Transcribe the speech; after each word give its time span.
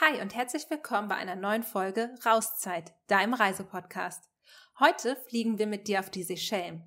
Hi 0.00 0.20
und 0.20 0.32
herzlich 0.32 0.70
willkommen 0.70 1.08
bei 1.08 1.16
einer 1.16 1.34
neuen 1.34 1.64
Folge 1.64 2.14
Rauszeit, 2.24 2.94
deinem 3.08 3.34
Reisepodcast. 3.34 4.28
Heute 4.78 5.16
fliegen 5.28 5.58
wir 5.58 5.66
mit 5.66 5.88
dir 5.88 5.98
auf 5.98 6.08
die 6.08 6.22
Seychellen. 6.22 6.84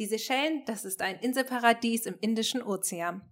Die 0.00 0.06
Seychellen, 0.06 0.64
das 0.64 0.84
ist 0.84 1.00
ein 1.00 1.20
Inselparadies 1.20 2.06
im 2.06 2.18
Indischen 2.20 2.60
Ozean. 2.60 3.22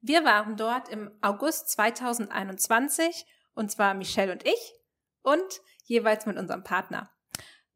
Wir 0.00 0.24
waren 0.24 0.56
dort 0.56 0.88
im 0.88 1.10
August 1.20 1.68
2021 1.72 3.26
und 3.54 3.70
zwar 3.70 3.92
Michelle 3.92 4.32
und 4.32 4.46
ich 4.46 4.74
und 5.20 5.60
jeweils 5.84 6.24
mit 6.24 6.38
unserem 6.38 6.64
Partner. 6.64 7.10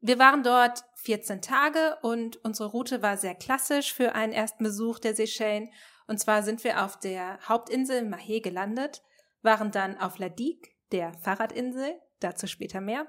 Wir 0.01 0.17
waren 0.17 0.41
dort 0.41 0.85
14 0.95 1.43
Tage 1.43 1.99
und 2.01 2.37
unsere 2.37 2.69
Route 2.69 3.03
war 3.03 3.17
sehr 3.17 3.35
klassisch 3.35 3.93
für 3.93 4.15
einen 4.15 4.33
ersten 4.33 4.63
Besuch 4.63 4.97
der 4.97 5.13
Seychellen. 5.13 5.71
Und 6.07 6.19
zwar 6.19 6.41
sind 6.41 6.63
wir 6.63 6.83
auf 6.83 6.99
der 6.99 7.37
Hauptinsel 7.47 8.01
Mahé 8.01 8.41
gelandet, 8.41 9.03
waren 9.43 9.69
dann 9.69 9.99
auf 9.99 10.17
Ladik, 10.17 10.74
der 10.95 11.11
Fahrradinsel, 11.11 11.99
dazu 12.21 12.47
später 12.47 12.79
mehr, 12.79 13.05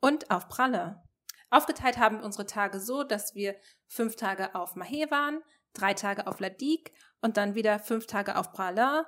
und 0.00 0.30
auf 0.30 0.50
Pralle. 0.50 1.02
Aufgeteilt 1.48 1.96
haben 1.96 2.18
wir 2.18 2.24
unsere 2.24 2.44
Tage 2.44 2.80
so, 2.80 3.02
dass 3.02 3.34
wir 3.34 3.56
fünf 3.86 4.16
Tage 4.16 4.54
auf 4.54 4.76
Mahé 4.76 5.10
waren, 5.10 5.42
drei 5.72 5.94
Tage 5.94 6.26
auf 6.26 6.38
Ladik 6.38 6.92
und 7.22 7.38
dann 7.38 7.54
wieder 7.54 7.78
fünf 7.78 8.06
Tage 8.06 8.36
auf 8.36 8.52
Pralle 8.52 9.06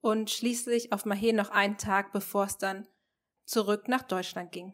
und 0.00 0.30
schließlich 0.30 0.94
auf 0.94 1.04
Mahé 1.04 1.34
noch 1.34 1.50
einen 1.50 1.76
Tag, 1.76 2.10
bevor 2.12 2.46
es 2.46 2.56
dann 2.56 2.88
zurück 3.44 3.86
nach 3.86 4.02
Deutschland 4.02 4.50
ging. 4.50 4.72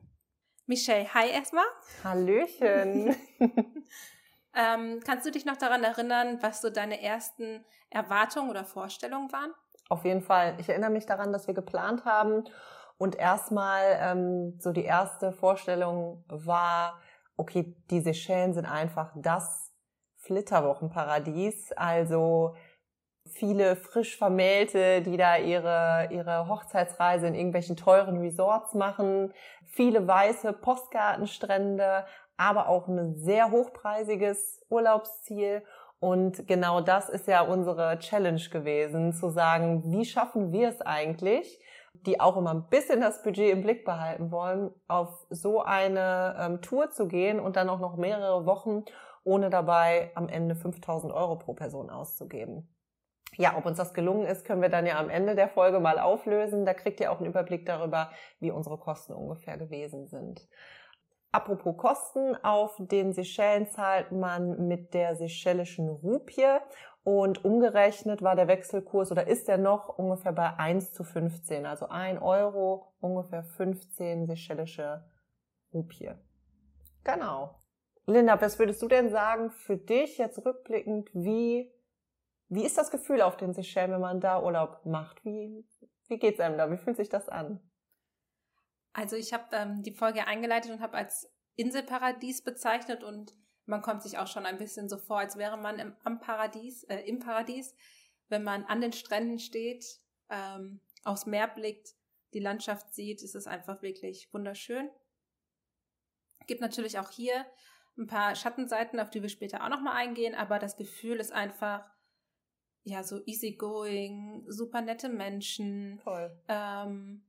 Michelle, 0.66 1.12
hi 1.12 1.28
erstmal. 1.30 1.66
Hallöchen. 2.04 3.16
ähm, 4.54 5.00
kannst 5.04 5.26
du 5.26 5.32
dich 5.32 5.44
noch 5.44 5.56
daran 5.56 5.82
erinnern, 5.82 6.38
was 6.42 6.60
so 6.60 6.70
deine 6.70 7.02
ersten 7.02 7.64
Erwartungen 7.90 8.50
oder 8.50 8.64
Vorstellungen 8.64 9.32
waren? 9.32 9.52
Auf 9.88 10.04
jeden 10.04 10.22
Fall. 10.22 10.56
Ich 10.60 10.68
erinnere 10.68 10.90
mich 10.90 11.06
daran, 11.06 11.32
dass 11.32 11.48
wir 11.48 11.54
geplant 11.54 12.04
haben 12.04 12.44
und 12.98 13.16
erstmal 13.16 13.82
ähm, 14.00 14.58
so 14.60 14.72
die 14.72 14.84
erste 14.84 15.32
Vorstellung 15.32 16.24
war, 16.28 17.00
okay, 17.36 17.74
die 17.90 18.00
Seychellen 18.00 18.54
sind 18.54 18.66
einfach 18.66 19.12
das 19.16 19.72
Flitterwochenparadies. 20.18 21.72
Also 21.72 22.54
viele 23.26 23.76
frisch 23.76 24.16
Vermählte, 24.16 25.02
die 25.02 25.16
da 25.16 25.36
ihre, 25.36 26.08
ihre 26.10 26.48
Hochzeitsreise 26.48 27.26
in 27.26 27.34
irgendwelchen 27.34 27.76
teuren 27.76 28.18
Resorts 28.18 28.74
machen, 28.74 29.32
viele 29.66 30.06
weiße 30.06 30.52
Postgartenstrände, 30.52 32.04
aber 32.36 32.68
auch 32.68 32.88
ein 32.88 33.16
sehr 33.16 33.50
hochpreisiges 33.50 34.64
Urlaubsziel. 34.68 35.64
Und 36.00 36.46
genau 36.46 36.80
das 36.80 37.08
ist 37.08 37.26
ja 37.28 37.40
unsere 37.42 37.98
Challenge 37.98 38.42
gewesen, 38.50 39.12
zu 39.12 39.30
sagen, 39.30 39.82
wie 39.86 40.04
schaffen 40.04 40.52
wir 40.52 40.68
es 40.68 40.82
eigentlich, 40.82 41.60
die 42.06 42.20
auch 42.20 42.36
immer 42.36 42.52
ein 42.52 42.68
bisschen 42.68 43.00
das 43.00 43.22
Budget 43.22 43.52
im 43.52 43.62
Blick 43.62 43.84
behalten 43.84 44.30
wollen, 44.30 44.70
auf 44.88 45.26
so 45.30 45.62
eine 45.62 46.36
ähm, 46.38 46.62
Tour 46.62 46.90
zu 46.90 47.08
gehen 47.08 47.40
und 47.40 47.56
dann 47.56 47.68
auch 47.68 47.80
noch 47.80 47.96
mehrere 47.96 48.46
Wochen, 48.46 48.84
ohne 49.24 49.48
dabei 49.48 50.10
am 50.14 50.28
Ende 50.28 50.54
5000 50.54 51.12
Euro 51.12 51.36
pro 51.36 51.54
Person 51.54 51.90
auszugeben. 51.90 52.68
Ja, 53.36 53.56
ob 53.56 53.66
uns 53.66 53.78
das 53.78 53.94
gelungen 53.94 54.26
ist, 54.26 54.44
können 54.44 54.62
wir 54.62 54.68
dann 54.68 54.86
ja 54.86 54.98
am 54.98 55.10
Ende 55.10 55.34
der 55.34 55.48
Folge 55.48 55.80
mal 55.80 55.98
auflösen. 55.98 56.64
Da 56.64 56.74
kriegt 56.74 57.00
ihr 57.00 57.10
auch 57.10 57.18
einen 57.18 57.30
Überblick 57.30 57.66
darüber, 57.66 58.10
wie 58.38 58.50
unsere 58.50 58.78
Kosten 58.78 59.12
ungefähr 59.12 59.56
gewesen 59.56 60.06
sind. 60.06 60.46
Apropos 61.32 61.76
Kosten, 61.76 62.36
auf 62.44 62.76
den 62.78 63.12
Seychellen 63.12 63.66
zahlt 63.66 64.12
man 64.12 64.68
mit 64.68 64.94
der 64.94 65.16
seychellischen 65.16 65.88
Rupie 65.88 66.60
und 67.04 67.44
umgerechnet 67.44 68.22
war 68.22 68.34
der 68.34 68.48
Wechselkurs 68.48 69.12
oder 69.12 69.26
ist 69.26 69.48
er 69.48 69.58
noch 69.58 69.98
ungefähr 69.98 70.32
bei 70.32 70.56
1 70.56 70.92
zu 70.92 71.04
15, 71.04 71.66
also 71.66 71.88
1 71.88 72.20
Euro, 72.20 72.94
ungefähr 73.00 73.44
15 73.44 74.26
seychellische 74.26 75.04
Rupie. 75.72 76.10
Genau. 77.04 77.60
Linda, 78.06 78.40
was 78.40 78.58
würdest 78.58 78.82
du 78.82 78.88
denn 78.88 79.10
sagen 79.10 79.50
für 79.50 79.76
dich 79.76 80.18
jetzt 80.18 80.44
rückblickend, 80.44 81.10
wie 81.14 81.70
wie 82.48 82.64
ist 82.64 82.78
das 82.78 82.90
Gefühl 82.90 83.22
auf 83.22 83.36
den 83.36 83.54
Seychellen, 83.54 83.92
wenn 83.92 84.00
man 84.00 84.20
da 84.20 84.42
Urlaub 84.42 84.84
macht? 84.84 85.24
Wie, 85.24 85.66
wie 86.08 86.18
geht's 86.18 86.40
einem 86.40 86.58
da? 86.58 86.70
Wie 86.70 86.76
fühlt 86.76 86.96
sich 86.96 87.08
das 87.08 87.28
an? 87.28 87.60
Also 88.92 89.16
ich 89.16 89.32
habe 89.32 89.44
ähm, 89.52 89.82
die 89.82 89.92
Folge 89.92 90.26
eingeleitet 90.26 90.70
und 90.70 90.80
habe 90.80 90.96
als 90.96 91.32
Inselparadies 91.56 92.42
bezeichnet 92.42 93.02
und 93.02 93.34
man 93.66 93.82
kommt 93.82 94.02
sich 94.02 94.18
auch 94.18 94.26
schon 94.26 94.46
ein 94.46 94.58
bisschen 94.58 94.88
so 94.88 94.98
vor, 94.98 95.18
als 95.18 95.36
wäre 95.36 95.56
man 95.56 95.78
im, 95.78 95.96
am 96.04 96.20
Paradies, 96.20 96.84
äh, 96.84 97.00
im 97.00 97.18
Paradies, 97.18 97.74
wenn 98.28 98.42
man 98.42 98.64
an 98.64 98.80
den 98.80 98.92
Stränden 98.92 99.38
steht, 99.38 100.00
ähm, 100.28 100.80
aufs 101.04 101.26
Meer 101.26 101.48
blickt, 101.48 101.94
die 102.32 102.40
Landschaft 102.40 102.94
sieht, 102.94 103.22
ist 103.22 103.34
es 103.34 103.46
einfach 103.46 103.82
wirklich 103.82 104.32
wunderschön. 104.32 104.90
Gibt 106.46 106.60
natürlich 106.60 106.98
auch 106.98 107.10
hier 107.10 107.46
ein 107.96 108.06
paar 108.06 108.34
Schattenseiten, 108.34 108.98
auf 108.98 109.10
die 109.10 109.22
wir 109.22 109.28
später 109.28 109.64
auch 109.64 109.68
nochmal 109.68 109.96
eingehen, 109.96 110.34
aber 110.34 110.58
das 110.58 110.76
Gefühl 110.76 111.20
ist 111.20 111.32
einfach 111.32 111.84
ja, 112.82 113.02
so 113.02 113.20
easygoing, 113.24 114.44
super 114.46 114.82
nette 114.82 115.08
Menschen. 115.08 116.00
Toll. 116.02 116.38
Ähm, 116.48 117.24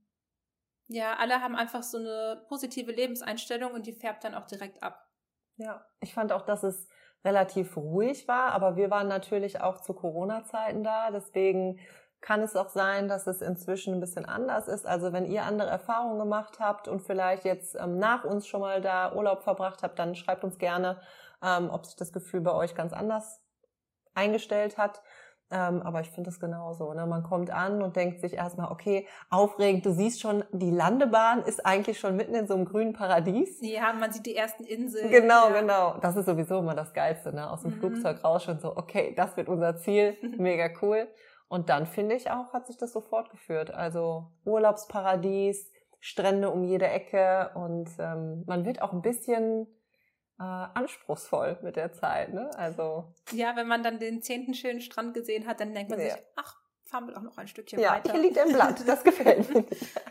ja, 0.87 1.15
alle 1.15 1.41
haben 1.41 1.55
einfach 1.55 1.81
so 1.81 1.97
eine 1.97 2.45
positive 2.49 2.91
Lebenseinstellung 2.91 3.71
und 3.71 3.87
die 3.87 3.93
färbt 3.93 4.23
dann 4.25 4.35
auch 4.35 4.47
direkt 4.47 4.83
ab. 4.83 5.04
Ja, 5.57 5.85
ich 6.01 6.13
fand 6.13 6.31
auch, 6.31 6.41
dass 6.41 6.63
es 6.63 6.87
relativ 7.23 7.75
ruhig 7.77 8.27
war, 8.27 8.51
aber 8.51 8.75
wir 8.75 8.89
waren 8.91 9.07
natürlich 9.07 9.61
auch 9.61 9.81
zu 9.81 9.93
Corona-Zeiten 9.93 10.83
da, 10.83 11.11
deswegen 11.11 11.79
kann 12.21 12.41
es 12.41 12.55
auch 12.55 12.69
sein, 12.69 13.07
dass 13.07 13.27
es 13.27 13.41
inzwischen 13.41 13.93
ein 13.93 13.99
bisschen 13.99 14.25
anders 14.25 14.67
ist. 14.67 14.85
Also 14.87 15.13
wenn 15.13 15.25
ihr 15.25 15.43
andere 15.43 15.69
Erfahrungen 15.69 16.17
gemacht 16.17 16.59
habt 16.59 16.87
und 16.87 17.01
vielleicht 17.01 17.45
jetzt 17.45 17.75
ähm, 17.75 17.99
nach 17.99 18.23
uns 18.23 18.47
schon 18.47 18.61
mal 18.61 18.81
da 18.81 19.13
Urlaub 19.13 19.43
verbracht 19.43 19.83
habt, 19.83 19.99
dann 19.99 20.15
schreibt 20.15 20.43
uns 20.43 20.57
gerne, 20.57 20.99
ähm, 21.43 21.69
ob 21.69 21.85
sich 21.85 21.95
das 21.95 22.11
Gefühl 22.11 22.41
bei 22.41 22.51
euch 22.51 22.73
ganz 22.73 22.93
anders 22.93 23.41
eingestellt 24.15 24.77
hat. 24.77 25.03
Ähm, 25.51 25.83
aber 25.83 26.01
ich 26.01 26.09
finde 26.09 26.31
es 26.31 26.39
genauso. 26.39 26.91
Ne? 26.93 27.05
Man 27.05 27.21
kommt 27.21 27.51
an 27.51 27.83
und 27.83 27.95
denkt 27.95 28.19
sich 28.19 28.33
erstmal, 28.33 28.71
okay, 28.71 29.07
aufregend, 29.29 29.85
du 29.85 29.91
siehst 29.91 30.19
schon, 30.19 30.43
die 30.51 30.71
Landebahn 30.71 31.43
ist 31.43 31.65
eigentlich 31.65 31.99
schon 31.99 32.15
mitten 32.15 32.33
in 32.33 32.47
so 32.47 32.55
einem 32.55 32.65
grünen 32.65 32.93
Paradies. 32.93 33.59
Ja, 33.61 33.93
man 33.93 34.11
sieht 34.11 34.25
die 34.25 34.35
ersten 34.35 34.63
Inseln. 34.63 35.11
Genau, 35.11 35.49
ja. 35.49 35.61
genau. 35.61 35.97
Das 36.01 36.15
ist 36.15 36.25
sowieso 36.25 36.59
immer 36.59 36.73
das 36.73 36.93
Geilste, 36.93 37.33
ne? 37.33 37.49
Aus 37.49 37.61
dem 37.61 37.71
mhm. 37.71 37.79
Flugzeug 37.79 38.23
raus 38.23 38.43
schon 38.43 38.59
so, 38.59 38.75
okay, 38.75 39.13
das 39.15 39.37
wird 39.37 39.47
unser 39.47 39.77
Ziel. 39.77 40.17
Mega 40.37 40.69
cool. 40.81 41.07
Und 41.47 41.69
dann 41.69 41.85
finde 41.85 42.15
ich 42.15 42.31
auch, 42.31 42.53
hat 42.53 42.65
sich 42.65 42.77
das 42.77 42.91
so 42.91 43.01
fortgeführt. 43.01 43.71
Also 43.71 44.31
Urlaubsparadies, 44.45 45.71
Strände 45.99 46.49
um 46.49 46.63
jede 46.63 46.87
Ecke 46.87 47.51
und 47.55 47.89
ähm, 47.99 48.43
man 48.47 48.65
wird 48.65 48.81
auch 48.81 48.93
ein 48.93 49.01
bisschen 49.01 49.67
äh, 50.39 50.43
anspruchsvoll 50.43 51.59
mit 51.61 51.75
der 51.75 51.93
Zeit. 51.93 52.33
Ne? 52.33 52.49
Also 52.57 53.13
ja, 53.31 53.55
wenn 53.55 53.67
man 53.67 53.83
dann 53.83 53.99
den 53.99 54.21
zehnten 54.21 54.53
schönen 54.53 54.81
Strand 54.81 55.13
gesehen 55.13 55.47
hat, 55.47 55.59
dann 55.59 55.73
denkt 55.73 55.91
man 55.91 55.99
ja. 55.99 56.11
sich, 56.11 56.23
ach, 56.35 56.57
fahren 56.83 57.07
wir 57.07 57.13
doch 57.13 57.21
noch 57.21 57.37
ein 57.37 57.47
Stückchen 57.47 57.79
ja, 57.79 57.93
weiter. 57.93 58.07
Ja, 58.07 58.13
hier 58.13 58.21
liegt 58.21 58.37
ein 58.37 58.53
Blatt, 58.53 58.87
das 58.87 59.03
gefällt 59.03 59.53
mir. 59.53 59.65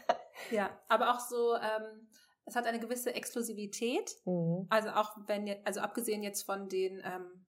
ja, 0.51 0.71
aber 0.89 1.15
auch 1.15 1.21
so, 1.21 1.55
ähm, 1.57 2.09
es 2.47 2.57
hat 2.57 2.67
eine 2.67 2.81
gewisse 2.81 3.15
Exklusivität. 3.15 4.11
Mhm. 4.25 4.67
Also 4.71 4.91
auch 4.91 5.13
wenn 5.27 5.47
jetzt, 5.47 5.67
also 5.67 5.81
abgesehen 5.81 6.23
jetzt 6.23 6.43
von 6.43 6.69
den 6.69 7.03
ähm, 7.05 7.47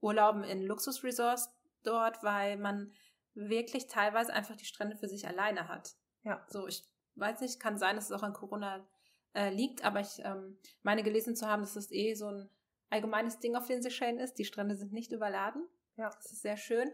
Urlauben 0.00 0.44
in 0.44 0.62
Luxusresorts 0.62 1.50
dort, 1.82 2.22
weil 2.22 2.56
man 2.56 2.92
wirklich 3.34 3.88
teilweise 3.88 4.32
einfach 4.32 4.56
die 4.56 4.64
Strände 4.64 4.96
für 4.96 5.08
sich 5.08 5.26
alleine 5.26 5.68
hat. 5.68 5.94
Ja. 6.22 6.44
So, 6.48 6.66
ich 6.66 6.84
weiß 7.16 7.40
nicht, 7.40 7.60
kann 7.60 7.78
sein, 7.78 7.96
dass 7.96 8.06
es 8.06 8.12
auch 8.12 8.22
an 8.22 8.32
Corona 8.32 8.86
äh, 9.34 9.50
liegt, 9.50 9.84
aber 9.84 10.00
ich 10.00 10.20
ähm, 10.24 10.58
meine 10.82 11.02
gelesen 11.02 11.36
zu 11.36 11.46
haben, 11.46 11.62
dass 11.62 11.74
das 11.74 11.90
eh 11.90 12.14
so 12.14 12.28
ein 12.28 12.48
allgemeines 12.90 13.40
Ding 13.40 13.56
auf 13.56 13.66
den 13.66 13.82
Seychellen 13.82 14.18
ist. 14.18 14.34
Die 14.34 14.44
Strände 14.44 14.76
sind 14.76 14.92
nicht 14.92 15.12
überladen. 15.12 15.66
Ja. 15.96 16.10
Das 16.10 16.32
ist 16.32 16.42
sehr 16.42 16.56
schön. 16.56 16.90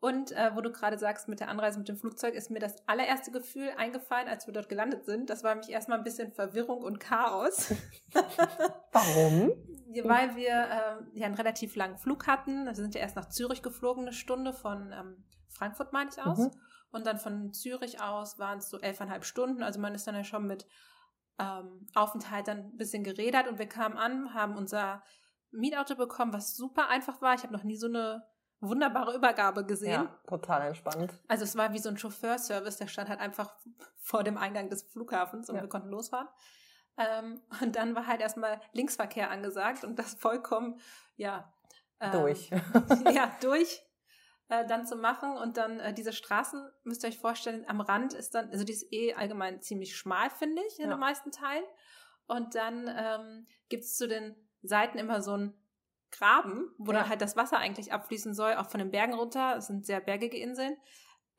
Und 0.00 0.32
äh, 0.32 0.50
wo 0.54 0.60
du 0.60 0.70
gerade 0.70 0.98
sagst, 0.98 1.28
mit 1.28 1.40
der 1.40 1.48
Anreise 1.48 1.78
mit 1.78 1.88
dem 1.88 1.96
Flugzeug 1.96 2.34
ist 2.34 2.50
mir 2.50 2.58
das 2.58 2.76
allererste 2.86 3.30
Gefühl 3.30 3.70
eingefallen, 3.78 4.28
als 4.28 4.46
wir 4.46 4.52
dort 4.52 4.68
gelandet 4.68 5.06
sind. 5.06 5.30
Das 5.30 5.42
war 5.42 5.54
nämlich 5.54 5.70
erstmal 5.70 5.96
ein 5.96 6.04
bisschen 6.04 6.30
Verwirrung 6.30 6.82
und 6.82 7.00
Chaos. 7.00 7.72
Warum? 8.92 9.52
Weil 10.02 10.36
wir 10.36 10.50
äh, 10.50 11.18
ja 11.18 11.26
einen 11.26 11.36
relativ 11.36 11.74
langen 11.74 11.96
Flug 11.96 12.26
hatten. 12.26 12.68
Also 12.68 12.82
sind 12.82 12.92
wir 12.92 13.00
erst 13.00 13.16
nach 13.16 13.30
Zürich 13.30 13.62
geflogen, 13.62 14.02
eine 14.02 14.12
Stunde 14.12 14.52
von 14.52 14.92
ähm, 14.92 15.24
Frankfurt, 15.48 15.94
meine 15.94 16.10
ich, 16.10 16.20
aus. 16.20 16.38
Mhm. 16.38 16.50
Und 16.90 17.06
dann 17.06 17.18
von 17.18 17.54
Zürich 17.54 18.02
aus 18.02 18.38
waren 18.38 18.58
es 18.58 18.68
so 18.68 18.78
elfeinhalb 18.78 19.24
Stunden. 19.24 19.62
Also 19.62 19.80
man 19.80 19.94
ist 19.94 20.06
dann 20.06 20.14
ja 20.14 20.24
schon 20.24 20.46
mit 20.46 20.66
ähm, 21.38 21.86
Aufenthalt 21.94 22.48
dann 22.48 22.58
ein 22.58 22.76
bisschen 22.76 23.04
geredet 23.04 23.48
und 23.48 23.58
wir 23.58 23.68
kamen 23.68 23.96
an, 23.96 24.34
haben 24.34 24.56
unser 24.56 25.02
Mietauto 25.50 25.96
bekommen, 25.96 26.32
was 26.32 26.56
super 26.56 26.88
einfach 26.88 27.20
war. 27.20 27.34
Ich 27.34 27.42
habe 27.42 27.52
noch 27.52 27.64
nie 27.64 27.76
so 27.76 27.86
eine 27.86 28.24
wunderbare 28.60 29.14
Übergabe 29.14 29.64
gesehen. 29.64 30.04
Ja, 30.04 30.18
total 30.26 30.68
entspannt. 30.68 31.12
Also 31.28 31.44
es 31.44 31.56
war 31.56 31.72
wie 31.72 31.78
so 31.78 31.88
ein 31.88 31.98
Chauffeurservice, 31.98 32.78
der 32.78 32.86
stand 32.86 33.08
halt 33.08 33.20
einfach 33.20 33.54
vor 33.98 34.24
dem 34.24 34.38
Eingang 34.38 34.68
des 34.70 34.82
Flughafens 34.82 35.48
und 35.48 35.56
ja. 35.56 35.62
wir 35.62 35.68
konnten 35.68 35.88
losfahren. 35.88 36.28
Ähm, 36.96 37.40
und 37.60 37.76
dann 37.76 37.94
war 37.94 38.06
halt 38.06 38.20
erstmal 38.20 38.60
Linksverkehr 38.72 39.30
angesagt 39.30 39.84
und 39.84 39.98
das 39.98 40.14
vollkommen, 40.14 40.78
ja. 41.16 41.52
Ähm, 42.00 42.12
durch. 42.12 42.50
ja, 43.12 43.32
durch. 43.40 43.82
Äh, 44.48 44.66
dann 44.66 44.86
zu 44.86 44.96
machen. 44.96 45.36
Und 45.36 45.56
dann 45.56 45.80
äh, 45.80 45.92
diese 45.94 46.12
Straßen, 46.12 46.70
müsst 46.84 47.04
ihr 47.04 47.08
euch 47.08 47.18
vorstellen, 47.18 47.64
am 47.68 47.80
Rand 47.80 48.12
ist 48.14 48.34
dann, 48.34 48.50
also 48.50 48.64
die 48.64 48.72
ist 48.72 48.92
eh 48.92 49.14
allgemein 49.14 49.60
ziemlich 49.60 49.96
schmal, 49.96 50.30
finde 50.30 50.62
ich, 50.68 50.78
in 50.78 50.86
Ja. 50.88 50.96
den 50.96 51.00
meisten 51.00 51.30
Teilen. 51.30 51.64
Und 52.26 52.54
dann 52.54 52.88
ähm, 52.96 53.46
gibt 53.68 53.84
es 53.84 53.96
zu 53.96 54.08
den 54.08 54.34
Seiten 54.62 54.98
immer 54.98 55.20
so 55.22 55.32
einen 55.32 55.54
Graben, 56.10 56.70
wo 56.78 56.92
Ja. 56.92 57.00
dann 57.00 57.08
halt 57.08 57.20
das 57.20 57.36
Wasser 57.36 57.58
eigentlich 57.58 57.92
abfließen 57.92 58.34
soll, 58.34 58.54
auch 58.54 58.70
von 58.70 58.78
den 58.78 58.90
Bergen 58.90 59.14
runter. 59.14 59.56
Es 59.56 59.66
sind 59.66 59.84
sehr 59.84 60.00
bergige 60.00 60.38
Inseln. 60.38 60.76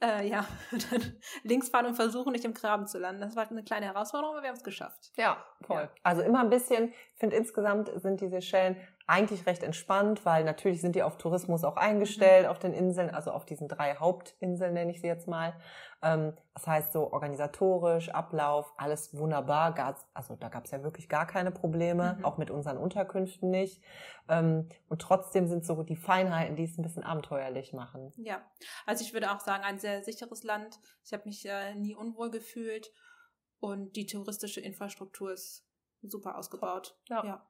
Äh, 0.04 0.28
ja, 0.28 0.46
dann 0.92 1.20
links 1.44 1.70
fahren 1.70 1.86
und 1.86 1.96
versuchen, 1.96 2.34
nicht 2.34 2.44
im 2.44 2.54
Graben 2.54 2.86
zu 2.86 3.00
landen. 3.00 3.22
Das 3.22 3.36
war 3.38 3.50
eine 3.50 3.64
kleine 3.64 3.86
Herausforderung, 3.86 4.36
aber 4.36 4.44
wir 4.44 4.50
haben 4.50 4.58
es 4.58 4.64
geschafft. 4.64 5.12
Ja, 5.16 5.44
voll. 5.62 5.84
Ja. 5.84 5.90
Also 6.04 6.22
immer 6.22 6.42
ein 6.42 6.50
bisschen, 6.50 6.90
ich 7.14 7.20
finde 7.20 7.38
insgesamt 7.38 7.90
sind 8.02 8.20
diese 8.20 8.32
Seychellen 8.42 8.76
eigentlich 9.08 9.46
recht 9.46 9.62
entspannt, 9.62 10.26
weil 10.26 10.44
natürlich 10.44 10.82
sind 10.82 10.96
die 10.96 11.04
auf 11.04 11.18
Tourismus 11.18 11.64
auch 11.64 11.78
eingestellt 11.78 12.48
auf 12.48 12.58
den 12.58 12.74
Inseln, 12.74 13.10
also 13.12 13.32
auf 13.32 13.46
diesen 13.46 13.68
drei 13.68 13.96
Hauptinseln 13.96 14.74
nenne 14.74 14.92
ich 14.92 15.02
sie 15.02 15.08
jetzt 15.08 15.28
mal. 15.28 15.54
Ähm, 16.02 16.34
das 16.56 16.66
heißt 16.66 16.94
so 16.94 17.12
organisatorisch, 17.14 18.10
Ablauf, 18.10 18.74
alles 18.78 19.16
wunderbar. 19.16 19.74
Gab's, 19.74 20.06
also 20.14 20.36
da 20.36 20.50
gab 20.50 20.66
es 20.66 20.72
ja 20.72 20.82
wirklich 20.82 21.08
gar 21.08 21.28
keine 21.28 21.52
Probleme, 21.52 22.16
Mhm. 22.18 22.26
auch 22.26 22.38
mit 22.38 22.50
unseren 22.50 22.78
Unterkünften 22.78 23.52
nicht. 23.52 23.84
Ähm, 24.28 24.70
und 24.90 25.02
trotzdem 25.02 25.48
sind 25.48 25.66
so 25.66 25.84
die 25.84 25.96
Feinheiten, 25.96 26.56
die 26.56 26.64
es 26.64 26.78
ein 26.78 26.84
bisschen 26.84 27.04
abenteuerlich 27.04 27.74
machen. 27.74 28.12
Ja, 28.18 28.42
also 28.88 29.04
ich 29.04 29.14
würde 29.14 29.32
auch 29.32 29.40
sagen, 29.40 29.64
ein 29.64 29.78
sehr 29.78 30.04
sicheres 30.04 30.44
Land. 30.44 30.80
Ich 31.04 31.14
habe 31.14 31.24
mich 31.26 31.46
äh, 31.48 31.76
nie 31.76 31.96
unwohl 31.96 32.32
gefühlt 32.32 32.92
und 33.60 33.96
die 33.96 34.08
touristische 34.08 34.62
Infrastruktur 34.62 35.32
ist 35.34 35.64
super 36.02 36.38
ausgebaut. 36.38 36.98
Ja. 37.08 37.24
ja. 37.24 37.48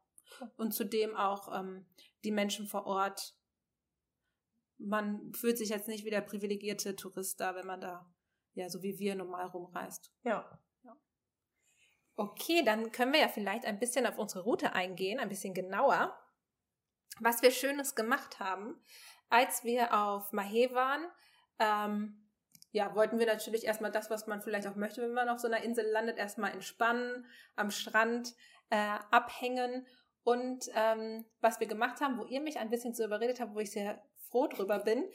Und 0.57 0.73
zudem 0.73 1.15
auch 1.15 1.57
ähm, 1.57 1.85
die 2.23 2.31
Menschen 2.31 2.67
vor 2.67 2.85
Ort. 2.85 3.35
Man 4.77 5.33
fühlt 5.33 5.57
sich 5.57 5.69
jetzt 5.69 5.87
nicht 5.87 6.05
wie 6.05 6.09
der 6.09 6.21
privilegierte 6.21 6.95
Tourist 6.95 7.39
da, 7.39 7.55
wenn 7.55 7.65
man 7.65 7.79
da, 7.79 8.13
ja, 8.53 8.69
so 8.69 8.83
wie 8.83 8.99
wir 8.99 9.15
normal 9.15 9.47
rumreist. 9.47 10.11
Ja. 10.23 10.59
Okay, 12.17 12.63
dann 12.63 12.91
können 12.91 13.11
wir 13.11 13.19
ja 13.19 13.27
vielleicht 13.27 13.65
ein 13.65 13.79
bisschen 13.79 14.07
auf 14.07 14.17
unsere 14.17 14.43
Route 14.43 14.73
eingehen, 14.73 15.19
ein 15.19 15.29
bisschen 15.29 15.53
genauer. 15.53 16.17
Was 17.19 17.41
wir 17.41 17.51
Schönes 17.51 17.95
gemacht 17.95 18.39
haben, 18.39 18.81
als 19.29 19.63
wir 19.63 19.93
auf 19.93 20.31
Mahé 20.31 20.73
waren, 20.73 21.05
ähm, 21.59 22.25
ja, 22.71 22.93
wollten 22.93 23.19
wir 23.19 23.25
natürlich 23.25 23.65
erstmal 23.65 23.91
das, 23.91 24.09
was 24.09 24.27
man 24.27 24.41
vielleicht 24.41 24.67
auch 24.67 24.75
möchte, 24.75 25.01
wenn 25.01 25.13
man 25.13 25.29
auf 25.29 25.39
so 25.39 25.47
einer 25.47 25.63
Insel 25.63 25.85
landet, 25.91 26.17
erstmal 26.17 26.51
entspannen, 26.51 27.25
am 27.55 27.71
Strand 27.71 28.33
äh, 28.69 28.97
abhängen. 29.11 29.87
Und 30.25 30.69
ähm, 30.73 31.23
was 31.39 31.59
wir 31.59 31.67
gemacht 31.67 32.01
haben, 32.01 32.17
wo 32.17 32.25
ihr 32.25 32.41
mich 32.41 32.57
ein 32.57 32.71
bisschen 32.71 32.95
zu 32.95 33.05
überredet 33.05 33.39
habt, 33.39 33.53
wo 33.53 33.59
ich 33.59 33.71
sehr 33.71 34.03
froh 34.31 34.47
drüber 34.47 34.79
bin, 34.79 35.07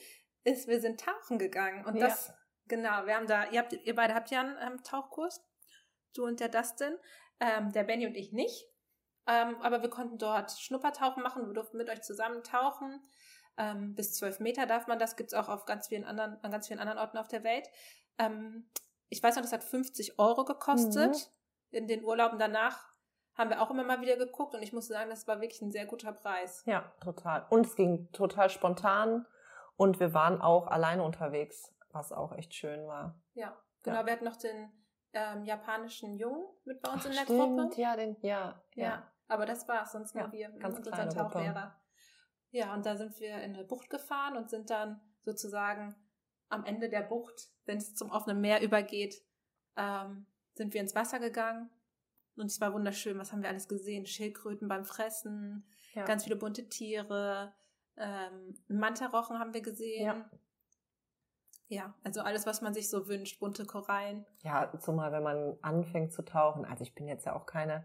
ist, 0.44 0.68
wir 0.68 0.80
sind 0.80 1.00
tauchen 1.00 1.36
gegangen. 1.36 1.84
Und 1.84 1.96
Ja. 1.96 2.06
das, 2.06 2.32
genau, 2.68 3.06
wir 3.06 3.16
haben 3.16 3.26
da, 3.26 3.50
ihr, 3.50 3.58
habt, 3.58 3.72
ihr 3.72 3.94
beide 3.96 4.14
habt 4.14 4.30
ja 4.30 4.40
einen 4.40 4.56
ähm, 4.60 4.84
Tauchkurs, 4.84 5.44
du 6.14 6.24
und 6.24 6.38
der 6.38 6.48
Dustin, 6.48 6.96
ähm, 7.40 7.72
der 7.72 7.82
Benny 7.82 8.06
und 8.06 8.14
ich 8.14 8.32
nicht. 8.32 8.68
Ähm, 9.26 9.56
aber 9.62 9.82
wir 9.82 9.90
konnten 9.90 10.16
dort 10.16 10.52
Schnuppertauchen 10.52 11.24
machen, 11.24 11.44
wir 11.44 11.54
durften 11.54 11.76
mit 11.76 11.90
euch 11.90 12.02
zusammen 12.02 12.44
tauchen. 12.44 13.02
Ähm, 13.56 13.96
bis 13.96 14.14
zwölf 14.14 14.38
Meter 14.38 14.66
darf 14.66 14.86
man 14.86 15.00
das, 15.00 15.16
gibt 15.16 15.32
es 15.32 15.34
auch 15.34 15.48
auf 15.48 15.64
ganz 15.64 15.88
vielen 15.88 16.04
anderen, 16.04 16.38
an 16.44 16.52
ganz 16.52 16.68
vielen 16.68 16.78
anderen 16.78 17.00
Orten 17.00 17.18
auf 17.18 17.26
der 17.26 17.42
Welt. 17.42 17.68
Ähm, 18.16 18.70
ich 19.08 19.20
weiß 19.20 19.34
noch, 19.34 19.42
das 19.42 19.52
hat 19.52 19.64
50 19.64 20.20
Euro 20.20 20.44
gekostet. 20.44 21.16
Mhm. 21.16 21.76
In 21.76 21.86
den 21.88 22.04
Urlauben 22.04 22.38
danach 22.38 22.89
haben 23.40 23.50
wir 23.50 23.62
auch 23.62 23.70
immer 23.70 23.84
mal 23.84 24.00
wieder 24.02 24.16
geguckt 24.16 24.54
und 24.54 24.62
ich 24.62 24.72
muss 24.72 24.86
sagen, 24.86 25.08
das 25.08 25.26
war 25.26 25.40
wirklich 25.40 25.62
ein 25.62 25.72
sehr 25.72 25.86
guter 25.86 26.12
Preis. 26.12 26.62
Ja, 26.66 26.92
total. 27.02 27.46
Und 27.48 27.66
es 27.66 27.74
ging 27.74 28.12
total 28.12 28.50
spontan 28.50 29.26
und 29.76 29.98
wir 29.98 30.12
waren 30.12 30.40
auch 30.42 30.66
alleine 30.66 31.02
unterwegs, 31.02 31.74
was 31.90 32.12
auch 32.12 32.32
echt 32.36 32.54
schön 32.54 32.86
war. 32.86 33.18
Ja, 33.32 33.56
genau. 33.82 33.96
Ja. 33.96 34.06
Wir 34.06 34.12
hatten 34.12 34.24
noch 34.26 34.36
den 34.36 34.70
ähm, 35.14 35.44
japanischen 35.44 36.18
Jungen 36.18 36.44
mit 36.64 36.82
bei 36.82 36.92
uns 36.92 37.06
in 37.06 37.12
der 37.12 37.22
Stimmt, 37.22 37.58
Gruppe. 37.58 37.80
Ja, 37.80 37.96
den, 37.96 38.16
ja, 38.20 38.62
Ja, 38.74 38.84
ja. 38.84 39.12
aber 39.26 39.46
das 39.46 39.66
war's, 39.66 39.92
sonst 39.92 40.14
nur 40.14 40.24
Ja, 40.24 40.32
wir 40.32 40.48
ganz 40.58 40.76
und 40.76 40.86
unser 40.86 40.90
kleine 40.90 41.10
Gruppe. 41.14 41.32
Tauchlehrer. 41.32 41.76
Ja, 42.50 42.74
und 42.74 42.84
da 42.84 42.96
sind 42.96 43.18
wir 43.20 43.40
in 43.42 43.54
eine 43.54 43.64
Bucht 43.64 43.88
gefahren 43.88 44.36
und 44.36 44.50
sind 44.50 44.68
dann 44.70 45.00
sozusagen 45.22 45.94
am 46.50 46.64
Ende 46.64 46.90
der 46.90 47.02
Bucht, 47.02 47.48
wenn 47.64 47.78
es 47.78 47.94
zum 47.94 48.10
offenen 48.10 48.40
Meer 48.40 48.60
übergeht, 48.60 49.22
ähm, 49.76 50.26
sind 50.54 50.74
wir 50.74 50.80
ins 50.80 50.94
Wasser 50.94 51.20
gegangen. 51.20 51.70
Und 52.40 52.46
es 52.46 52.60
war 52.60 52.72
wunderschön. 52.72 53.18
Was 53.18 53.32
haben 53.32 53.42
wir 53.42 53.48
alles 53.50 53.68
gesehen? 53.68 54.06
Schildkröten 54.06 54.66
beim 54.68 54.84
Fressen, 54.84 55.64
ja. 55.94 56.04
ganz 56.04 56.24
viele 56.24 56.36
bunte 56.36 56.68
Tiere, 56.68 57.52
ähm, 57.96 58.54
Mantarochen 58.68 59.38
haben 59.38 59.52
wir 59.54 59.60
gesehen. 59.62 60.04
Ja. 60.06 60.30
Ja, 61.68 61.94
also 62.02 62.22
alles, 62.22 62.46
was 62.46 62.62
man 62.62 62.74
sich 62.74 62.90
so 62.90 63.06
wünscht, 63.06 63.38
bunte 63.38 63.64
Korallen. 63.64 64.26
ja, 64.42 64.72
zumal 64.80 65.12
wenn 65.12 65.22
man 65.22 65.56
anfängt 65.62 66.12
zu 66.12 66.22
tauchen. 66.24 66.64
Also 66.64 66.82
ich 66.82 66.96
bin 66.96 67.06
jetzt 67.06 67.26
ja 67.26 67.36
auch 67.36 67.46
keine 67.46 67.84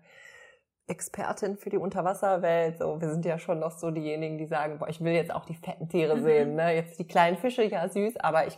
Expertin 0.88 1.56
für 1.58 1.70
die 1.70 1.78
Unterwasserwelt. 1.78 2.80
So, 2.80 3.00
wir 3.00 3.12
sind 3.12 3.26
ja 3.26 3.38
schon 3.38 3.60
noch 3.60 3.72
so 3.78 3.92
diejenigen, 3.92 4.40
die 4.40 4.48
sagen, 4.48 4.80
boah, 4.80 4.88
ich 4.90 5.02
will 5.02 5.14
jetzt 5.14 5.32
auch 5.32 5.46
die 5.46 5.54
fetten 5.54 5.88
Tiere 5.88 6.16
Mhm. 6.16 6.24
sehen. 6.24 6.56
Ne? 6.56 6.74
Jetzt 6.76 6.98
die 6.98 7.06
kleinen 7.08 7.38
Fische, 7.38 7.64
ja 7.64 7.88
süß, 7.88 8.18
aber 8.18 8.48
ich 8.48 8.58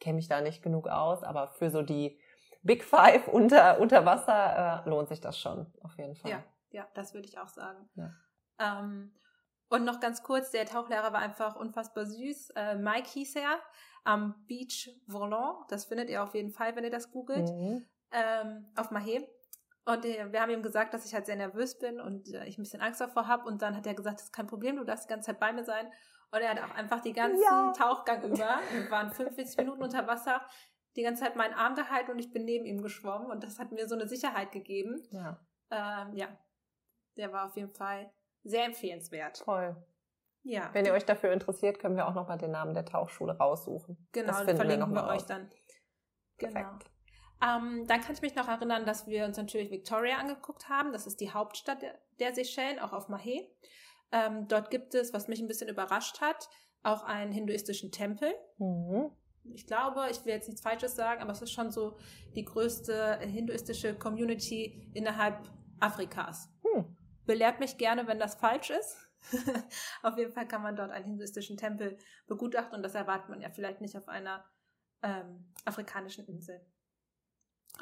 kenne 0.00 0.16
mich 0.16 0.28
da 0.28 0.40
nicht 0.40 0.62
genug 0.62 0.88
aus. 0.88 1.22
Aber 1.22 1.48
für 1.48 1.68
so 1.70 1.82
die 1.82 2.18
Big 2.62 2.84
Five 2.84 3.28
unter, 3.28 3.80
unter 3.80 4.04
Wasser 4.04 4.82
äh, 4.84 4.88
lohnt 4.88 5.08
sich 5.08 5.20
das 5.20 5.38
schon, 5.38 5.66
auf 5.82 5.96
jeden 5.98 6.14
Fall. 6.14 6.30
Ja, 6.30 6.44
ja, 6.70 6.86
das 6.94 7.14
würde 7.14 7.28
ich 7.28 7.38
auch 7.38 7.48
sagen. 7.48 7.88
Ja. 7.94 8.10
Ähm, 8.58 9.14
und 9.68 9.84
noch 9.84 10.00
ganz 10.00 10.22
kurz, 10.22 10.50
der 10.50 10.66
Tauchlehrer 10.66 11.12
war 11.12 11.20
einfach 11.20 11.56
unfassbar 11.56 12.04
süß. 12.06 12.50
Äh, 12.56 12.76
Mike 12.76 13.08
hieß 13.08 13.36
er 13.36 13.58
am 14.04 14.44
Beach 14.46 14.90
Volant. 15.06 15.64
Das 15.70 15.86
findet 15.86 16.10
ihr 16.10 16.22
auf 16.22 16.34
jeden 16.34 16.50
Fall, 16.50 16.76
wenn 16.76 16.84
ihr 16.84 16.90
das 16.90 17.10
googelt. 17.10 17.48
Mhm. 17.48 17.86
ähm, 18.10 18.66
auf 18.76 18.90
Mahé. 18.90 19.26
Und 19.84 20.04
äh, 20.04 20.30
wir 20.30 20.40
haben 20.42 20.50
ihm 20.50 20.62
gesagt, 20.62 20.92
dass 20.94 21.06
ich 21.06 21.14
halt 21.14 21.26
sehr 21.26 21.36
nervös 21.36 21.78
bin 21.78 22.00
und 22.00 22.32
äh, 22.32 22.44
ich 22.44 22.58
ein 22.58 22.62
bisschen 22.62 22.82
Angst 22.82 23.00
davor 23.00 23.26
habe. 23.26 23.48
Und 23.48 23.62
dann 23.62 23.76
hat 23.76 23.86
er 23.86 23.94
gesagt, 23.94 24.18
das 24.18 24.26
ist 24.26 24.32
kein 24.32 24.46
Problem, 24.46 24.76
du 24.76 24.84
darfst 24.84 25.04
die 25.04 25.08
ganze 25.12 25.26
Zeit 25.26 25.40
bei 25.40 25.52
mir 25.52 25.64
sein. 25.64 25.90
Und 26.30 26.40
er 26.40 26.50
hat 26.50 26.62
auch 26.62 26.74
einfach 26.74 27.00
die 27.00 27.12
ganzen 27.12 27.42
Ja. 27.42 27.72
Tauchgang 27.76 28.22
über, 28.22 28.60
wir 28.70 28.90
waren 28.90 29.10
45 29.10 29.56
Minuten 29.58 29.82
unter 29.82 30.06
Wasser, 30.06 30.40
die 30.96 31.02
ganze 31.02 31.22
Zeit 31.22 31.36
meinen 31.36 31.54
Arm 31.54 31.74
gehalten 31.74 32.10
und 32.10 32.18
ich 32.18 32.32
bin 32.32 32.44
neben 32.44 32.64
ihm 32.64 32.82
geschwommen. 32.82 33.30
Und 33.30 33.42
das 33.44 33.58
hat 33.58 33.72
mir 33.72 33.88
so 33.88 33.94
eine 33.94 34.06
Sicherheit 34.06 34.52
gegeben. 34.52 35.00
Ja, 35.10 35.40
Ähm, 35.70 36.14
ja, 36.14 36.28
der 37.16 37.32
war 37.32 37.46
auf 37.46 37.56
jeden 37.56 37.70
Fall 37.70 38.12
sehr 38.42 38.64
empfehlenswert. 38.64 39.38
toll. 39.44 39.76
Ja, 40.44 40.70
Wenn 40.72 40.84
ihr 40.84 40.92
euch 40.92 41.04
dafür 41.04 41.32
interessiert, 41.32 41.78
können 41.78 41.96
wir 41.96 42.08
auch 42.08 42.14
nochmal 42.14 42.36
den 42.36 42.50
Namen 42.50 42.74
der 42.74 42.84
Tauchschule 42.84 43.36
raussuchen. 43.38 44.08
genau, 44.12 44.32
das 44.44 44.56
verlinken 44.56 44.92
wir, 44.92 45.02
mal 45.02 45.14
euch 45.16 45.22
dann. 45.22 45.48
Genau. 46.38 46.52
Perfekt. 46.52 46.90
Ähm, 47.40 47.86
dann 47.86 48.00
kann 48.00 48.12
ich 48.12 48.22
mich 48.22 48.34
noch 48.34 48.48
erinnern, 48.48 48.84
dass 48.84 49.06
wir 49.06 49.24
uns 49.24 49.36
natürlich 49.36 49.70
Victoria 49.70 50.16
angeguckt 50.18 50.68
haben. 50.68 50.92
Das 50.92 51.06
ist 51.06 51.20
die 51.20 51.32
Hauptstadt 51.32 51.82
der, 51.82 51.98
der 52.18 52.34
Seychellen, 52.34 52.78
auch 52.80 52.92
auf 52.92 53.08
Mahé. 53.08 53.48
Ähm, 54.12 54.46
dort 54.48 54.70
gibt 54.70 54.94
es, 54.94 55.12
was 55.12 55.28
mich 55.28 55.40
ein 55.40 55.48
bisschen 55.48 55.68
überrascht 55.68 56.20
hat, 56.20 56.48
auch 56.82 57.02
einen 57.04 57.32
hinduistischen 57.32 57.90
Tempel. 57.92 58.32
Mhm. 58.58 59.10
Ich 59.44 59.66
glaube, 59.66 60.06
ich 60.10 60.24
will 60.24 60.32
jetzt 60.32 60.48
nichts 60.48 60.62
Falsches 60.62 60.94
sagen, 60.94 61.20
aber 61.20 61.32
es 61.32 61.42
ist 61.42 61.52
schon 61.52 61.70
so 61.70 61.98
die 62.34 62.44
größte 62.44 63.18
hinduistische 63.20 63.94
Community 63.94 64.90
innerhalb 64.94 65.50
Afrikas. 65.80 66.48
Hm. 66.62 66.96
Belehrt 67.26 67.60
mich 67.60 67.76
gerne, 67.76 68.06
wenn 68.06 68.18
das 68.18 68.36
falsch 68.36 68.70
ist. 68.70 68.96
auf 70.02 70.16
jeden 70.16 70.32
Fall 70.32 70.48
kann 70.48 70.62
man 70.62 70.76
dort 70.76 70.90
einen 70.90 71.04
hinduistischen 71.04 71.56
Tempel 71.56 71.98
begutachten 72.26 72.74
und 72.74 72.82
das 72.82 72.94
erwartet 72.94 73.28
man 73.28 73.40
ja 73.40 73.50
vielleicht 73.50 73.80
nicht 73.80 73.96
auf 73.96 74.08
einer 74.08 74.44
ähm, 75.02 75.52
afrikanischen 75.64 76.26
Insel. 76.26 76.60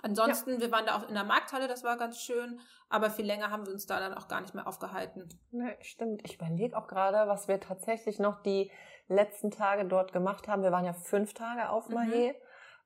Ansonsten, 0.03 0.61
wir 0.61 0.71
waren 0.71 0.87
da 0.87 0.97
auch 0.97 1.09
in 1.09 1.15
der 1.15 1.25
Markthalle, 1.25 1.69
das 1.69 1.83
war 1.83 1.97
ganz 1.97 2.21
schön, 2.21 2.61
aber 2.89 3.11
viel 3.11 3.27
länger 3.27 3.51
haben 3.51 3.67
wir 3.67 3.73
uns 3.73 3.87
da 3.87 3.99
dann 3.99 4.15
auch 4.15 4.29
gar 4.29 4.41
nicht 4.41 4.55
mehr 4.55 4.67
aufgehalten. 4.67 5.29
Ne, 5.51 5.77
stimmt. 5.81 6.23
Ich 6.25 6.37
überlege 6.37 6.77
auch 6.77 6.87
gerade, 6.87 7.29
was 7.29 7.49
wir 7.49 7.61
tatsächlich 7.61 8.19
noch 8.19 8.41
die 8.43 8.71
letzten 9.11 9.51
Tage 9.51 9.85
dort 9.85 10.13
gemacht 10.13 10.49
haben. 10.49 10.63
Wir 10.63 10.73
waren 10.73 10.85
ja 10.85 10.93
fünf 10.95 11.35
Tage 11.35 11.69
auf 11.69 11.89
Mhm. 11.89 11.97
Mahé. 11.97 12.35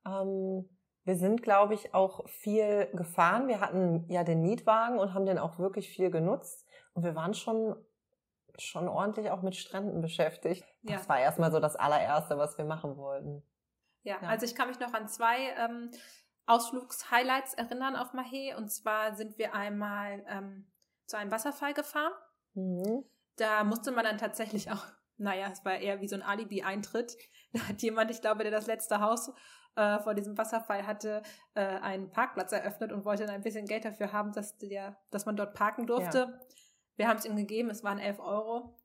Ähm, 0.06 0.68
wir 1.04 1.16
sind, 1.16 1.42
glaube 1.42 1.74
ich, 1.74 1.94
auch 1.94 2.26
viel 2.28 2.86
gefahren. 2.94 3.46
Wir 3.46 3.60
hatten 3.60 4.06
ja 4.08 4.24
den 4.24 4.40
Mietwagen 4.42 4.98
und 4.98 5.12
haben 5.14 5.26
den 5.26 5.38
auch 5.38 5.58
wirklich 5.58 5.90
viel 5.90 6.10
genutzt. 6.10 6.66
Und 6.94 7.04
wir 7.04 7.14
waren 7.14 7.34
schon, 7.34 7.76
schon 8.58 8.88
ordentlich 8.88 9.30
auch 9.30 9.42
mit 9.42 9.54
Stränden 9.54 10.00
beschäftigt. 10.00 10.64
Ja. 10.82 10.96
Das 10.96 11.08
war 11.08 11.18
erstmal 11.20 11.52
so 11.52 11.60
das 11.60 11.76
allererste, 11.76 12.38
was 12.38 12.56
wir 12.56 12.64
machen 12.64 12.96
wollten. 12.96 13.42
Ja, 14.02 14.16
Ja. 14.22 14.28
also 14.28 14.46
ich 14.46 14.54
kann 14.54 14.68
mich 14.68 14.80
noch 14.80 14.94
an 14.94 15.08
zwei 15.08 15.50
ähm, 15.58 15.90
Ausflugshighlights 16.46 17.54
erinnern 17.54 17.96
auf 17.96 18.12
Mahé. 18.14 18.56
Und 18.56 18.70
zwar 18.70 19.14
sind 19.14 19.36
wir 19.38 19.54
einmal 19.54 20.24
ähm, 20.28 20.66
zu 21.06 21.16
einem 21.18 21.30
Wasserfall 21.30 21.74
gefahren. 21.74 22.12
Mhm. 22.54 23.04
Da 23.36 23.64
musste 23.64 23.92
man 23.92 24.04
dann 24.04 24.18
tatsächlich 24.18 24.70
auch, 24.70 24.84
naja, 25.16 25.48
es 25.52 25.64
war 25.64 25.76
eher 25.78 26.00
wie 26.00 26.08
so 26.08 26.16
ein 26.16 26.22
Alibi-Eintritt. 26.22 27.16
Da 27.54 27.68
hat 27.68 27.82
jemand, 27.82 28.10
ich 28.10 28.20
glaube, 28.20 28.42
der 28.42 28.50
das 28.50 28.66
letzte 28.66 28.98
Haus 28.98 29.30
äh, 29.76 30.00
vor 30.00 30.14
diesem 30.14 30.36
Wasserfall 30.36 30.88
hatte, 30.88 31.22
äh, 31.54 31.60
einen 31.60 32.10
Parkplatz 32.10 32.50
eröffnet 32.50 32.90
und 32.90 33.04
wollte 33.04 33.26
dann 33.26 33.36
ein 33.36 33.42
bisschen 33.42 33.66
Geld 33.66 33.84
dafür 33.84 34.12
haben, 34.12 34.32
dass, 34.32 34.58
der, 34.58 34.96
dass 35.12 35.24
man 35.24 35.36
dort 35.36 35.54
parken 35.54 35.86
durfte. 35.86 36.40
Wir 36.96 37.06
haben 37.06 37.18
es 37.18 37.24
ihm 37.24 37.36
gegeben, 37.36 37.70
es 37.70 37.84
waren 37.84 38.00
11 38.00 38.18
Euro. 38.18 38.76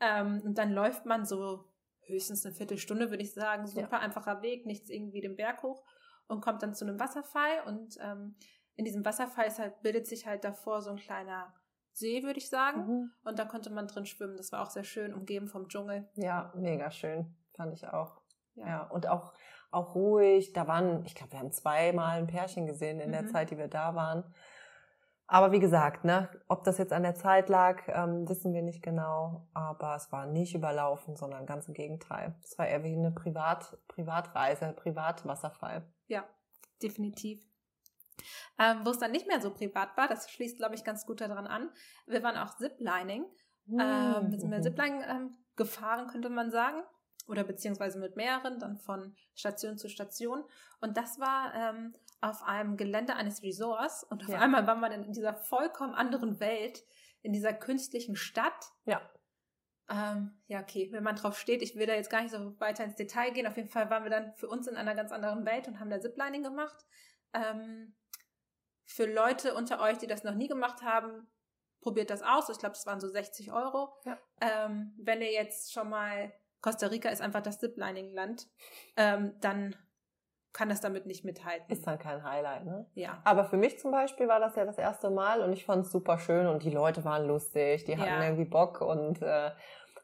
Ähm, 0.00 0.42
und 0.44 0.58
dann 0.58 0.72
läuft 0.72 1.06
man 1.06 1.24
so 1.24 1.70
höchstens 2.02 2.44
eine 2.44 2.54
Viertelstunde, 2.54 3.10
würde 3.10 3.22
ich 3.22 3.32
sagen. 3.32 3.66
Super 3.66 3.98
ja. 3.98 3.98
einfacher 3.98 4.42
Weg, 4.42 4.66
nichts 4.66 4.90
irgendwie 4.90 5.20
den 5.20 5.36
Berg 5.36 5.62
hoch 5.62 5.84
und 6.26 6.40
kommt 6.40 6.62
dann 6.62 6.74
zu 6.74 6.84
einem 6.84 6.98
Wasserfall. 6.98 7.62
Und 7.66 7.96
ähm, 8.00 8.36
in 8.76 8.84
diesem 8.84 9.04
Wasserfall 9.04 9.50
halt, 9.56 9.82
bildet 9.82 10.06
sich 10.06 10.26
halt 10.26 10.44
davor 10.44 10.80
so 10.80 10.90
ein 10.90 10.96
kleiner 10.96 11.54
See, 11.92 12.22
würde 12.22 12.38
ich 12.38 12.48
sagen. 12.48 12.86
Mhm. 12.86 13.10
Und 13.24 13.38
da 13.38 13.44
konnte 13.44 13.70
man 13.70 13.86
drin 13.86 14.06
schwimmen. 14.06 14.36
Das 14.36 14.52
war 14.52 14.62
auch 14.62 14.70
sehr 14.70 14.84
schön, 14.84 15.12
umgeben 15.14 15.48
vom 15.48 15.68
Dschungel. 15.68 16.08
Ja, 16.14 16.52
mega 16.54 16.90
schön. 16.90 17.34
Fand 17.56 17.74
ich 17.74 17.86
auch. 17.86 18.20
Ja, 18.54 18.66
ja. 18.66 18.82
und 18.84 19.08
auch, 19.08 19.32
auch 19.70 19.94
ruhig. 19.94 20.52
Da 20.52 20.66
waren, 20.66 21.04
ich 21.04 21.14
glaube, 21.14 21.32
wir 21.32 21.40
haben 21.40 21.52
zweimal 21.52 22.18
ein 22.18 22.26
Pärchen 22.26 22.66
gesehen 22.66 23.00
in 23.00 23.08
mhm. 23.08 23.12
der 23.12 23.26
Zeit, 23.26 23.50
die 23.50 23.58
wir 23.58 23.68
da 23.68 23.94
waren. 23.94 24.24
Aber 25.32 25.52
wie 25.52 25.60
gesagt, 25.60 26.04
ne, 26.04 26.28
ob 26.48 26.64
das 26.64 26.78
jetzt 26.78 26.92
an 26.92 27.04
der 27.04 27.14
Zeit 27.14 27.48
lag, 27.48 27.82
ähm, 27.86 28.28
wissen 28.28 28.52
wir 28.52 28.62
nicht 28.62 28.82
genau. 28.82 29.46
Aber 29.54 29.94
es 29.94 30.10
war 30.10 30.26
nicht 30.26 30.56
überlaufen, 30.56 31.14
sondern 31.14 31.46
ganz 31.46 31.68
im 31.68 31.74
Gegenteil. 31.74 32.34
Es 32.42 32.58
war 32.58 32.66
eher 32.66 32.82
wie 32.82 32.96
eine 32.96 33.12
Privat, 33.12 33.78
Privatreise, 33.86 34.72
Privatwasserfall. 34.72 35.84
Ja, 36.08 36.24
definitiv. 36.82 37.49
Ähm, 38.58 38.80
Wo 38.84 38.90
es 38.90 38.98
dann 38.98 39.12
nicht 39.12 39.26
mehr 39.26 39.40
so 39.40 39.52
privat 39.52 39.96
war, 39.96 40.08
das 40.08 40.30
schließt, 40.30 40.58
glaube 40.58 40.74
ich, 40.74 40.84
ganz 40.84 41.06
gut 41.06 41.20
daran 41.20 41.46
an. 41.46 41.70
Wir 42.06 42.22
waren 42.22 42.36
auch 42.36 42.56
Ziplining. 42.56 43.24
Mhm. 43.66 43.80
Ähm, 43.80 44.30
wir 44.30 44.38
sind 44.38 44.50
mit 44.50 44.62
Ziplining 44.62 45.02
ähm, 45.08 45.36
gefahren, 45.56 46.08
könnte 46.08 46.28
man 46.28 46.50
sagen 46.50 46.82
oder 47.30 47.44
beziehungsweise 47.44 47.98
mit 47.98 48.16
mehreren, 48.16 48.58
dann 48.58 48.76
von 48.76 49.14
Station 49.34 49.78
zu 49.78 49.88
Station. 49.88 50.44
Und 50.80 50.96
das 50.96 51.20
war 51.20 51.54
ähm, 51.54 51.94
auf 52.20 52.42
einem 52.42 52.76
Gelände 52.76 53.14
eines 53.14 53.42
Resorts 53.42 54.04
und 54.04 54.24
auf 54.24 54.28
ja. 54.28 54.40
einmal 54.40 54.66
war 54.66 54.74
man 54.74 54.92
in 54.92 55.12
dieser 55.12 55.34
vollkommen 55.34 55.94
anderen 55.94 56.40
Welt, 56.40 56.84
in 57.22 57.32
dieser 57.32 57.52
künstlichen 57.52 58.16
Stadt. 58.16 58.72
Ja. 58.84 59.00
Ähm, 59.88 60.40
ja, 60.46 60.60
okay, 60.60 60.88
wenn 60.92 61.02
man 61.02 61.16
drauf 61.16 61.38
steht, 61.38 61.62
ich 61.62 61.76
will 61.76 61.86
da 61.86 61.94
jetzt 61.94 62.10
gar 62.10 62.22
nicht 62.22 62.32
so 62.32 62.58
weiter 62.60 62.84
ins 62.84 62.96
Detail 62.96 63.30
gehen. 63.30 63.46
Auf 63.46 63.56
jeden 63.56 63.70
Fall 63.70 63.90
waren 63.90 64.04
wir 64.04 64.10
dann 64.10 64.34
für 64.34 64.48
uns 64.48 64.66
in 64.66 64.76
einer 64.76 64.94
ganz 64.94 65.12
anderen 65.12 65.44
Welt 65.46 65.68
und 65.68 65.80
haben 65.80 65.90
da 65.90 66.00
Ziplining 66.00 66.42
gemacht. 66.42 66.84
Ähm, 67.32 67.94
für 68.90 69.06
Leute 69.06 69.54
unter 69.54 69.80
euch, 69.80 69.98
die 69.98 70.08
das 70.08 70.24
noch 70.24 70.34
nie 70.34 70.48
gemacht 70.48 70.82
haben, 70.82 71.28
probiert 71.80 72.10
das 72.10 72.22
aus. 72.22 72.48
Ich 72.48 72.58
glaube, 72.58 72.74
es 72.74 72.86
waren 72.86 73.00
so 73.00 73.08
60 73.08 73.52
Euro. 73.52 73.94
Ja. 74.04 74.18
Ähm, 74.40 74.94
wenn 74.98 75.22
ihr 75.22 75.32
jetzt 75.32 75.72
schon 75.72 75.88
mal 75.88 76.32
Costa 76.60 76.88
Rica 76.88 77.08
ist 77.08 77.22
einfach 77.22 77.40
das 77.40 77.60
Ziplining-Land, 77.60 78.48
ähm, 78.96 79.34
dann 79.40 79.76
kann 80.52 80.68
das 80.68 80.80
damit 80.80 81.06
nicht 81.06 81.24
mithalten. 81.24 81.70
Ist 81.70 81.86
dann 81.86 82.00
kein 82.00 82.24
Highlight, 82.24 82.64
ne? 82.64 82.84
Ja. 82.94 83.22
Aber 83.24 83.44
für 83.44 83.56
mich 83.56 83.78
zum 83.78 83.92
Beispiel 83.92 84.26
war 84.26 84.40
das 84.40 84.56
ja 84.56 84.64
das 84.64 84.76
erste 84.76 85.08
Mal 85.08 85.40
und 85.42 85.52
ich 85.52 85.64
fand 85.64 85.86
es 85.86 85.92
super 85.92 86.18
schön 86.18 86.48
und 86.48 86.64
die 86.64 86.70
Leute 86.70 87.04
waren 87.04 87.28
lustig, 87.28 87.84
die 87.84 87.96
hatten 87.96 88.20
ja. 88.20 88.24
irgendwie 88.24 88.50
Bock 88.50 88.80
und 88.80 89.22
äh, 89.22 89.52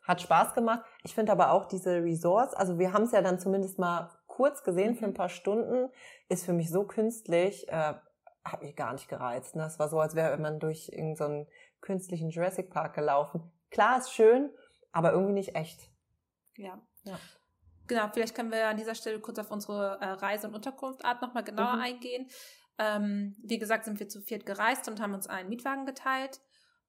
hat 0.05 0.21
Spaß 0.21 0.55
gemacht. 0.55 0.85
Ich 1.02 1.16
finde 1.16 1.33
aber 1.33 1.50
auch 1.50 1.66
diese 1.66 2.05
Resorts, 2.05 2.55
also 2.55 2.78
wir 2.78 2.93
haben 2.93 3.02
es 3.02 3.12
ja 3.12 3.21
dann 3.21 3.40
zumindest 3.40 3.81
mal 3.81 4.11
kurz 4.28 4.62
gesehen 4.62 4.93
mhm. 4.93 4.97
für 4.97 5.05
ein 5.07 5.14
paar 5.14 5.28
Stunden, 5.28 5.90
ist 6.28 6.47
für 6.47 6.52
mich 6.52 6.71
so 6.71 6.85
künstlich, 6.85 7.69
äh, 7.69 7.95
hat 8.53 8.62
mich 8.62 8.76
gar 8.76 8.93
nicht 8.93 9.09
gereizt. 9.09 9.57
Ne? 9.57 9.65
Es 9.65 9.79
war 9.79 9.88
so, 9.88 10.00
als 10.00 10.15
wäre 10.15 10.37
man 10.38 10.59
durch 10.59 10.88
irgendeinen 10.88 11.45
so 11.45 11.50
künstlichen 11.81 12.31
Jurassic 12.31 12.71
Park 12.71 12.95
gelaufen. 12.95 13.53
Klar, 13.71 13.99
ist 13.99 14.12
schön, 14.12 14.50
aber 14.93 15.12
irgendwie 15.12 15.35
nicht 15.35 15.55
echt. 15.55 15.91
Ja. 16.57 16.81
ja. 17.05 17.19
Genau, 17.87 18.09
vielleicht 18.12 18.35
können 18.35 18.50
wir 18.50 18.67
an 18.67 18.76
dieser 18.76 18.95
Stelle 18.95 19.21
kurz 19.21 19.38
auf 19.38 19.50
unsere 19.50 19.99
äh, 20.00 20.07
Reise- 20.07 20.49
und 20.49 20.55
Unterkunftart 20.55 21.23
nochmal 21.23 21.45
genauer 21.45 21.76
mhm. 21.76 21.83
eingehen. 21.83 22.29
Ähm, 22.79 23.37
wie 23.43 23.59
gesagt, 23.59 23.85
sind 23.85 24.00
wir 24.00 24.09
zu 24.09 24.21
viert 24.21 24.45
gereist 24.45 24.88
und 24.88 25.00
haben 25.00 25.15
uns 25.15 25.29
einen 25.29 25.49
Mietwagen 25.49 25.87
geteilt 25.87 26.41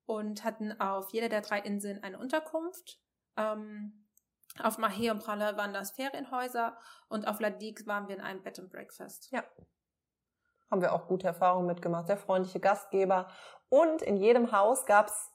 und 0.05 0.43
hatten 0.43 0.79
auf 0.79 1.11
jeder 1.11 1.29
der 1.29 1.41
drei 1.41 1.59
Inseln 1.59 2.03
eine 2.03 2.17
Unterkunft. 2.19 2.99
Ähm, 3.37 4.07
auf 4.59 4.79
Mahé 4.79 5.11
und 5.11 5.19
Pralle 5.19 5.55
waren 5.57 5.73
das 5.73 5.91
Ferienhäuser 5.91 6.77
und 7.09 7.27
auf 7.27 7.39
La 7.39 7.51
Digue 7.51 7.85
waren 7.85 8.07
wir 8.07 8.15
in 8.15 8.21
einem 8.21 8.41
Bed 8.41 8.59
and 8.59 8.71
Breakfast. 8.71 9.29
Ja. 9.31 9.43
Haben 10.69 10.81
wir 10.81 10.93
auch 10.93 11.07
gute 11.07 11.27
Erfahrungen 11.27 11.67
mitgemacht, 11.67 12.07
sehr 12.07 12.17
freundliche 12.17 12.59
Gastgeber. 12.59 13.27
Und 13.69 14.01
in 14.01 14.17
jedem 14.17 14.51
Haus 14.51 14.85
gab's 14.85 15.31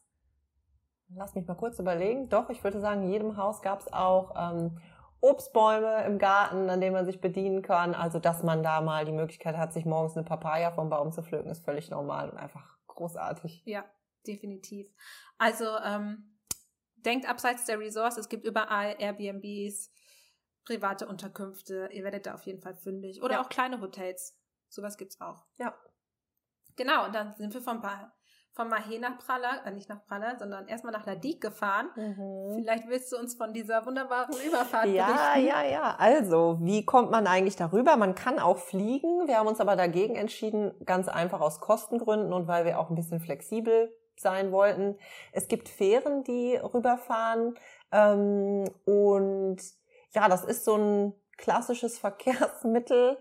lass 1.17 1.35
mich 1.35 1.47
mal 1.47 1.55
kurz 1.55 1.79
überlegen. 1.79 2.29
Doch, 2.29 2.51
ich 2.51 2.63
würde 2.65 2.81
sagen, 2.81 3.03
in 3.05 3.11
jedem 3.11 3.37
Haus 3.37 3.63
gab 3.63 3.81
es 3.81 3.93
auch 3.93 4.35
ähm, 4.37 4.79
Obstbäume 5.21 6.05
im 6.05 6.19
Garten, 6.19 6.69
an 6.69 6.81
denen 6.81 6.95
man 6.95 7.07
sich 7.07 7.21
bedienen 7.21 7.63
kann. 7.63 7.95
Also, 7.95 8.19
dass 8.19 8.43
man 8.43 8.63
da 8.63 8.81
mal 8.81 9.05
die 9.05 9.13
Möglichkeit 9.13 9.57
hat, 9.57 9.73
sich 9.73 9.85
morgens 9.85 10.17
eine 10.17 10.25
Papaya 10.25 10.73
vom 10.73 10.91
Baum 10.91 11.13
zu 11.13 11.23
pflücken, 11.23 11.51
ist 11.51 11.65
völlig 11.65 11.91
normal 11.91 12.31
und 12.31 12.39
einfach 12.39 12.77
großartig. 12.89 13.63
Ja, 13.65 13.85
definitiv. 14.27 14.89
Also, 15.39 15.65
ähm, 15.85 16.39
denkt 16.97 17.29
abseits 17.29 17.65
der 17.67 17.79
Resorts, 17.79 18.17
es 18.17 18.29
gibt 18.29 18.45
überall 18.45 18.97
Airbnbs, 18.99 19.93
private 20.65 21.07
Unterkünfte. 21.07 21.89
Ihr 21.93 22.05
werdet 22.05 22.27
da 22.27 22.35
auf 22.35 22.43
jeden 22.43 22.61
Fall 22.61 22.75
fündig. 22.75 23.23
Oder 23.23 23.35
ja. 23.35 23.43
auch 23.43 23.49
kleine 23.49 23.81
Hotels. 23.81 24.39
Sowas 24.73 24.97
gibt's 24.97 25.21
auch. 25.21 25.45
Ja. 25.59 25.75
Genau, 26.77 27.05
und 27.07 27.15
dann 27.15 27.35
sind 27.37 27.53
wir 27.53 27.61
von 27.61 27.83
von 28.55 28.71
Mahé 28.71 28.99
nach 28.99 29.19
Prala, 29.19 29.63
äh 29.67 29.71
nicht 29.71 29.89
nach 29.89 30.05
Prala, 30.05 30.39
sondern 30.39 30.67
erstmal 30.67 30.93
nach 30.93 31.07
Ladik 31.07 31.41
gefahren. 31.41 31.91
Mhm. 31.95 32.55
Vielleicht 32.57 32.89
willst 32.89 33.13
du 33.13 33.19
uns 33.19 33.35
von 33.35 33.53
dieser 33.53 33.85
wunderbaren 33.85 34.35
Überfahrt 34.47 34.87
ja, 34.87 35.07
berichten. 35.07 35.47
Ja, 35.47 35.63
ja, 35.63 35.71
ja. 35.71 35.97
Also, 35.99 36.59
wie 36.61 36.85
kommt 36.85 37.11
man 37.11 37.27
eigentlich 37.27 37.57
darüber? 37.57 37.97
Man 37.97 38.15
kann 38.15 38.39
auch 38.39 38.59
fliegen. 38.59 39.27
Wir 39.27 39.39
haben 39.39 39.47
uns 39.47 39.61
aber 39.61 39.77
dagegen 39.77 40.17
entschieden, 40.17 40.73
ganz 40.85 41.09
einfach 41.09 41.41
aus 41.41 41.61
Kostengründen 41.61 42.33
und 42.33 42.47
weil 42.47 42.65
wir 42.65 42.79
auch 42.79 42.89
ein 42.91 42.97
bisschen 42.97 43.21
flexibel 43.21 43.95
sein 44.17 44.53
wollten. 44.53 44.99
Es 45.33 45.49
gibt 45.49 45.69
Fähren, 45.69 46.25
die 46.25 46.57
rüberfahren 46.57 47.59
ähm, 47.91 48.65
und 48.85 49.59
ja, 50.15 50.29
das 50.29 50.45
ist 50.45 50.65
so 50.65 50.77
ein 50.77 51.15
klassisches 51.39 51.99
Verkehrsmittel. 51.99 53.19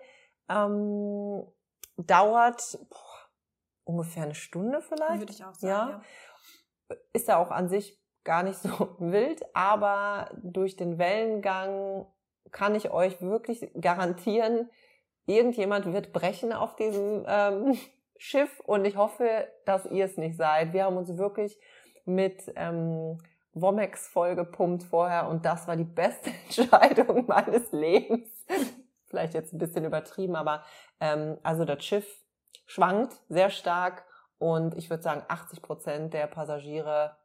Ähm, 0.51 1.47
dauert, 1.97 2.77
boah, 2.89 3.11
ungefähr 3.83 4.23
eine 4.23 4.35
Stunde 4.35 4.81
vielleicht. 4.81 5.21
Würde 5.21 5.33
ich 5.33 5.43
auch 5.43 5.55
sagen. 5.55 5.67
Ja. 5.67 6.01
ja. 6.89 6.97
Ist 7.13 7.27
ja 7.27 7.37
auch 7.37 7.51
an 7.51 7.69
sich 7.69 8.01
gar 8.23 8.43
nicht 8.43 8.57
so 8.59 8.95
wild, 8.99 9.43
aber 9.55 10.31
durch 10.41 10.75
den 10.75 10.97
Wellengang 10.97 12.05
kann 12.51 12.75
ich 12.75 12.91
euch 12.91 13.21
wirklich 13.21 13.71
garantieren, 13.79 14.69
irgendjemand 15.25 15.91
wird 15.93 16.11
brechen 16.11 16.51
auf 16.53 16.75
diesem 16.75 17.25
ähm, 17.27 17.77
Schiff 18.17 18.59
und 18.59 18.85
ich 18.85 18.97
hoffe, 18.97 19.47
dass 19.65 19.85
ihr 19.85 20.05
es 20.05 20.17
nicht 20.17 20.37
seid. 20.37 20.73
Wir 20.73 20.85
haben 20.85 20.97
uns 20.97 21.17
wirklich 21.17 21.57
mit 22.05 22.51
ähm, 22.55 23.17
Womex 23.53 24.07
vollgepumpt 24.07 24.83
vorher 24.83 25.27
und 25.27 25.45
das 25.45 25.67
war 25.67 25.75
die 25.75 25.83
beste 25.83 26.29
Entscheidung 26.45 27.25
meines 27.27 27.71
Lebens. 27.71 28.29
Vielleicht 29.11 29.33
jetzt 29.33 29.53
ein 29.53 29.59
bisschen 29.59 29.85
übertrieben, 29.85 30.35
aber 30.35 30.63
ähm, 31.01 31.37
also 31.43 31.65
das 31.65 31.83
Schiff 31.83 32.25
schwankt 32.65 33.13
sehr 33.27 33.49
stark 33.49 34.05
und 34.37 34.75
ich 34.77 34.89
würde 34.89 35.03
sagen, 35.03 35.23
80 35.27 35.61
Prozent 35.61 36.13
der 36.13 36.27
Passagiere 36.27 37.17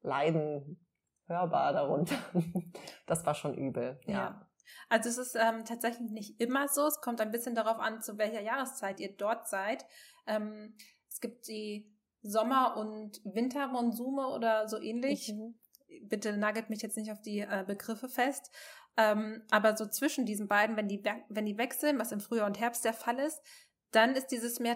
leiden 0.00 0.86
hörbar 1.26 1.72
darunter. 1.72 2.16
Das 3.06 3.26
war 3.26 3.34
schon 3.34 3.54
übel, 3.54 3.98
ja. 4.06 4.12
ja. 4.12 4.48
Also 4.88 5.08
es 5.08 5.18
ist 5.18 5.34
ähm, 5.34 5.64
tatsächlich 5.64 6.10
nicht 6.10 6.40
immer 6.40 6.68
so. 6.68 6.86
Es 6.86 7.00
kommt 7.00 7.20
ein 7.20 7.30
bisschen 7.30 7.54
darauf 7.54 7.78
an, 7.78 8.00
zu 8.00 8.18
welcher 8.18 8.40
Jahreszeit 8.40 9.00
ihr 9.00 9.16
dort 9.16 9.48
seid. 9.48 9.84
Ähm, 10.26 10.76
es 11.08 11.20
gibt 11.20 11.48
die 11.48 11.92
Sommer- 12.22 12.76
und 12.76 13.20
Wintermonsume 13.24 14.28
oder 14.28 14.68
so 14.68 14.78
ähnlich. 14.78 15.32
Mhm. 15.32 15.58
Bitte 16.02 16.36
nagelt 16.36 16.70
mich 16.70 16.82
jetzt 16.82 16.96
nicht 16.96 17.10
auf 17.10 17.20
die 17.20 17.40
äh, 17.40 17.64
Begriffe 17.66 18.08
fest. 18.08 18.50
Ähm, 18.98 19.42
aber 19.50 19.76
so 19.76 19.86
zwischen 19.86 20.26
diesen 20.26 20.48
beiden, 20.48 20.76
wenn 20.76 20.88
die, 20.88 21.02
wenn 21.28 21.46
die 21.46 21.56
wechseln, 21.56 22.00
was 22.00 22.10
im 22.10 22.20
Frühjahr 22.20 22.46
und 22.46 22.58
Herbst 22.58 22.84
der 22.84 22.92
Fall 22.92 23.20
ist, 23.20 23.40
dann 23.92 24.16
ist 24.16 24.26
dieses 24.26 24.58
Meer 24.58 24.74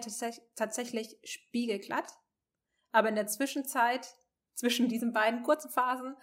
tatsächlich 0.55 1.19
spiegelglatt. 1.25 2.07
Aber 2.93 3.09
in 3.09 3.15
der 3.15 3.27
Zwischenzeit, 3.27 4.15
zwischen 4.55 4.87
diesen 4.87 5.11
beiden 5.11 5.43
kurzen 5.43 5.69
Phasen, 5.69 6.15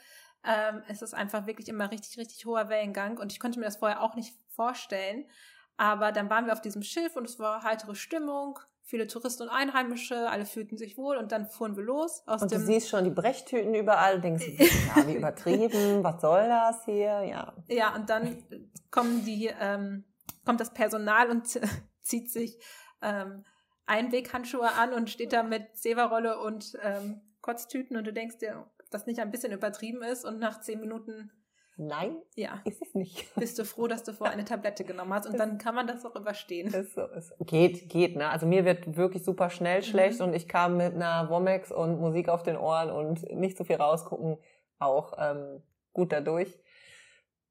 ähm, 0.44 0.82
ist 0.88 1.02
es 1.02 1.12
einfach 1.12 1.46
wirklich 1.46 1.68
immer 1.68 1.90
richtig, 1.90 2.16
richtig 2.16 2.46
hoher 2.46 2.70
Wellengang. 2.70 3.18
Und 3.18 3.32
ich 3.32 3.38
konnte 3.38 3.58
mir 3.58 3.66
das 3.66 3.76
vorher 3.76 4.00
auch 4.02 4.14
nicht 4.14 4.34
vorstellen. 4.48 5.28
Aber 5.76 6.10
dann 6.10 6.30
waren 6.30 6.46
wir 6.46 6.54
auf 6.54 6.62
diesem 6.62 6.82
Schiff 6.82 7.16
und 7.16 7.26
es 7.26 7.38
war 7.38 7.64
heitere 7.64 7.94
Stimmung. 7.94 8.58
Viele 8.90 9.06
Touristen 9.06 9.44
und 9.44 9.50
Einheimische, 9.50 10.28
alle 10.28 10.44
fühlten 10.44 10.76
sich 10.76 10.98
wohl 10.98 11.16
und 11.16 11.30
dann 11.30 11.46
fuhren 11.46 11.76
wir 11.76 11.84
los. 11.84 12.24
Aus 12.26 12.42
und 12.42 12.50
du 12.50 12.58
siehst 12.58 12.88
schon 12.88 13.04
die 13.04 13.10
Brechtüten 13.10 13.72
überall, 13.72 14.20
denkst, 14.20 14.44
ja, 14.48 15.06
wie 15.06 15.14
übertrieben, 15.16 16.02
was 16.02 16.20
soll 16.20 16.48
das 16.48 16.84
hier? 16.86 17.22
Ja. 17.22 17.54
Ja, 17.68 17.94
und 17.94 18.10
dann 18.10 18.42
kommen 18.90 19.24
die, 19.24 19.48
ähm, 19.60 20.02
kommt 20.44 20.58
das 20.58 20.74
Personal 20.74 21.30
und 21.30 21.46
zieht 22.02 22.32
sich 22.32 22.58
ähm, 23.00 23.44
Einweghandschuhe 23.86 24.72
an 24.72 24.92
und 24.92 25.08
steht 25.08 25.32
da 25.32 25.44
mit 25.44 25.76
Severrolle 25.76 26.40
und 26.40 26.76
ähm, 26.82 27.20
Kotztüten 27.42 27.96
und 27.96 28.08
du 28.08 28.12
denkst 28.12 28.38
dir, 28.38 28.66
ob 28.80 28.90
das 28.90 29.06
nicht 29.06 29.20
ein 29.20 29.30
bisschen 29.30 29.52
übertrieben 29.52 30.02
ist 30.02 30.24
und 30.24 30.40
nach 30.40 30.62
zehn 30.62 30.80
Minuten 30.80 31.30
Nein, 31.82 32.16
ja. 32.36 32.60
ist 32.64 32.82
es 32.82 32.94
nicht. 32.94 33.34
Bist 33.36 33.58
du 33.58 33.64
froh, 33.64 33.86
dass 33.86 34.04
du 34.04 34.12
vorher 34.12 34.34
eine 34.34 34.44
Tablette 34.44 34.84
genommen 34.84 35.14
hast 35.14 35.26
und 35.26 35.38
dann 35.38 35.56
kann 35.58 35.74
man 35.74 35.86
das 35.86 36.04
auch 36.04 36.14
überstehen. 36.14 36.68
Ist 36.68 36.94
so, 36.94 37.06
ist, 37.06 37.32
geht, 37.40 37.88
geht, 37.88 38.16
ne? 38.16 38.28
Also 38.28 38.46
mir 38.46 38.64
wird 38.64 38.96
wirklich 38.96 39.24
super 39.24 39.48
schnell 39.48 39.82
schlecht 39.82 40.20
mhm. 40.20 40.26
und 40.26 40.34
ich 40.34 40.46
kam 40.46 40.76
mit 40.76 40.94
einer 40.94 41.30
Womex 41.30 41.72
und 41.72 41.98
Musik 42.00 42.28
auf 42.28 42.42
den 42.42 42.56
Ohren 42.56 42.90
und 42.90 43.22
nicht 43.34 43.56
so 43.56 43.64
viel 43.64 43.76
rausgucken 43.76 44.38
auch 44.80 45.14
ähm, 45.18 45.62
gut 45.92 46.12
dadurch. 46.12 46.58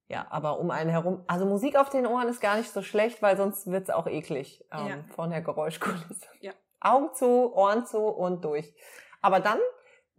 Ja, 0.07 0.25
aber 0.31 0.59
um 0.59 0.71
einen 0.71 0.89
herum, 0.89 1.23
also 1.27 1.45
Musik 1.45 1.77
auf 1.77 1.89
den 1.89 2.07
Ohren 2.07 2.27
ist 2.27 2.41
gar 2.41 2.57
nicht 2.57 2.71
so 2.71 2.81
schlecht, 2.81 3.21
weil 3.21 3.37
sonst 3.37 3.67
wird's 3.67 3.91
auch 3.91 4.07
eklig 4.07 4.65
ähm, 4.71 4.87
Ja. 4.87 4.95
von 5.15 5.29
der 5.29 5.41
Geräuschkulisse. 5.41 6.27
Ja. 6.41 6.51
Augen 6.81 7.13
zu, 7.13 7.53
Ohren 7.53 7.85
zu 7.85 7.99
und 7.99 8.43
durch. 8.43 8.73
Aber 9.21 9.39
dann 9.39 9.59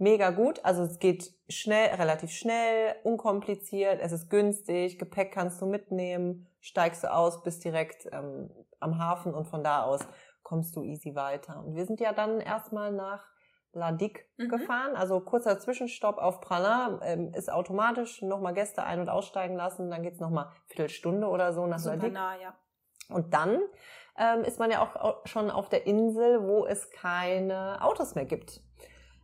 mega 0.00 0.30
gut, 0.30 0.64
also 0.64 0.82
es 0.82 0.98
geht 0.98 1.32
schnell, 1.48 1.94
relativ 1.94 2.30
schnell, 2.30 2.94
unkompliziert, 3.04 4.00
es 4.00 4.12
ist 4.12 4.28
günstig, 4.30 4.98
Gepäck 4.98 5.32
kannst 5.32 5.60
du 5.60 5.66
mitnehmen, 5.66 6.46
steigst 6.60 7.04
du 7.04 7.12
aus, 7.12 7.42
bist 7.42 7.64
direkt 7.64 8.08
ähm, 8.12 8.50
am 8.80 8.98
Hafen 8.98 9.34
und 9.34 9.46
von 9.46 9.62
da 9.62 9.82
aus 9.84 10.00
kommst 10.42 10.74
du 10.74 10.82
easy 10.82 11.14
weiter. 11.14 11.62
Und 11.64 11.74
wir 11.76 11.86
sind 11.86 12.00
ja 12.00 12.12
dann 12.12 12.40
erstmal 12.40 12.92
nach 12.92 13.24
Ladik 13.72 14.26
Mhm. 14.36 14.48
gefahren, 14.48 14.96
also 14.96 15.20
kurzer 15.20 15.60
Zwischenstopp 15.60 16.18
auf 16.18 16.40
Prana, 16.40 16.98
ähm, 17.04 17.32
ist 17.34 17.52
automatisch 17.52 18.20
nochmal 18.22 18.52
Gäste 18.54 18.82
ein- 18.82 19.00
und 19.00 19.08
aussteigen 19.08 19.54
lassen, 19.54 19.90
dann 19.90 20.02
geht's 20.02 20.18
nochmal 20.18 20.48
Viertelstunde 20.66 21.28
oder 21.28 21.52
so 21.52 21.66
nach 21.66 21.78
Super 21.78 21.96
Ladik. 21.96 22.12
nah, 22.14 22.36
ja. 22.40 22.54
Und 23.10 23.32
dann 23.34 23.60
ähm, 24.18 24.42
ist 24.44 24.58
man 24.58 24.70
ja 24.70 24.82
auch 24.82 24.96
au- 24.96 25.20
schon 25.24 25.50
auf 25.50 25.68
der 25.68 25.86
Insel, 25.86 26.42
wo 26.48 26.66
es 26.66 26.90
keine 26.90 27.78
Autos 27.82 28.14
mehr 28.16 28.24
gibt. 28.24 28.60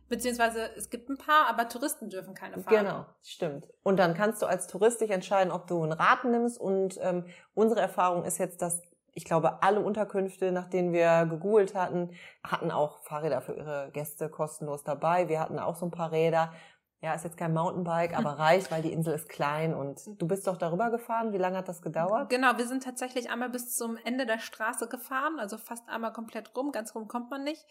Beziehungsweise 0.09 0.69
es 0.75 0.89
gibt 0.89 1.09
ein 1.09 1.17
paar, 1.17 1.47
aber 1.47 1.67
Touristen 1.67 2.09
dürfen 2.09 2.33
keine 2.33 2.61
fahren. 2.61 2.85
Genau, 2.85 3.05
stimmt. 3.23 3.67
Und 3.83 3.97
dann 3.97 4.13
kannst 4.13 4.41
du 4.41 4.45
als 4.45 4.67
Tourist 4.67 5.01
dich 5.01 5.11
entscheiden, 5.11 5.51
ob 5.51 5.67
du 5.67 5.83
ein 5.83 5.91
Rad 5.91 6.23
nimmst. 6.23 6.59
Und 6.59 6.97
ähm, 7.01 7.25
unsere 7.53 7.81
Erfahrung 7.81 8.23
ist 8.23 8.37
jetzt, 8.37 8.61
dass 8.61 8.81
ich 9.17 9.25
glaube, 9.25 9.63
alle 9.63 9.79
Unterkünfte, 9.79 10.51
nach 10.51 10.69
denen 10.69 10.93
wir 10.93 11.25
gegoogelt 11.25 11.73
hatten, 11.73 12.11
hatten 12.43 12.69
auch 12.69 12.99
Fahrräder 12.99 13.41
für 13.41 13.53
ihre 13.53 13.89
Gäste 13.91 14.29
kostenlos 14.29 14.83
dabei. 14.83 15.27
Wir 15.27 15.39
hatten 15.39 15.57
auch 15.57 15.75
so 15.75 15.87
ein 15.87 15.91
paar 15.91 16.11
Räder. 16.11 16.53
Ja, 17.01 17.13
ist 17.13 17.23
jetzt 17.23 17.37
kein 17.37 17.53
Mountainbike, 17.53 18.15
aber 18.15 18.31
reicht, 18.39 18.71
weil 18.71 18.83
die 18.83 18.91
Insel 18.91 19.15
ist 19.15 19.27
klein 19.27 19.73
und 19.73 20.01
du 20.21 20.27
bist 20.27 20.45
doch 20.45 20.57
darüber 20.57 20.91
gefahren. 20.91 21.33
Wie 21.33 21.37
lange 21.37 21.57
hat 21.57 21.67
das 21.67 21.81
gedauert? 21.81 22.29
Genau, 22.29 22.57
wir 22.57 22.67
sind 22.67 22.83
tatsächlich 22.83 23.31
einmal 23.31 23.49
bis 23.49 23.75
zum 23.75 23.97
Ende 24.03 24.27
der 24.27 24.39
Straße 24.39 24.87
gefahren, 24.87 25.39
also 25.39 25.57
fast 25.57 25.89
einmal 25.89 26.13
komplett 26.13 26.55
rum, 26.55 26.71
ganz 26.71 26.93
rum 26.93 27.07
kommt 27.07 27.31
man 27.31 27.43
nicht. 27.43 27.65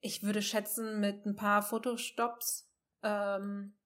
Ich 0.00 0.22
würde 0.22 0.42
schätzen, 0.42 1.00
mit 1.00 1.26
ein 1.26 1.36
paar 1.36 1.62
Fotostops 1.62 2.70
ähm, 3.02 3.76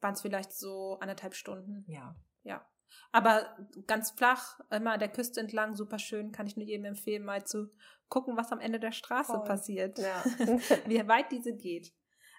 waren 0.00 0.14
es 0.14 0.22
vielleicht 0.22 0.52
so 0.52 0.98
anderthalb 1.00 1.34
Stunden. 1.34 1.84
Ja. 1.86 2.16
Ja. 2.42 2.66
Aber 3.12 3.56
ganz 3.86 4.10
flach, 4.10 4.60
immer 4.70 4.98
der 4.98 5.08
Küste 5.08 5.40
entlang, 5.40 5.74
super 5.74 5.98
schön, 5.98 6.32
kann 6.32 6.46
ich 6.46 6.56
nur 6.56 6.66
jedem 6.66 6.86
empfehlen, 6.86 7.24
mal 7.24 7.44
zu 7.44 7.70
gucken, 8.08 8.36
was 8.36 8.52
am 8.52 8.60
Ende 8.60 8.80
der 8.80 8.92
Straße 8.92 9.32
Voll. 9.32 9.44
passiert. 9.44 9.98
Ja. 9.98 10.24
wie 10.86 11.06
weit 11.06 11.30
diese 11.30 11.56
geht. 11.56 11.92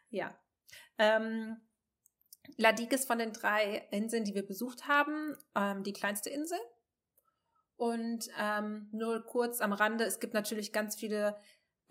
Ja. 0.09 0.37
Ähm, 0.97 1.57
Ladik 2.57 2.91
ist 2.93 3.07
von 3.07 3.19
den 3.19 3.33
drei 3.33 3.87
Inseln, 3.91 4.25
die 4.25 4.35
wir 4.35 4.45
besucht 4.45 4.87
haben, 4.87 5.35
ähm, 5.55 5.83
die 5.83 5.93
kleinste 5.93 6.29
Insel. 6.29 6.59
Und 7.77 8.27
ähm, 8.37 8.89
nur 8.91 9.25
kurz 9.25 9.61
am 9.61 9.73
Rande, 9.73 10.03
es 10.03 10.19
gibt 10.19 10.33
natürlich 10.33 10.71
ganz 10.71 10.95
viele 10.95 11.35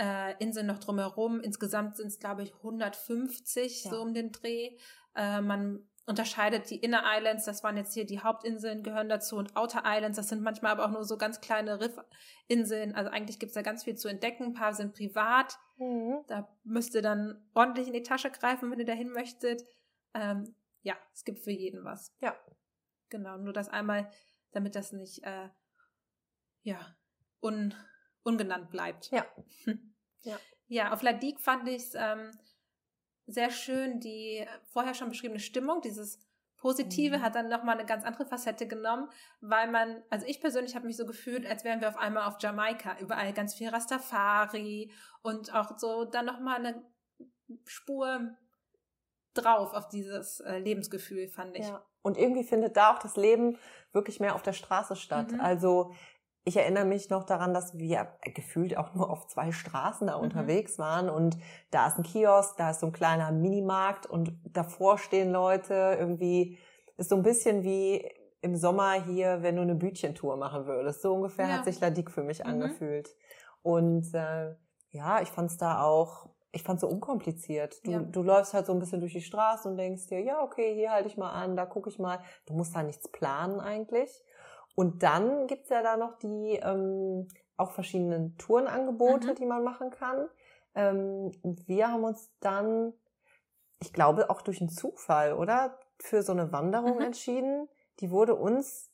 äh, 0.01 0.35
Inseln 0.43 0.67
noch 0.67 0.79
drumherum. 0.79 1.41
Insgesamt 1.41 1.97
sind 1.97 2.09
es, 2.09 2.19
glaube 2.19 2.43
ich, 2.43 2.55
150 2.55 3.85
Ja. 3.85 3.91
so 3.91 4.01
um 4.01 4.15
den 4.15 4.33
Dreh. 4.33 4.77
Äh, 5.15 5.41
man 5.43 5.87
unterscheidet 6.07 6.71
die 6.71 6.77
Inner 6.77 7.05
Islands, 7.07 7.45
das 7.45 7.63
waren 7.63 7.77
jetzt 7.77 7.95
hier 7.95 8.05
die 8.07 8.21
Hauptinseln, 8.21 8.83
gehören 8.83 9.09
dazu, 9.09 9.37
und 9.37 9.55
Outer 9.57 9.83
Islands, 9.85 10.17
das 10.17 10.29
sind 10.29 10.43
manchmal 10.43 10.73
aber 10.73 10.87
auch 10.87 10.91
nur 10.91 11.05
so 11.05 11.17
ganz 11.17 11.41
kleine 11.41 11.79
Riffinseln. 11.81 12.95
Also 12.97 13.11
eigentlich 13.11 13.39
gibt 13.39 13.51
es 13.51 13.55
da 13.55 13.63
ganz 13.63 13.85
viel 13.85 13.95
zu 13.97 14.09
entdecken. 14.09 14.45
Ein 14.47 14.55
paar 14.55 14.75
sind 14.75 14.95
privat. 14.95 15.59
Mhm. 15.77 16.25
Da 16.27 16.49
müsst 16.65 16.95
ihr 16.95 17.03
dann 17.03 17.47
ordentlich 17.55 17.87
in 17.87 17.93
die 17.93 18.03
Tasche 18.03 18.31
greifen, 18.31 18.71
wenn 18.71 18.81
ihr 18.81 18.87
dahin 18.87 19.13
möchtet. 19.13 19.63
Ähm, 20.15 20.55
ja, 20.83 20.97
es 21.13 21.25
gibt 21.25 21.41
für 21.41 21.53
jeden 21.53 21.85
was. 21.85 22.13
Ja. 22.21 22.35
Genau, 23.11 23.37
nur 23.37 23.53
das 23.53 23.69
einmal, 23.69 24.11
damit 24.53 24.75
das 24.75 24.93
nicht 24.93 25.23
äh, 25.25 25.49
ja, 26.63 26.79
un, 27.41 27.75
ungenannt 28.23 28.71
bleibt. 28.71 29.11
Ja. 29.11 29.25
Ja. 30.23 30.39
Ja, 30.67 30.93
auf 30.93 31.01
Ladik 31.01 31.41
fand 31.41 31.67
ich 31.67 31.77
es 31.77 31.95
ähm, 31.95 32.31
sehr 33.27 33.51
schön, 33.51 34.01
die 34.01 34.47
vorher 34.67 34.93
schon 34.93 35.09
beschriebene 35.09 35.41
Stimmung, 35.41 35.81
dieses 35.81 36.19
Positive 36.59 37.17
Mhm. 37.17 37.23
hat 37.23 37.35
dann 37.35 37.49
nochmal 37.49 37.79
eine 37.79 37.87
ganz 37.87 38.05
andere 38.05 38.27
Facette 38.27 38.69
genommen, 38.69 39.09
weil 39.41 39.71
man, 39.71 40.03
also 40.11 40.27
ich 40.27 40.43
persönlich 40.43 40.75
habe 40.77 40.87
mich 40.87 40.99
so 40.99 41.07
gefühlt, 41.07 41.47
als 41.47 41.65
wären 41.65 41.81
wir 41.81 41.89
auf 41.89 41.97
einmal 41.97 42.29
auf 42.29 42.37
Jamaika, 42.39 42.99
überall 43.01 43.33
ganz 43.33 43.55
viel 43.55 43.71
Rastafari 43.71 44.93
und 45.23 45.55
auch 45.55 45.79
so 45.79 46.05
dann 46.05 46.27
nochmal 46.27 46.57
eine 46.57 46.85
Spur 47.65 48.37
drauf 49.33 49.73
auf 49.73 49.89
dieses 49.89 50.41
äh, 50.41 50.59
Lebensgefühl, 50.59 51.29
fand 51.29 51.57
ich. 51.57 51.67
Ja. 51.67 51.83
Und 52.03 52.19
irgendwie 52.19 52.45
findet 52.45 52.77
da 52.77 52.95
auch 52.95 52.99
das 52.99 53.17
Leben 53.17 53.59
wirklich 53.93 54.21
mehr 54.21 54.35
auf 54.35 54.43
der 54.43 54.53
Straße 54.53 54.97
statt. 54.97 55.33
Mhm. 55.33 55.41
Also 55.41 55.95
ich 56.45 56.57
erinnere 56.57 56.85
mich 56.87 57.11
noch 57.11 57.25
daran, 57.25 57.53
dass 57.53 57.77
wir 57.77 58.09
gefühlt 58.35 58.77
auch 58.77 58.95
nur 58.95 59.11
auf 59.11 59.27
zwei 59.27 59.53
Straßen 59.53 60.07
da 60.07 60.17
Mhm. 60.17 60.25
unterwegs 60.25 60.79
waren 60.79 61.11
und 61.11 61.37
da 61.71 61.87
ist 61.87 61.99
ein 61.99 62.03
Kiosk, 62.03 62.57
da 62.57 62.71
ist 62.71 62.81
so 62.81 62.87
ein 62.87 62.93
kleiner 62.93 63.31
Minimarkt 63.31 64.07
und 64.07 64.33
davor 64.45 64.99
stehen 64.99 65.31
Leute 65.31 65.97
irgendwie, 65.99 66.59
ist 66.97 67.11
so 67.11 67.17
ein 67.17 67.23
bisschen 67.23 67.63
wie 67.63 68.11
im 68.43 68.57
Sommer 68.57 68.93
hier, 69.05 69.43
wenn 69.43 69.57
du 69.57 69.63
eine 69.63 69.75
Bütchentour 69.75 70.37
machen 70.39 70.65
würdest. 70.67 71.03
So 71.03 71.13
ungefähr 71.15 71.47
Ja. 71.49 71.53
hat 71.59 71.65
sich 71.65 71.79
Ladik 71.81 72.11
für 72.11 72.23
mich 72.23 72.41
Mhm. 72.45 72.51
angefühlt. 72.51 73.15
Und 73.63 74.15
äh, 74.15 74.55
ja, 74.91 75.21
ich 75.21 75.29
fand's 75.29 75.59
da 75.59 75.83
auch, 75.83 76.31
ich 76.53 76.63
fand's 76.63 76.81
so 76.81 76.89
unkompliziert. 76.89 77.87
Du, 77.87 77.91
Ja. 77.93 77.99
du 78.01 78.23
läufst 78.23 78.55
halt 78.55 78.65
so 78.65 78.73
ein 78.73 78.79
bisschen 78.79 79.01
durch 79.01 79.13
die 79.13 79.21
Straße 79.21 79.69
und 79.69 79.77
denkst 79.77 80.07
dir, 80.07 80.21
ja, 80.23 80.43
okay, 80.43 80.75
hier 80.75 80.91
halte 80.91 81.09
ich 81.09 81.19
mal 81.19 81.31
an, 81.31 81.55
da 81.55 81.67
gucke 81.67 81.91
ich 81.91 81.99
mal. 81.99 82.21
Du 82.47 82.55
musst 82.55 82.75
da 82.75 82.83
nichts 82.83 83.09
planen 83.09 83.61
eigentlich. 83.61 84.11
Und 84.81 85.03
dann 85.03 85.47
gibt's 85.47 85.69
ja 85.69 85.83
da 85.83 85.99
noch 85.99 86.19
die 86.21 86.59
ähm, 86.63 87.29
auch 87.59 87.73
verschiedenen 87.73 88.39
Tourenangebote, 88.39 89.33
Mhm. 89.33 89.35
die 89.35 89.45
man 89.45 89.63
machen 89.63 89.91
kann. 89.91 90.27
Ähm, 90.75 91.33
wir 91.67 91.89
haben 91.89 92.03
uns 92.05 92.33
dann, 92.41 92.95
ich 93.83 93.93
glaube 93.93 94.31
auch 94.31 94.41
durch 94.41 94.63
einen 94.63 94.71
Zufall, 94.71 95.35
oder? 95.35 95.79
Für 95.99 96.23
so 96.23 96.33
eine 96.33 96.51
Wanderung 96.51 96.95
Mhm. 96.95 97.03
entschieden. 97.03 97.69
Die 97.99 98.11
wurde 98.11 98.35
uns, 98.35 98.91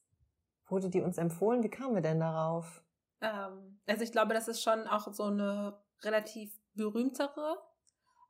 wurde 0.66 0.90
die 0.90 1.03
uns 1.03 1.18
empfohlen? 1.18 1.62
Wie 1.62 1.70
kamen 1.70 1.94
wir 1.94 2.03
denn 2.03 2.18
darauf? 2.18 2.83
Ähm, 3.20 3.81
also 3.87 4.03
ich 4.03 4.11
glaube, 4.11 4.35
das 4.35 4.49
ist 4.49 4.64
schon 4.64 4.88
auch 4.88 5.07
so 5.12 5.22
eine 5.22 5.81
relativ 6.03 6.59
berühmtere. 6.75 7.59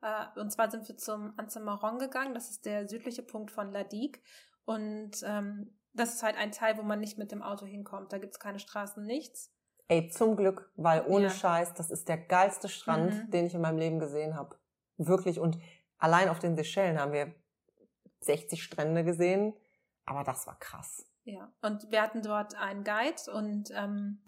Äh, 0.02 0.38
und 0.38 0.50
zwar 0.50 0.70
sind 0.70 0.86
wir 0.88 0.98
zum 0.98 1.32
Anzemaron 1.38 1.98
gegangen. 1.98 2.34
Das 2.34 2.50
ist 2.50 2.66
der 2.66 2.86
südliche 2.86 3.22
Punkt 3.22 3.50
von 3.50 3.72
Ladik. 3.72 4.22
Und 4.66 5.22
ähm, 5.24 5.75
das 5.96 6.14
ist 6.14 6.22
halt 6.22 6.36
ein 6.36 6.52
Teil, 6.52 6.76
wo 6.78 6.82
man 6.82 7.00
nicht 7.00 7.18
mit 7.18 7.32
dem 7.32 7.42
Auto 7.42 7.66
hinkommt. 7.66 8.12
Da 8.12 8.18
gibt's 8.18 8.38
keine 8.38 8.58
Straßen, 8.58 9.04
nichts. 9.04 9.52
Ey, 9.88 10.08
zum 10.08 10.36
Glück, 10.36 10.70
weil 10.76 11.04
ohne 11.06 11.24
Ja. 11.26 11.30
Scheiß, 11.30 11.74
das 11.74 11.90
ist 11.90 12.08
der 12.08 12.18
geilste 12.18 12.68
Strand, 12.68 13.14
Mhm. 13.26 13.30
den 13.30 13.46
ich 13.46 13.54
in 13.54 13.60
meinem 13.60 13.78
Leben 13.78 13.98
gesehen 13.98 14.34
habe. 14.36 14.56
Wirklich. 14.96 15.38
Und 15.40 15.58
allein 15.98 16.28
auf 16.28 16.38
den 16.38 16.56
Seychellen 16.56 16.98
haben 17.00 17.12
wir 17.12 17.34
60 18.20 18.62
Strände 18.62 19.04
gesehen. 19.04 19.54
Aber 20.04 20.24
das 20.24 20.46
war 20.46 20.58
krass. 20.58 21.04
Ja. 21.24 21.52
Und 21.62 21.90
wir 21.90 22.00
hatten 22.02 22.22
dort 22.22 22.54
einen 22.56 22.84
Guide 22.84 23.32
und 23.32 23.70
ähm, 23.74 24.22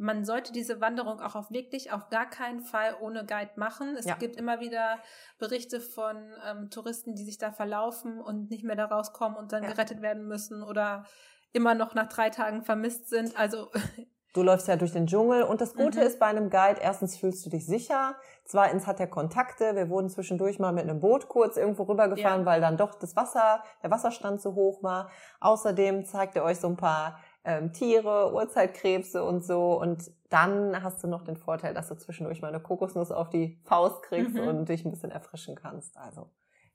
man 0.00 0.24
sollte 0.24 0.52
diese 0.52 0.80
Wanderung 0.80 1.20
auch 1.20 1.34
auf 1.34 1.50
wirklich 1.50 1.92
auf 1.92 2.08
gar 2.08 2.28
keinen 2.28 2.60
Fall 2.62 2.96
ohne 3.00 3.24
Guide 3.26 3.52
machen. 3.56 3.96
Es 3.98 4.06
Ja. 4.06 4.14
gibt 4.14 4.36
immer 4.36 4.58
wieder 4.60 4.98
Berichte 5.38 5.80
von 5.80 6.16
ähm, 6.46 6.70
Touristen, 6.70 7.14
die 7.14 7.24
sich 7.24 7.36
da 7.38 7.52
verlaufen 7.52 8.20
und 8.20 8.50
nicht 8.50 8.64
mehr 8.64 8.76
da 8.76 8.86
rauskommen 8.86 9.36
und 9.36 9.52
dann 9.52 9.62
Ja. 9.62 9.70
gerettet 9.70 10.00
werden 10.00 10.26
müssen 10.26 10.62
oder 10.62 11.04
immer 11.52 11.74
noch 11.74 11.94
nach 11.94 12.08
drei 12.08 12.30
Tagen 12.30 12.62
vermisst 12.64 13.08
sind. 13.10 13.38
Also 13.38 13.68
Du 14.32 14.44
läufst 14.44 14.68
ja 14.68 14.76
durch 14.76 14.92
den 14.92 15.08
Dschungel 15.08 15.42
und 15.42 15.60
das 15.60 15.74
Gute 15.74 15.98
Mhm. 15.98 16.06
ist 16.06 16.20
bei 16.20 16.26
einem 16.26 16.50
Guide, 16.50 16.78
erstens 16.80 17.16
fühlst 17.18 17.44
du 17.44 17.50
dich 17.50 17.66
sicher, 17.66 18.14
zweitens 18.44 18.86
hat 18.86 19.00
er 19.00 19.08
Kontakte. 19.08 19.74
Wir 19.74 19.88
wurden 19.90 20.08
zwischendurch 20.08 20.60
mal 20.60 20.70
mit 20.72 20.84
einem 20.84 21.00
Boot 21.00 21.26
kurz 21.26 21.56
irgendwo 21.56 21.82
rübergefahren, 21.82 22.42
Ja. 22.42 22.46
weil 22.46 22.60
dann 22.60 22.76
doch 22.76 22.94
das 22.94 23.16
Wasser, 23.16 23.64
der 23.82 23.90
Wasserstand 23.90 24.40
zu 24.40 24.54
hoch 24.54 24.84
war. 24.84 25.10
Außerdem 25.40 26.04
zeigt 26.06 26.36
er 26.36 26.44
euch 26.44 26.60
so 26.60 26.68
ein 26.68 26.76
paar 26.76 27.18
ähm, 27.44 27.72
Tiere, 27.72 28.32
Urzeitkrebse 28.34 29.24
und 29.24 29.44
so. 29.44 29.80
Und 29.80 30.10
dann 30.28 30.82
hast 30.82 31.02
du 31.02 31.08
noch 31.08 31.22
den 31.22 31.36
Vorteil, 31.36 31.74
dass 31.74 31.88
du 31.88 31.96
zwischendurch 31.96 32.42
mal 32.42 32.48
eine 32.48 32.60
Kokosnuss 32.60 33.10
auf 33.10 33.30
die 33.30 33.60
Faust 33.64 34.02
kriegst 34.02 34.34
Mhm. 34.34 34.46
und 34.48 34.68
dich 34.68 34.84
ein 34.84 34.90
bisschen 34.90 35.10
erfrischen 35.10 35.56
kannst. 35.56 35.96
Also 35.96 36.30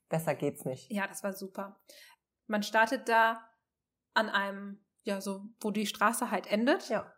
besser 0.08 0.34
geht's 0.34 0.64
nicht. 0.64 0.90
ja, 0.90 1.06
das 1.06 1.22
war 1.24 1.32
super. 1.32 1.76
Man 2.46 2.62
startet 2.62 3.08
da 3.08 3.40
an 4.14 4.28
einem, 4.28 4.80
ja, 5.02 5.20
so, 5.20 5.42
wo 5.60 5.70
die 5.70 5.86
Straße 5.86 6.30
halt 6.30 6.46
endet. 6.50 6.88
Ja. 6.88 7.12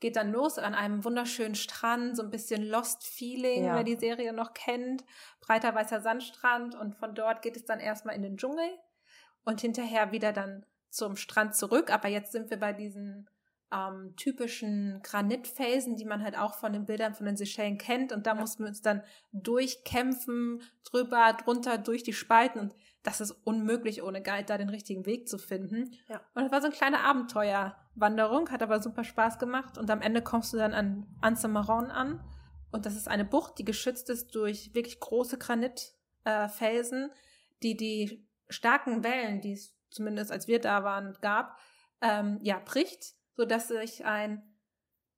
geht 0.00 0.16
dann 0.16 0.32
los 0.32 0.58
an 0.58 0.74
einem 0.74 1.02
wunderschönen 1.04 1.54
Strand, 1.54 2.14
so 2.16 2.22
ein 2.22 2.28
bisschen 2.28 2.62
Lost 2.62 3.06
Feeling, 3.06 3.64
Ja. 3.64 3.76
wer 3.76 3.84
die 3.84 3.96
Serie 3.96 4.34
noch 4.34 4.52
kennt. 4.52 5.02
Breiter 5.40 5.74
weißer 5.74 6.02
Sandstrand 6.02 6.74
und 6.74 6.94
von 6.96 7.14
dort 7.14 7.40
geht 7.40 7.56
es 7.56 7.64
dann 7.64 7.80
erstmal 7.80 8.14
in 8.14 8.20
den 8.20 8.36
Dschungel 8.36 8.68
und 9.44 9.62
hinterher 9.62 10.12
wieder 10.12 10.32
dann 10.34 10.66
zum 10.94 11.16
Strand 11.16 11.54
zurück. 11.54 11.90
Aber 11.92 12.08
jetzt 12.08 12.32
sind 12.32 12.50
wir 12.50 12.58
bei 12.58 12.72
diesen 12.72 13.28
ähm, 13.72 14.14
typischen 14.16 15.00
Granitfelsen, 15.02 15.96
die 15.96 16.04
man 16.04 16.22
halt 16.22 16.38
auch 16.38 16.54
von 16.54 16.72
den 16.72 16.86
Bildern 16.86 17.14
von 17.14 17.26
den 17.26 17.36
Seychellen 17.36 17.78
kennt. 17.78 18.12
Und 18.12 18.26
da 18.26 18.34
ja. 18.34 18.40
mussten 18.40 18.62
wir 18.62 18.68
uns 18.68 18.82
dann 18.82 19.02
durchkämpfen, 19.32 20.62
drüber, 20.84 21.36
drunter, 21.44 21.78
durch 21.78 22.02
die 22.02 22.12
Spalten. 22.12 22.60
Und 22.60 22.74
das 23.02 23.20
ist 23.20 23.32
unmöglich, 23.32 24.02
ohne 24.02 24.22
Guide 24.22 24.44
da 24.46 24.58
den 24.58 24.68
richtigen 24.68 25.06
Weg 25.06 25.28
zu 25.28 25.38
finden. 25.38 25.92
Ja. 26.08 26.20
Und 26.34 26.44
es 26.44 26.52
war 26.52 26.60
so 26.60 26.68
eine 26.68 26.76
kleine 26.76 27.00
Abenteuerwanderung, 27.00 28.50
hat 28.50 28.62
aber 28.62 28.80
super 28.80 29.04
Spaß 29.04 29.38
gemacht. 29.38 29.76
Und 29.76 29.90
am 29.90 30.00
Ende 30.00 30.22
kommst 30.22 30.52
du 30.52 30.56
dann 30.56 30.72
an 30.72 31.06
Anse-Marron 31.20 31.90
an. 31.90 32.22
Und 32.70 32.86
das 32.86 32.96
ist 32.96 33.08
eine 33.08 33.24
Bucht, 33.24 33.58
die 33.58 33.64
geschützt 33.64 34.10
ist 34.10 34.34
durch 34.34 34.74
wirklich 34.74 35.00
große 35.00 35.38
Granitfelsen, 35.38 37.10
äh, 37.10 37.14
die 37.62 37.76
die 37.76 38.26
starken 38.48 39.04
Wellen, 39.04 39.40
die 39.40 39.52
es 39.52 39.73
zumindest 39.94 40.30
als 40.30 40.48
wir 40.48 40.60
da 40.60 40.84
waren, 40.84 41.16
gab, 41.20 41.58
ähm, 42.02 42.38
ja, 42.42 42.60
bricht 42.64 43.14
sodass 43.36 43.68
sich 43.68 44.04
ein 44.04 44.42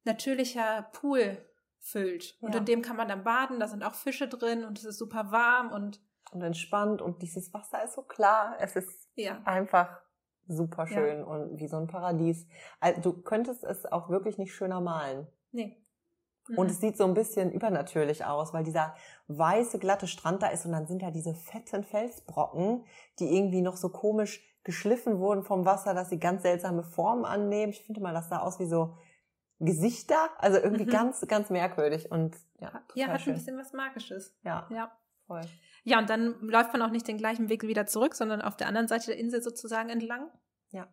natürlicher 0.05 0.89
Pool 0.93 1.39
füllt. 1.79 2.37
Und 2.41 2.55
ja. 2.55 2.61
in 2.61 2.65
dem 2.65 2.83
kann 2.83 2.97
man 2.97 3.09
dann 3.09 3.25
baden, 3.25 3.61
da 3.61 3.69
sind 3.69 3.85
auch 3.85 3.95
Fische 3.95 4.29
drin 4.29 4.65
und 4.65 4.79
es 4.79 4.85
ist 4.85 4.99
super 4.99 5.31
warm 5.31 5.73
und 5.73 6.01
und 6.33 6.43
entspannt 6.43 7.01
und 7.03 7.23
dieses 7.23 7.55
Wasser 7.55 7.85
ist 7.85 7.95
so 7.95 8.03
klar. 8.03 8.57
Es 8.59 8.75
ist 8.75 9.09
ja. 9.15 9.41
einfach 9.45 10.01
super 10.49 10.89
schön 10.89 11.19
ja. 11.21 11.25
und 11.25 11.61
wie 11.61 11.69
so 11.69 11.77
ein 11.77 11.87
Paradies. 11.87 12.49
Also, 12.81 13.01
du 13.01 13.23
könntest 13.23 13.63
es 13.63 13.87
auch 13.87 14.09
wirklich 14.09 14.37
nicht 14.37 14.53
schöner 14.53 14.81
malen. 14.81 15.29
Nee. 15.53 15.81
Und 16.49 16.67
mhm. 16.67 16.71
es 16.71 16.81
sieht 16.81 16.97
so 16.97 17.05
ein 17.05 17.15
bisschen 17.15 17.53
übernatürlich 17.53 18.25
aus, 18.25 18.53
weil 18.53 18.65
dieser 18.65 18.97
weiße, 19.29 19.79
glatte 19.79 20.09
Strand 20.09 20.43
da 20.43 20.49
ist 20.49 20.67
und 20.67 20.73
dann 20.73 20.89
sind 20.89 21.03
da 21.03 21.13
diese 21.13 21.35
fetten 21.35 21.85
Felsbrocken, 21.85 22.85
die 23.21 23.37
irgendwie 23.37 23.63
noch 23.63 23.77
so 23.77 23.89
komisch 23.89 24.43
geschliffen 24.67 25.21
wurden 25.21 25.45
vom 25.45 25.65
Wasser, 25.65 25.95
dass 25.95 26.11
sie 26.11 26.19
ganz 26.19 26.43
seltsame 26.43 26.83
Formen 26.83 27.25
annehmen. 27.25 27.71
Ich 27.71 27.83
finde 27.83 28.01
mal, 28.01 28.13
das 28.13 28.29
sah 28.29 28.41
aus 28.41 28.59
wie 28.59 28.67
so 28.67 28.99
Gesichter, 29.61 30.29
also 30.39 30.59
irgendwie 30.59 30.85
mhm. 30.85 30.91
ganz, 30.91 31.27
ganz 31.29 31.51
merkwürdig 31.51 32.11
und 32.11 32.37
ja, 32.59 32.83
ja 32.95 33.07
hat 33.07 33.23
schön. 33.23 33.33
ein 33.33 33.39
bisschen 33.39 33.57
was 33.57 33.73
Magisches. 33.73 34.37
Ja, 34.43 34.67
ja, 34.71 34.93
voll. 35.27 35.43
Ja, 35.85 36.01
und 36.01 36.11
dann 36.11 36.35
läuft 36.41 36.73
man 36.73 36.83
auch 36.83 36.91
nicht 36.91 37.07
den 37.07 37.17
gleichen 37.17 37.49
Weg 37.49 37.63
wieder 37.63 37.87
zurück, 37.87 38.17
sondern 38.17 38.43
auf 38.43 38.57
der 38.57 38.67
anderen 38.67 38.89
Seite 38.89 39.07
der 39.07 39.19
Insel 39.19 39.41
sozusagen 39.41 39.89
entlang. 39.89 40.29
Ja. 40.71 40.89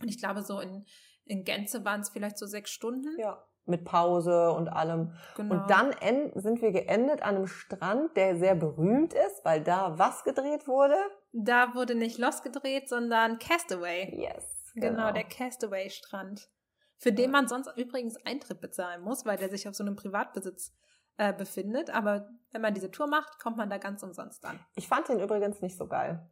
Und 0.00 0.08
ich 0.08 0.18
glaube, 0.18 0.42
so 0.42 0.60
in, 0.60 0.86
in 1.24 1.42
Gänze 1.42 1.84
waren 1.84 2.00
es 2.00 2.08
vielleicht 2.08 2.38
so 2.38 2.46
sechs 2.46 2.70
Stunden. 2.70 3.18
Ja 3.18 3.44
mit 3.66 3.84
Pause 3.84 4.52
und 4.52 4.68
allem. 4.68 5.12
Genau. 5.36 5.54
Und 5.54 5.70
dann 5.70 5.94
sind 6.34 6.60
wir 6.60 6.72
geendet 6.72 7.22
an 7.22 7.36
einem 7.36 7.46
Strand, 7.46 8.16
der 8.16 8.36
sehr 8.36 8.56
berühmt 8.56 9.14
ist, 9.14 9.44
weil 9.44 9.62
da 9.62 9.96
was 9.98 10.24
gedreht 10.24 10.66
wurde? 10.66 10.96
Da 11.32 11.74
wurde 11.74 11.94
nicht 11.94 12.18
Lost 12.18 12.42
gedreht, 12.42 12.88
sondern 12.88 13.38
Castaway. 13.38 14.14
Yes. 14.14 14.72
Genau, 14.74 14.88
genau 14.88 15.12
der 15.12 15.24
Castaway-Strand. 15.24 16.48
Für 16.96 17.12
den 17.12 17.30
man 17.30 17.48
sonst 17.48 17.70
übrigens 17.76 18.16
Eintritt 18.24 18.60
bezahlen 18.60 19.02
muss, 19.02 19.24
weil 19.24 19.36
der 19.36 19.48
sich 19.48 19.66
auf 19.68 19.74
so 19.74 19.82
einem 19.82 19.96
Privatbesitz 19.96 20.74
äh, 21.16 21.32
befindet. 21.32 21.90
Aber 21.90 22.28
wenn 22.52 22.62
man 22.62 22.74
diese 22.74 22.90
Tour 22.90 23.06
macht, 23.06 23.38
kommt 23.38 23.56
man 23.56 23.70
da 23.70 23.78
ganz 23.78 24.02
umsonst 24.02 24.44
an. 24.44 24.60
Ich 24.74 24.88
fand 24.88 25.08
den 25.08 25.20
übrigens 25.20 25.62
nicht 25.62 25.76
so 25.76 25.86
geil. 25.86 26.28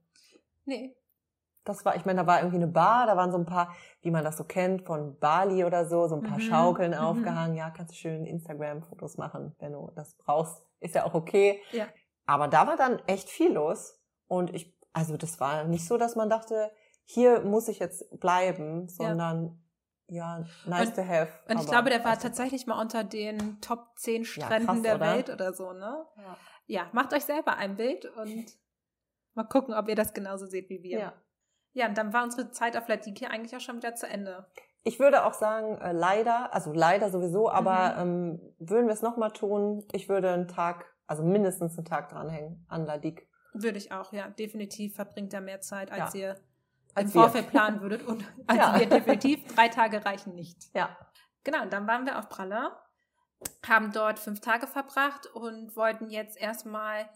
Nee, 0.65 0.95
das 1.69 1.85
war, 1.85 1.97
ich 1.97 2.05
meine, 2.07 2.23
da 2.23 2.27
war 2.27 2.39
irgendwie 2.39 2.57
eine 2.57 2.67
Bar, 2.67 3.07
da 3.07 3.17
waren 3.17 3.31
so 3.31 3.39
ein 3.39 3.45
paar, 3.45 3.75
wie 4.01 4.11
man 4.11 4.25
das 4.25 4.39
so 4.39 4.45
kennt, 4.45 4.87
von 4.87 5.19
Bali 5.19 5.65
oder 5.65 5.87
so, 5.87 6.09
so 6.09 6.17
ein 6.17 6.23
paar 6.23 6.39
mhm. 6.39 6.43
Schaukeln 6.43 6.93
mhm. 6.93 6.99
aufgehangen. 6.99 7.57
Ja, 7.57 7.71
kannst 7.71 7.93
du 7.93 7.97
schön 7.97 8.25
Instagram-Fotos 8.25 9.19
machen, 9.19 9.55
wenn 9.59 9.73
du 9.73 9.91
das 9.95 10.15
brauchst. 10.17 10.63
Ist 10.81 10.95
ja 10.95 11.05
auch 11.05 11.15
okay. 11.15 11.61
Ja. 11.73 11.87
Aber 12.27 12.49
da 12.49 12.67
war 12.67 12.77
dann 12.77 13.01
echt 13.07 13.29
viel 13.29 13.53
los. 13.53 14.01
Und 14.29 14.55
ich, 14.55 14.78
also 14.93 15.17
das 15.17 15.41
war 15.41 15.65
nicht 15.65 15.87
so, 15.87 15.97
dass 15.97 16.17
man 16.17 16.31
dachte, 16.31 16.71
hier 17.05 17.41
muss 17.41 17.69
ich 17.69 17.79
jetzt 17.79 18.21
bleiben, 18.21 18.89
sondern 18.89 19.63
ja, 20.07 20.39
ja 20.41 20.47
nice 20.67 20.89
und, 20.89 20.97
to 20.97 21.03
have. 21.07 21.33
Und 21.49 21.61
ich 21.61 21.67
glaube, 21.67 21.91
der 21.91 22.05
war 22.05 22.19
tatsächlich 22.19 22.67
mal 22.67 22.81
unter 22.81 23.05
den 23.05 23.61
Top 23.61 23.93
10 23.97 24.25
Stränden 24.25 24.53
ja, 24.53 24.73
krass, 24.73 24.83
der 24.83 24.95
oder? 24.97 25.07
Welt 25.07 25.31
oder 25.31 25.53
so, 25.53 25.73
ne? 25.73 26.07
Ja. 26.17 26.37
ja, 26.67 26.91
macht 26.93 27.13
euch 27.13 27.25
selber 27.25 27.57
ein 27.57 27.77
Bild 27.77 28.05
und 28.17 28.47
mal 29.35 29.45
gucken, 29.45 29.75
ob 29.75 29.89
ihr 29.89 29.95
das 29.95 30.13
genauso 30.13 30.47
seht 30.47 30.69
wie 30.69 30.83
wir. 30.83 30.99
Ja. 30.99 31.13
Ja, 31.73 31.87
und 31.87 31.97
dann 31.97 32.13
war 32.13 32.25
unsere 32.25 32.51
Zeit 32.51 32.77
auf 32.77 32.89
Latiki 32.89 33.27
eigentlich 33.27 33.55
auch 33.55 33.61
schon 33.61 33.77
wieder 33.77 33.95
zu 33.95 34.09
Ende. 34.09 34.47
Ich 34.83 34.99
würde 34.99 35.25
auch 35.25 35.35
sagen, 35.35 35.79
äh, 35.81 35.93
leider, 35.93 36.53
also 36.53 36.73
leider 36.73 37.11
sowieso, 37.11 37.51
aber 37.51 38.05
mhm. 38.05 38.41
ähm, 38.41 38.55
würden 38.59 38.87
wir 38.87 38.95
es 38.95 39.03
nochmal 39.03 39.31
tun, 39.33 39.87
ich 39.93 40.09
würde 40.09 40.33
einen 40.33 40.49
Tag, 40.49 40.87
also 41.07 41.23
mindestens 41.23 41.77
einen 41.77 41.85
Tag 41.85 42.09
dranhängen 42.09 42.65
an 42.69 42.85
Ladik. 42.85 43.29
Würde 43.63 43.79
ich 43.79 43.93
auch, 43.93 44.13
ja. 44.13 44.29
Definitiv 44.29 44.95
verbringt 44.95 45.33
er 45.35 45.41
mehr 45.41 45.61
Zeit, 45.61 45.91
als 45.91 46.15
ja. 46.15 46.21
ihr 46.21 46.37
als 46.95 47.07
im 47.07 47.21
Vorfeld 47.21 47.47
wir. 47.47 47.51
planen 47.51 47.81
würdet. 47.81 48.07
Und 48.07 48.25
als 48.47 48.59
ja. 48.59 48.79
wir 48.79 48.89
definitiv 48.89 49.45
drei 49.55 49.69
Tage 49.69 50.05
reichen 50.05 50.35
nicht. 50.35 50.71
Ja. 50.75 50.97
Genau, 51.45 51.63
und 51.63 51.73
dann 51.73 51.87
waren 51.87 52.05
wir 52.05 52.19
auf 52.19 52.29
Praller, 52.29 52.77
haben 53.67 53.93
dort 53.93 54.19
fünf 54.19 54.41
Tage 54.41 54.67
verbracht 54.67 55.27
und 55.27 55.77
wollten 55.77 56.11
jetzt 56.11 56.37
erstmal, 56.37 57.09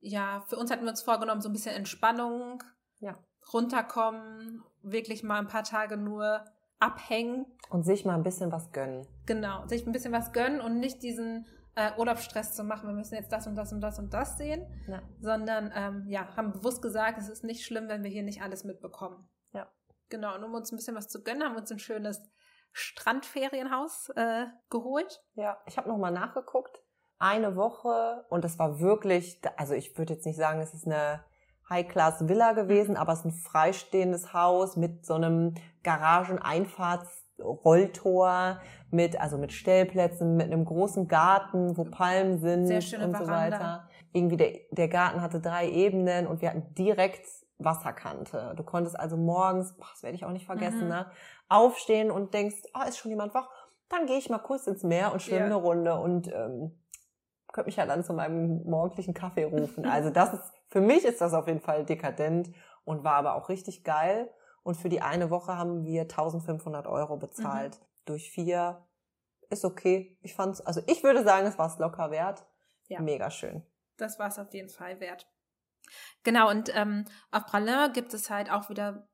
ja, 0.00 0.40
für 0.48 0.56
uns 0.56 0.70
hatten 0.70 0.84
wir 0.84 0.90
uns 0.90 1.02
vorgenommen, 1.02 1.40
so 1.40 1.48
ein 1.48 1.52
bisschen 1.52 1.74
Entspannung. 1.74 2.62
Ja 2.98 3.18
runterkommen, 3.52 4.62
wirklich 4.82 5.22
mal 5.22 5.38
ein 5.38 5.48
paar 5.48 5.64
Tage 5.64 5.96
nur 5.96 6.44
abhängen. 6.78 7.46
Und 7.68 7.84
sich 7.84 8.04
mal 8.04 8.14
ein 8.14 8.22
bisschen 8.22 8.52
was 8.52 8.72
gönnen. 8.72 9.06
Genau, 9.26 9.66
sich 9.66 9.86
ein 9.86 9.92
bisschen 9.92 10.12
was 10.12 10.32
gönnen 10.32 10.60
und 10.60 10.78
nicht 10.78 11.02
diesen 11.02 11.46
äh, 11.74 11.92
Urlaubsstress 11.96 12.54
zu 12.54 12.64
machen, 12.64 12.88
wir 12.88 12.94
müssen 12.94 13.14
jetzt 13.14 13.32
das 13.32 13.46
und 13.46 13.56
das 13.56 13.72
und 13.72 13.80
das 13.80 13.98
und 13.98 14.12
das 14.12 14.36
sehen, 14.36 14.66
ja. 14.86 15.02
sondern 15.20 15.72
ähm, 15.74 16.04
ja, 16.08 16.36
haben 16.36 16.52
bewusst 16.52 16.82
gesagt, 16.82 17.18
es 17.18 17.28
ist 17.28 17.44
nicht 17.44 17.64
schlimm, 17.64 17.88
wenn 17.88 18.02
wir 18.02 18.10
hier 18.10 18.22
nicht 18.22 18.42
alles 18.42 18.64
mitbekommen. 18.64 19.28
Ja. 19.52 19.70
Genau, 20.08 20.34
und 20.34 20.44
um 20.44 20.54
uns 20.54 20.72
ein 20.72 20.76
bisschen 20.76 20.96
was 20.96 21.08
zu 21.08 21.22
gönnen, 21.22 21.44
haben 21.44 21.54
wir 21.54 21.60
uns 21.60 21.70
ein 21.70 21.78
schönes 21.78 22.22
Strandferienhaus 22.72 24.10
äh, 24.16 24.46
geholt. 24.68 25.22
Ja, 25.34 25.58
ich 25.66 25.76
habe 25.76 25.88
nochmal 25.88 26.12
nachgeguckt. 26.12 26.82
Eine 27.18 27.54
Woche 27.54 28.24
und 28.30 28.44
das 28.44 28.58
war 28.58 28.80
wirklich, 28.80 29.40
also 29.56 29.74
ich 29.74 29.96
würde 29.98 30.14
jetzt 30.14 30.26
nicht 30.26 30.38
sagen, 30.38 30.60
es 30.60 30.72
ist 30.72 30.86
eine 30.86 31.22
High-Class-Villa 31.68 32.52
gewesen, 32.52 32.96
aber 32.96 33.12
es 33.12 33.20
ist 33.20 33.24
ein 33.26 33.32
freistehendes 33.32 34.32
Haus 34.32 34.76
mit 34.76 35.06
so 35.06 35.14
einem 35.14 35.54
Garageneinfahrtsrolltor, 37.40 38.60
mit, 38.90 39.20
also 39.20 39.38
mit 39.38 39.52
Stellplätzen, 39.52 40.36
mit 40.36 40.46
einem 40.46 40.64
großen 40.64 41.08
Garten, 41.08 41.76
wo 41.76 41.84
Palmen 41.84 42.38
sind 42.38 42.66
Sehr 42.66 42.80
schöne 42.80 43.06
und 43.06 43.16
so 43.16 43.24
Veranda. 43.24 43.56
weiter. 43.56 43.88
Irgendwie 44.12 44.36
der, 44.36 44.52
der 44.70 44.88
Garten 44.88 45.22
hatte 45.22 45.40
drei 45.40 45.68
Ebenen 45.68 46.26
und 46.26 46.42
wir 46.42 46.50
hatten 46.50 46.74
direkt 46.74 47.26
Wasserkante. 47.58 48.54
Du 48.56 48.64
konntest 48.64 48.98
also 48.98 49.16
morgens, 49.16 49.76
boah, 49.76 49.86
das 49.92 50.02
werde 50.02 50.16
ich 50.16 50.24
auch 50.24 50.32
nicht 50.32 50.46
vergessen, 50.46 50.84
mhm. 50.84 50.88
ne, 50.88 51.06
aufstehen 51.48 52.10
und 52.10 52.34
denkst, 52.34 52.62
ah, 52.72 52.82
oh, 52.84 52.88
ist 52.88 52.98
schon 52.98 53.10
jemand 53.10 53.34
wach? 53.34 53.48
Dann 53.88 54.06
gehe 54.06 54.18
ich 54.18 54.30
mal 54.30 54.38
kurz 54.38 54.66
ins 54.66 54.82
Meer 54.82 55.12
und 55.12 55.20
schwimme 55.20 55.40
yeah. 55.40 55.46
eine 55.46 55.54
Runde 55.56 55.94
und 55.94 56.28
ähm, 56.28 56.78
könnte 57.52 57.68
mich 57.68 57.76
ja 57.76 57.86
dann 57.86 58.04
zu 58.04 58.12
meinem 58.14 58.62
morgendlichen 58.64 59.14
Kaffee 59.14 59.44
rufen. 59.44 59.84
Also 59.84 60.10
das 60.10 60.32
ist 60.34 60.52
für 60.68 60.80
mich 60.80 61.04
ist 61.04 61.20
das 61.20 61.34
auf 61.34 61.48
jeden 61.48 61.60
Fall 61.60 61.84
dekadent 61.84 62.50
und 62.84 63.04
war 63.04 63.14
aber 63.14 63.34
auch 63.34 63.48
richtig 63.48 63.84
geil. 63.84 64.30
Und 64.62 64.76
für 64.76 64.88
die 64.88 65.00
eine 65.00 65.30
Woche 65.30 65.56
haben 65.56 65.84
wir 65.84 66.02
1500 66.02 66.86
Euro 66.86 67.16
bezahlt. 67.16 67.80
Mhm. 67.80 67.84
Durch 68.04 68.30
vier 68.30 68.86
ist 69.50 69.64
okay. 69.64 70.18
Ich 70.22 70.34
fand's, 70.34 70.60
also 70.60 70.82
ich 70.86 71.02
würde 71.02 71.24
sagen, 71.24 71.46
es 71.46 71.58
war 71.58 71.66
es 71.66 71.78
locker 71.78 72.10
wert. 72.10 72.46
Ja. 72.88 73.00
Mega 73.00 73.30
schön. 73.30 73.62
Das 73.96 74.18
war 74.18 74.28
es 74.28 74.38
auf 74.38 74.52
jeden 74.52 74.68
Fall 74.68 75.00
wert. 75.00 75.28
Genau, 76.22 76.50
und 76.50 76.74
ähm, 76.74 77.04
auf 77.30 77.46
Pralin 77.46 77.92
gibt 77.92 78.14
es 78.14 78.30
halt 78.30 78.50
auch 78.50 78.68
wieder, 78.68 79.08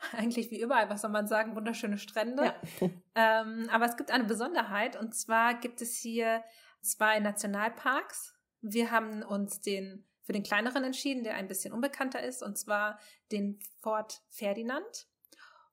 eigentlich 0.12 0.50
wie 0.50 0.60
überall, 0.60 0.90
was 0.90 1.02
soll 1.02 1.10
man 1.10 1.26
sagen, 1.26 1.56
wunderschöne 1.56 1.98
Strände. 1.98 2.54
Ja. 2.80 2.88
Ähm, 3.20 3.68
aber 3.72 3.86
es 3.86 3.96
gibt 3.96 4.12
eine 4.12 4.22
Besonderheit, 4.22 4.94
und 4.94 5.12
zwar 5.12 5.54
gibt 5.54 5.82
es 5.82 5.96
hier 5.96 6.44
zwei 6.82 7.18
Nationalparks. 7.18 8.32
Wir 8.60 8.92
haben 8.92 9.24
uns 9.24 9.60
den 9.60 10.06
für 10.28 10.34
den 10.34 10.42
kleineren 10.42 10.84
entschieden, 10.84 11.24
der 11.24 11.36
ein 11.36 11.48
bisschen 11.48 11.72
unbekannter 11.72 12.22
ist, 12.22 12.42
und 12.42 12.58
zwar 12.58 12.98
den 13.32 13.60
Fort 13.80 14.20
Ferdinand. 14.28 15.08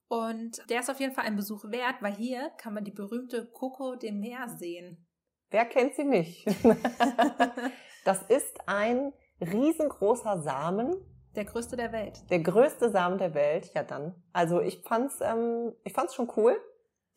Und 0.07 0.61
der 0.69 0.79
ist 0.79 0.89
auf 0.89 1.01
jeden 1.01 1.13
Fall 1.13 1.25
ein 1.25 1.35
Besuch 1.35 1.65
wert, 1.65 1.95
weil 1.99 2.15
hier 2.15 2.51
kann 2.51 2.73
man 2.73 2.85
die 2.85 2.91
berühmte 2.91 3.47
Coco 3.51 3.97
de 3.97 4.13
Mer 4.13 4.47
sehen. 4.47 5.05
Wer 5.49 5.65
kennt 5.65 5.95
sie 5.95 6.05
nicht? 6.05 6.47
das 8.05 8.21
ist 8.29 8.57
ein 8.65 9.11
riesengroßer 9.41 10.41
Samen. 10.41 10.95
Der 11.35 11.43
größte 11.43 11.75
der 11.75 11.91
Welt. 11.91 12.23
Der 12.29 12.39
größte 12.39 12.91
Samen 12.91 13.17
der 13.17 13.33
Welt, 13.33 13.71
ja 13.75 13.83
dann. 13.83 14.15
Also 14.31 14.61
ich 14.61 14.83
fand's, 14.83 15.19
ähm, 15.19 15.73
ich 15.83 15.91
fand's 15.91 16.15
schon 16.15 16.31
cool. 16.37 16.57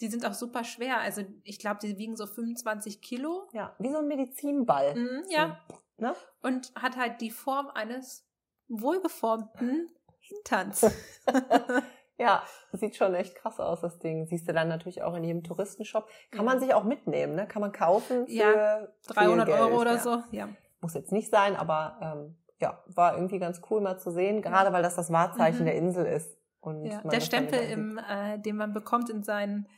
Die 0.01 0.09
sind 0.09 0.27
auch 0.27 0.35
super 0.35 0.65
schwer. 0.65 0.99
Also 0.99 1.23
ich 1.45 1.61
glaube, 1.61 1.79
die 1.81 1.97
wiegen 1.99 2.17
so 2.17 2.27
25 2.27 3.01
Kilo. 3.01 3.47
Ja, 3.53 3.77
wie 3.79 3.93
so 3.93 3.99
ein 3.99 4.09
Medizinball. 4.09 4.97
Mm, 4.97 5.23
ja. 5.31 5.61
So 5.69 5.77
Ne? 5.99 6.15
Und 6.43 6.73
hat 6.75 6.97
halt 6.97 7.21
die 7.21 7.31
Form 7.31 7.69
eines 7.69 8.27
wohlgeformten 8.69 9.91
Hinterns. 10.21 10.87
ja, 12.19 12.43
sieht 12.73 12.97
schon 12.97 13.15
echt 13.15 13.35
krass 13.35 13.61
aus, 13.61 13.81
das 13.81 13.99
Ding. 13.99 14.27
Siehst 14.27 14.49
du 14.49 14.53
dann 14.53 14.69
natürlich 14.69 15.03
auch 15.03 15.15
in 15.15 15.25
jedem 15.25 15.43
Touristenshop. 15.43 16.09
Kann 16.31 16.45
man 16.45 16.61
sich 16.61 16.75
auch 16.75 16.85
mitnehmen, 16.85 17.35
ne? 17.35 17.47
Kann 17.47 17.63
man 17.63 17.73
kaufen 17.73 18.27
für 18.27 18.33
ja, 18.33 18.89
300 19.09 19.49
Euro 19.49 19.81
oder 19.81 19.95
ja. 19.95 19.99
so. 19.99 20.23
Ja. 20.31 20.49
Muss 20.81 20.95
jetzt 20.95 21.13
nicht 21.13 21.31
sein, 21.31 21.57
aber 21.57 21.99
ähm, 22.03 22.37
ja, 22.61 22.83
war 22.87 23.15
irgendwie 23.15 23.39
ganz 23.39 23.61
cool 23.71 23.81
mal 23.81 23.99
zu 23.99 24.11
sehen, 24.11 24.43
gerade 24.43 24.73
weil 24.73 24.83
das 24.83 24.97
das 24.97 25.11
Wahrzeichen 25.11 25.61
mhm. 25.61 25.67
der 25.67 25.75
Insel 25.77 26.07
ist. 26.07 26.37
Und 26.61 26.85
ja. 26.85 27.01
Der 27.03 27.21
Stempel, 27.21 27.61
im, 27.61 27.99
äh, 27.99 28.39
den 28.39 28.57
man 28.57 28.73
bekommt 28.73 29.11
in 29.11 29.23
seinen 29.23 29.69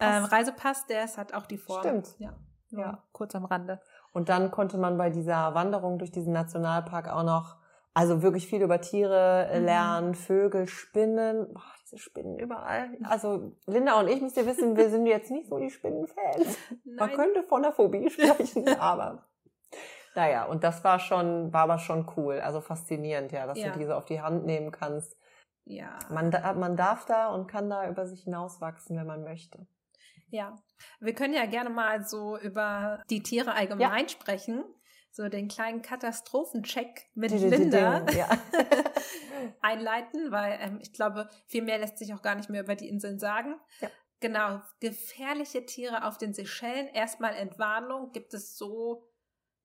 Ähm, 0.00 0.24
Reisepass, 0.24 0.86
der 0.86 1.04
ist, 1.04 1.16
hat 1.16 1.32
auch 1.32 1.46
die 1.46 1.56
Form. 1.56 1.80
Stimmt. 1.80 2.16
Ja. 2.18 2.34
ja. 2.70 3.04
Kurz 3.12 3.34
am 3.36 3.44
Rande. 3.44 3.80
Und 4.14 4.28
dann 4.30 4.50
konnte 4.52 4.78
man 4.78 4.96
bei 4.96 5.10
dieser 5.10 5.54
Wanderung 5.54 5.98
durch 5.98 6.12
diesen 6.12 6.32
Nationalpark 6.32 7.08
auch 7.10 7.24
noch, 7.24 7.56
also 7.94 8.22
wirklich 8.22 8.46
viel 8.46 8.62
über 8.62 8.80
Tiere 8.80 9.50
Mhm. 9.52 9.64
lernen, 9.64 10.14
Vögel, 10.14 10.68
Spinnen. 10.68 11.52
Boah, 11.52 11.62
diese 11.84 11.98
Spinnen 11.98 12.38
überall. 12.38 12.90
Also 13.02 13.52
Linda 13.66 13.98
und 13.98 14.08
ich, 14.08 14.20
müsst 14.22 14.36
ihr 14.36 14.46
wissen, 14.46 14.76
wir 14.76 14.88
sind 14.88 15.06
jetzt 15.06 15.30
nicht 15.32 15.48
so 15.48 15.58
die 15.58 15.68
Spinnenfans. 15.68 16.56
Man 16.84 17.12
könnte 17.12 17.42
von 17.42 17.62
der 17.62 17.72
Phobie 17.72 18.08
sprechen, 18.10 18.68
aber 18.78 19.26
naja, 20.14 20.44
und 20.44 20.62
das 20.62 20.84
war 20.84 21.00
schon, 21.00 21.52
war 21.52 21.62
aber 21.62 21.78
schon 21.80 22.06
cool, 22.16 22.38
also 22.38 22.60
faszinierend, 22.60 23.32
ja, 23.32 23.46
dass 23.48 23.58
Ja. 23.58 23.72
du 23.72 23.78
diese 23.80 23.96
auf 23.96 24.04
die 24.04 24.22
Hand 24.22 24.46
nehmen 24.46 24.70
kannst. 24.70 25.16
Ja. 25.64 25.98
Man, 26.08 26.30
man 26.60 26.76
darf 26.76 27.04
da 27.04 27.34
und 27.34 27.48
kann 27.48 27.68
da 27.68 27.88
über 27.88 28.06
sich 28.06 28.22
hinauswachsen, 28.22 28.96
wenn 28.96 29.08
man 29.08 29.24
möchte. 29.24 29.66
Ja, 30.34 30.60
wir 30.98 31.14
können 31.14 31.32
ja 31.32 31.46
gerne 31.46 31.70
mal 31.70 32.04
so 32.04 32.36
über 32.36 33.04
die 33.08 33.22
Tiere 33.22 33.54
allgemein 33.54 34.08
sprechen. 34.08 34.64
So 35.12 35.28
den 35.28 35.46
kleinen 35.46 35.80
Katastrophencheck 35.80 37.08
mit 37.14 37.30
Linda 37.30 38.04
Ja. 38.10 38.28
einleiten, 39.60 40.32
weil 40.32 40.58
ähm, 40.60 40.80
ich 40.82 40.92
glaube, 40.92 41.28
viel 41.46 41.62
mehr 41.62 41.78
lässt 41.78 41.98
sich 41.98 42.12
auch 42.14 42.22
gar 42.22 42.34
nicht 42.34 42.50
mehr 42.50 42.62
über 42.62 42.74
die 42.74 42.88
Inseln 42.88 43.20
sagen. 43.20 43.60
Ja. 43.80 43.88
Genau, 44.18 44.60
gefährliche 44.80 45.66
Tiere 45.66 46.04
auf 46.04 46.18
den 46.18 46.34
Seychellen. 46.34 46.88
Erstmal 46.88 47.36
Entwarnung 47.36 48.10
gibt 48.10 48.34
es 48.34 48.56
so 48.56 49.08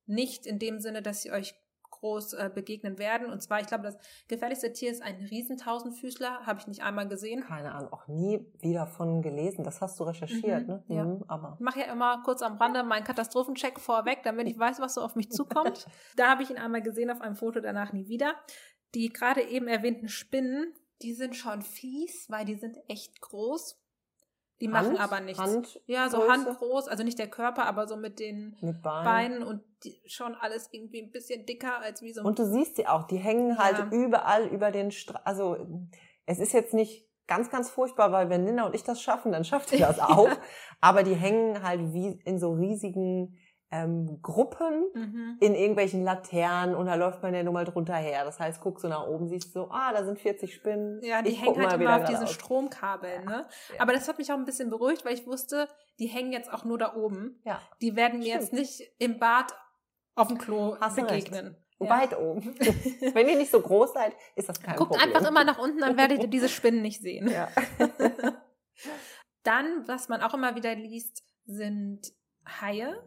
nicht 0.05 0.45
in 0.45 0.60
dem 0.60 0.79
Sinne, 0.79 1.01
dass 1.01 1.23
sie 1.23 1.32
euch 1.32 1.55
groß 1.99 2.33
äh, 2.33 2.49
begegnen 2.53 2.97
werden. 2.97 3.27
Und 3.29 3.41
zwar, 3.41 3.59
ich 3.62 3.67
glaube, 3.67 3.83
das 3.83 3.97
gefährlichste 4.27 4.73
Tier 4.73 4.91
ist 4.91 5.01
ein 5.01 5.15
Riesentausendfüßler. 5.15 6.45
Habe 6.45 6.59
ich 6.59 6.67
nicht 6.67 6.81
einmal 6.83 7.07
gesehen. 7.07 7.41
Keine 7.41 7.73
Ahnung, 7.73 7.91
auch 7.93 8.07
nie 8.07 8.45
wieder 8.59 8.88
von 8.88 9.21
gelesen. 9.21 9.63
Das 9.63 9.81
hast 9.81 9.99
du 9.99 10.03
recherchiert, 10.03 10.62
Mhm, 10.67 10.67
ne? 10.67 10.83
ja. 10.88 11.03
Mhm, 11.05 11.23
aber. 11.27 11.53
Ich 11.55 11.62
mache 11.63 11.79
ja 11.81 11.91
immer 11.91 12.21
kurz 12.23 12.41
am 12.41 12.57
Rande 12.57 12.83
meinen 12.83 13.03
Katastrophencheck 13.03 13.79
vorweg, 13.79 14.23
damit 14.23 14.47
ich 14.47 14.57
weiß, 14.57 14.79
was 14.79 14.93
so 14.95 15.01
auf 15.01 15.15
mich 15.15 15.29
zukommt. 15.31 15.88
da 16.15 16.29
habe 16.29 16.43
ich 16.43 16.49
ihn 16.49 16.57
einmal 16.57 16.81
gesehen 16.81 17.09
auf 17.12 17.21
einem 17.21 17.35
Foto, 17.35 17.59
danach 17.59 17.93
nie 17.93 18.07
wieder. 18.07 18.35
Die 18.95 19.09
gerade 19.09 19.41
eben 19.41 19.67
erwähnten 19.67 20.07
Spinnen, 20.07 20.73
die 21.01 21.13
sind 21.13 21.35
schon 21.35 21.62
fies, 21.62 22.25
weil 22.29 22.45
die 22.45 22.55
sind 22.55 22.77
echt 22.88 23.21
groß. 23.21 23.79
Die 24.62 24.67
machen 24.67 24.89
Hand, 24.89 25.00
aber 25.00 25.22
nichts. 25.22 25.39
Hand, 25.39 25.82
ja, 25.86 26.10
so 26.10 26.17
Größe? 26.17 26.32
handgroß, 26.34 26.88
also 26.89 27.04
nicht 27.04 27.17
der 27.19 27.30
Körper, 27.30 27.65
aber 27.65 27.88
so 27.88 27.95
mit 27.95 28.19
den 28.19 28.58
mit 28.62 28.82
Beinen. 28.82 29.04
Beinen 29.06 29.43
und 29.43 29.62
schon 30.06 30.36
alles 30.36 30.67
irgendwie 30.72 31.02
ein 31.02 31.12
bisschen 31.12 31.45
dicker 31.45 31.80
als 31.80 32.02
wie 32.02 32.12
so 32.12 32.22
ein 32.22 32.26
Und 32.28 32.39
du 32.39 32.45
siehst 32.45 32.76
sie 32.76 32.86
auch, 32.88 33.04
die 33.08 33.17
hängen 33.17 33.58
halt 33.58 33.78
Ja. 33.78 33.89
überall 33.91 34.48
über 34.48 34.72
den 34.72 34.91
Stra 34.91 35.22
Also 35.24 35.56
es 36.26 36.39
ist 36.39 36.52
jetzt 36.54 36.74
nicht 36.74 37.08
ganz, 37.28 37.50
ganz 37.50 37.69
furchtbar, 37.69 38.12
weil 38.12 38.30
wenn 38.30 38.43
Nina 38.43 38.65
und 38.65 38.76
ich 38.76 38.84
das 38.84 39.02
schaffen, 39.02 39.32
dann 39.32 39.45
schafft 39.45 39.72
ihr 39.72 39.80
das 39.80 40.00
auch. 40.00 40.30
Aber 40.82 41.04
die 41.04 41.15
hängen 41.15 41.63
halt 41.63 41.93
wie 41.93 42.19
in 42.26 42.39
so 42.39 42.52
riesigen 42.54 43.38
ähm, 43.71 44.19
Gruppen 44.23 44.86
Mhm. 44.95 45.38
in 45.39 45.53
irgendwelchen 45.53 46.03
Laternen 46.03 46.73
und 46.75 46.88
da 46.88 46.95
läuft 46.95 47.21
man 47.21 47.34
ja 47.36 47.43
nur 47.43 47.53
mal 47.53 47.65
drunter 47.65 47.95
her. 47.95 48.25
Das 48.25 48.39
heißt, 48.39 48.62
guckst 48.62 48.84
du 48.84 48.88
nach 48.88 49.05
oben, 49.05 49.27
siehst 49.27 49.53
so, 49.53 49.69
ah, 49.69 49.91
da 49.93 50.03
sind 50.03 50.19
40 50.19 50.53
Spinnen. 50.53 50.99
Ja, 51.03 51.21
die 51.21 51.29
Ich 51.32 51.41
hängen 51.41 51.55
halt 51.62 51.79
immer 51.79 51.91
auf 51.95 52.01
diesen 52.01 52.13
geradeaus. 52.21 52.32
Stromkabeln, 52.34 53.25
ne? 53.25 53.47
Ja. 53.75 53.82
Aber 53.82 53.93
das 53.93 54.08
hat 54.08 54.17
mich 54.17 54.32
auch 54.32 54.38
ein 54.38 54.45
bisschen 54.45 54.69
beruhigt, 54.71 55.05
weil 55.05 55.13
ich 55.13 55.27
wusste, 55.27 55.67
die 55.99 56.08
hängen 56.08 56.32
jetzt 56.34 56.51
auch 56.51 56.63
nur 56.65 56.77
da 56.79 56.95
oben. 56.95 57.39
Ja, 57.45 57.62
Die 57.82 57.95
werden 57.95 58.19
mir 58.19 58.27
jetzt 58.29 58.47
Stimmt. 58.47 58.62
nicht 58.62 58.82
im 58.97 59.19
Bad 59.19 59.53
auf 60.15 60.29
dem 60.29 60.38
Klo 60.39 60.75
Hast 60.82 60.95
begegnen. 60.95 61.55
weit 61.77 62.17
oben. 62.17 62.55
wenn 63.13 63.27
ihr 63.29 63.38
nicht 63.38 63.51
so 63.51 63.62
groß 63.62 63.93
seid, 63.93 64.13
ist 64.36 64.49
das 64.49 64.60
kein 64.60 64.75
Guckt 64.77 64.91
Problem. 64.93 65.13
einfach 65.15 65.29
immer 65.29 65.43
nach 65.43 65.60
unten, 65.60 65.77
dann 65.79 65.95
werdet 65.95 66.21
ihr 66.21 66.27
diese 66.27 66.49
Spinnen 66.49 66.82
nicht 66.82 67.01
sehen. 67.01 67.29
Ja. 67.29 67.49
Dann, 69.43 69.88
was 69.88 70.10
man 70.10 70.21
auch 70.21 70.34
immer 70.34 70.55
wieder 70.55 70.75
liest, 70.75 71.23
sind 71.45 72.01
Haie. 72.45 73.01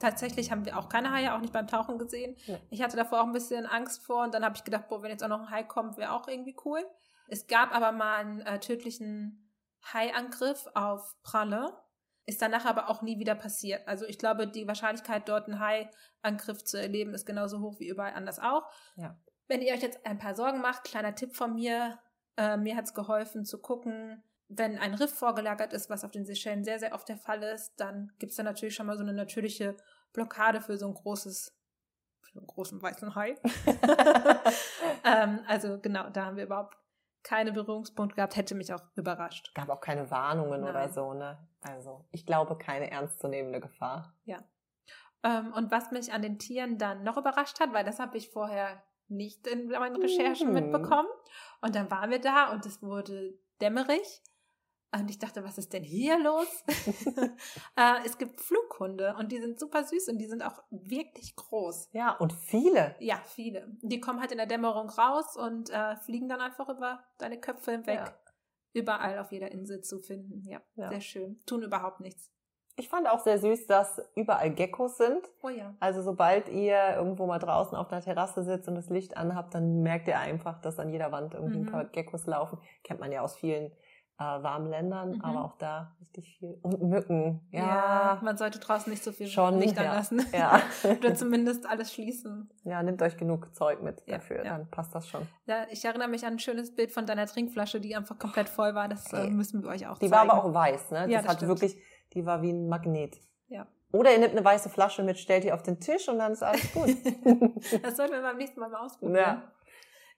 Tatsächlich 0.00 0.50
haben 0.50 0.64
wir 0.64 0.78
auch 0.78 0.88
keine 0.88 1.12
Haie, 1.12 1.34
auch 1.34 1.40
nicht 1.40 1.52
beim 1.52 1.66
Tauchen 1.66 1.98
gesehen. 1.98 2.36
Nee. 2.46 2.58
Ich 2.70 2.82
hatte 2.82 2.96
davor 2.96 3.20
auch 3.20 3.26
ein 3.26 3.32
bisschen 3.32 3.66
Angst 3.66 4.02
vor 4.02 4.24
und 4.24 4.34
dann 4.34 4.44
habe 4.44 4.56
ich 4.56 4.64
gedacht, 4.64 4.88
boah, 4.88 5.02
wenn 5.02 5.10
jetzt 5.10 5.22
auch 5.22 5.28
noch 5.28 5.40
ein 5.40 5.50
Hai 5.50 5.62
kommt, 5.62 5.98
wäre 5.98 6.12
auch 6.12 6.26
irgendwie 6.26 6.56
cool. 6.64 6.82
Es 7.28 7.46
gab 7.46 7.72
aber 7.74 7.92
mal 7.92 8.16
einen 8.16 8.40
äh, 8.40 8.58
tödlichen 8.58 9.52
Haiangriff 9.92 10.66
auf 10.74 11.14
Pralle. 11.22 11.78
Ist 12.26 12.40
danach 12.40 12.64
aber 12.64 12.88
auch 12.88 13.02
nie 13.02 13.18
wieder 13.18 13.34
passiert. 13.34 13.86
Also 13.86 14.06
ich 14.06 14.18
glaube, 14.18 14.46
die 14.48 14.66
Wahrscheinlichkeit, 14.66 15.28
dort 15.28 15.48
einen 15.48 15.60
Haiangriff 15.60 16.64
zu 16.64 16.80
erleben, 16.80 17.12
ist 17.12 17.26
genauso 17.26 17.60
hoch 17.60 17.78
wie 17.78 17.88
überall 17.88 18.14
anders 18.14 18.38
auch. 18.38 18.70
Ja. 18.96 19.18
Wenn 19.48 19.62
ihr 19.62 19.74
euch 19.74 19.82
jetzt 19.82 20.06
ein 20.06 20.18
paar 20.18 20.34
Sorgen 20.34 20.60
macht, 20.60 20.84
kleiner 20.84 21.14
Tipp 21.14 21.34
von 21.34 21.54
mir, 21.54 21.98
äh, 22.36 22.56
mir 22.56 22.76
hat 22.76 22.86
es 22.86 22.94
geholfen 22.94 23.44
zu 23.44 23.60
gucken, 23.60 24.22
wenn 24.50 24.78
ein 24.78 24.94
Riff 24.94 25.14
vorgelagert 25.14 25.72
ist, 25.72 25.88
was 25.90 26.04
auf 26.04 26.10
den 26.10 26.26
Seychellen 26.26 26.64
sehr, 26.64 26.78
sehr 26.78 26.92
oft 26.92 27.08
der 27.08 27.16
Fall 27.16 27.42
ist, 27.42 27.72
dann 27.78 28.12
gibt 28.18 28.30
es 28.30 28.36
da 28.36 28.42
natürlich 28.42 28.74
schon 28.74 28.86
mal 28.86 28.96
so 28.96 29.02
eine 29.02 29.12
natürliche 29.12 29.76
Blockade 30.12 30.60
für 30.60 30.76
so 30.76 30.86
ein 30.88 30.94
großes, 30.94 31.56
für 32.20 32.38
einen 32.38 32.46
großen 32.46 32.82
weißen 32.82 33.14
Hai. 33.14 33.36
ähm, 35.04 35.40
also 35.46 35.78
genau, 35.78 36.10
da 36.10 36.26
haben 36.26 36.36
wir 36.36 36.44
überhaupt 36.44 36.76
keine 37.22 37.52
Berührungspunkte 37.52 38.16
gehabt, 38.16 38.36
hätte 38.36 38.54
mich 38.54 38.72
auch 38.72 38.82
überrascht. 38.96 39.54
Gab 39.54 39.68
auch 39.68 39.80
keine 39.80 40.10
Warnungen 40.10 40.62
oder 40.62 40.72
Nein. 40.72 40.92
so, 40.92 41.14
ne? 41.14 41.38
Also, 41.60 42.06
ich 42.10 42.24
glaube, 42.24 42.56
keine 42.56 42.90
ernstzunehmende 42.90 43.60
Gefahr. 43.60 44.14
Ähm, 45.22 45.52
und 45.52 45.70
was 45.70 45.90
mich 45.90 46.12
an 46.12 46.22
den 46.22 46.38
Tieren 46.38 46.78
dann 46.78 47.02
noch 47.02 47.18
überrascht 47.18 47.60
hat, 47.60 47.74
weil 47.74 47.84
das 47.84 47.98
habe 47.98 48.16
ich 48.16 48.30
vorher 48.30 48.82
nicht 49.08 49.46
in 49.46 49.68
meinen 49.68 49.96
Recherchen 49.96 50.48
Mhm. 50.48 50.54
mitbekommen. 50.54 51.08
Und 51.60 51.74
dann 51.74 51.90
waren 51.90 52.10
wir 52.10 52.20
da 52.20 52.50
und 52.52 52.64
es 52.64 52.82
wurde 52.82 53.34
dämmerig. 53.60 54.22
Und 54.92 55.08
ich 55.08 55.18
dachte, 55.20 55.44
was 55.44 55.56
ist 55.56 55.72
denn 55.72 55.84
hier 55.84 56.18
los? 56.18 56.64
äh, 57.76 58.04
es 58.04 58.18
gibt 58.18 58.40
Flughunde 58.40 59.14
und 59.18 59.30
die 59.30 59.38
sind 59.40 59.58
super 59.60 59.84
süß 59.84 60.08
und 60.08 60.18
die 60.18 60.26
sind 60.26 60.42
auch 60.42 60.62
wirklich 60.70 61.36
groß. 61.36 61.90
Ja, 61.92 62.16
und 62.16 62.32
viele. 62.32 62.96
Ja, 62.98 63.20
viele. 63.26 63.68
Die 63.82 64.00
kommen 64.00 64.20
halt 64.20 64.32
in 64.32 64.38
der 64.38 64.46
Dämmerung 64.46 64.88
raus 64.88 65.36
und 65.36 65.70
äh, 65.70 65.96
fliegen 65.96 66.28
dann 66.28 66.40
einfach 66.40 66.68
über 66.68 67.04
deine 67.18 67.38
Köpfe 67.40 67.72
hinweg. 67.72 68.00
Ja. 68.00 68.14
Überall 68.72 69.18
auf 69.18 69.32
jeder 69.32 69.50
Insel 69.52 69.80
zu 69.82 70.00
finden. 70.00 70.42
Ja, 70.48 70.60
Ja. 70.74 70.90
sehr 70.90 71.00
schön. 71.00 71.40
Tun 71.46 71.62
überhaupt 71.62 72.00
nichts. 72.00 72.30
Ich 72.76 72.88
fand 72.88 73.08
auch 73.08 73.20
sehr 73.20 73.38
süß, 73.38 73.66
dass 73.66 74.00
überall 74.14 74.50
Geckos 74.54 74.96
sind. 74.96 75.28
Oh 75.42 75.48
ja. 75.50 75.74
Also 75.80 76.02
sobald 76.02 76.48
ihr 76.48 76.94
irgendwo 76.96 77.26
mal 77.26 77.38
draußen 77.38 77.76
auf 77.76 77.90
einer 77.92 78.00
Terrasse 78.00 78.42
sitzt 78.42 78.68
und 78.68 78.74
das 78.76 78.88
Licht 78.88 79.16
anhabt, 79.16 79.54
dann 79.54 79.82
merkt 79.82 80.08
ihr 80.08 80.18
einfach, 80.18 80.60
dass 80.62 80.78
an 80.78 80.88
jeder 80.88 81.12
Wand 81.12 81.34
irgendwie 81.34 81.58
Mhm. 81.58 81.66
ein 81.66 81.70
paar 81.72 81.84
Geckos 81.84 82.26
laufen. 82.26 82.58
Kennt 82.82 83.00
man 83.00 83.12
ja 83.12 83.20
aus 83.22 83.36
vielen 83.36 83.70
äh, 84.20 84.42
warmen 84.42 84.68
Ländern, 84.68 85.12
Mhm. 85.12 85.20
aber 85.22 85.44
auch 85.46 85.56
da 85.56 85.96
richtig 86.00 86.36
viel. 86.38 86.58
Und 86.62 86.82
Mücken. 86.82 87.40
Ja, 87.50 87.60
Ja, 87.60 88.18
man 88.22 88.36
sollte 88.36 88.58
draußen 88.58 88.90
nicht 88.92 89.02
so 89.02 89.12
viel 89.12 89.26
schon. 89.28 89.58
Licht 89.58 89.78
anlassen. 89.78 90.22
Ja. 90.32 90.60
Oder 90.98 91.14
zumindest 91.14 91.66
alles 91.68 91.92
schließen. 91.92 92.50
ja, 92.64 92.82
nehmt 92.82 93.00
euch 93.02 93.16
genug 93.16 93.54
Zeug 93.54 93.82
mit 93.82 94.02
Ja, 94.06 94.16
dafür, 94.18 94.44
dann 94.44 94.68
passt 94.70 94.94
das 94.94 95.08
schon. 95.08 95.26
Ja, 95.46 95.66
ich 95.70 95.84
erinnere 95.84 96.08
mich 96.08 96.24
an 96.26 96.34
ein 96.34 96.38
schönes 96.38 96.74
Bild 96.76 96.92
von 96.92 97.06
deiner 97.06 97.26
Trinkflasche, 97.26 97.80
die 97.80 97.96
einfach 97.96 98.18
komplett 98.18 98.48
voll 98.50 98.74
war. 98.74 98.88
Das 98.88 99.12
äh, 99.12 99.28
müssen 99.30 99.62
wir 99.62 99.70
euch 99.70 99.86
auch 99.88 99.98
Die 99.98 100.10
zeigen. 100.10 100.12
war 100.28 100.30
aber 100.38 100.44
auch 100.44 100.52
weiß, 100.54 100.90
ne? 100.90 100.98
Ja, 101.00 101.06
das 101.06 101.22
das 101.22 101.28
hat 101.28 101.36
stimmt. 101.38 101.48
wirklich, 101.48 101.76
die 102.12 102.26
war 102.26 102.42
wie 102.42 102.52
ein 102.52 102.68
Magnet. 102.68 103.18
Ja. 103.48 103.66
Oder 103.92 104.12
ihr 104.12 104.18
nehmt 104.20 104.32
eine 104.36 104.44
weiße 104.44 104.68
Flasche 104.68 105.02
mit, 105.02 105.18
stellt 105.18 105.42
die 105.44 105.52
auf 105.52 105.62
den 105.64 105.80
Tisch 105.80 106.08
und 106.08 106.18
dann 106.18 106.32
ist 106.32 106.42
alles 106.44 106.72
gut. 106.72 106.90
Das 107.82 107.96
sollten 107.96 108.12
wir 108.12 108.22
beim 108.22 108.36
nächsten 108.36 108.60
Mal 108.60 108.68
mal 108.68 108.80
ausprobieren. 108.84 109.16
Ja. 109.16 109.42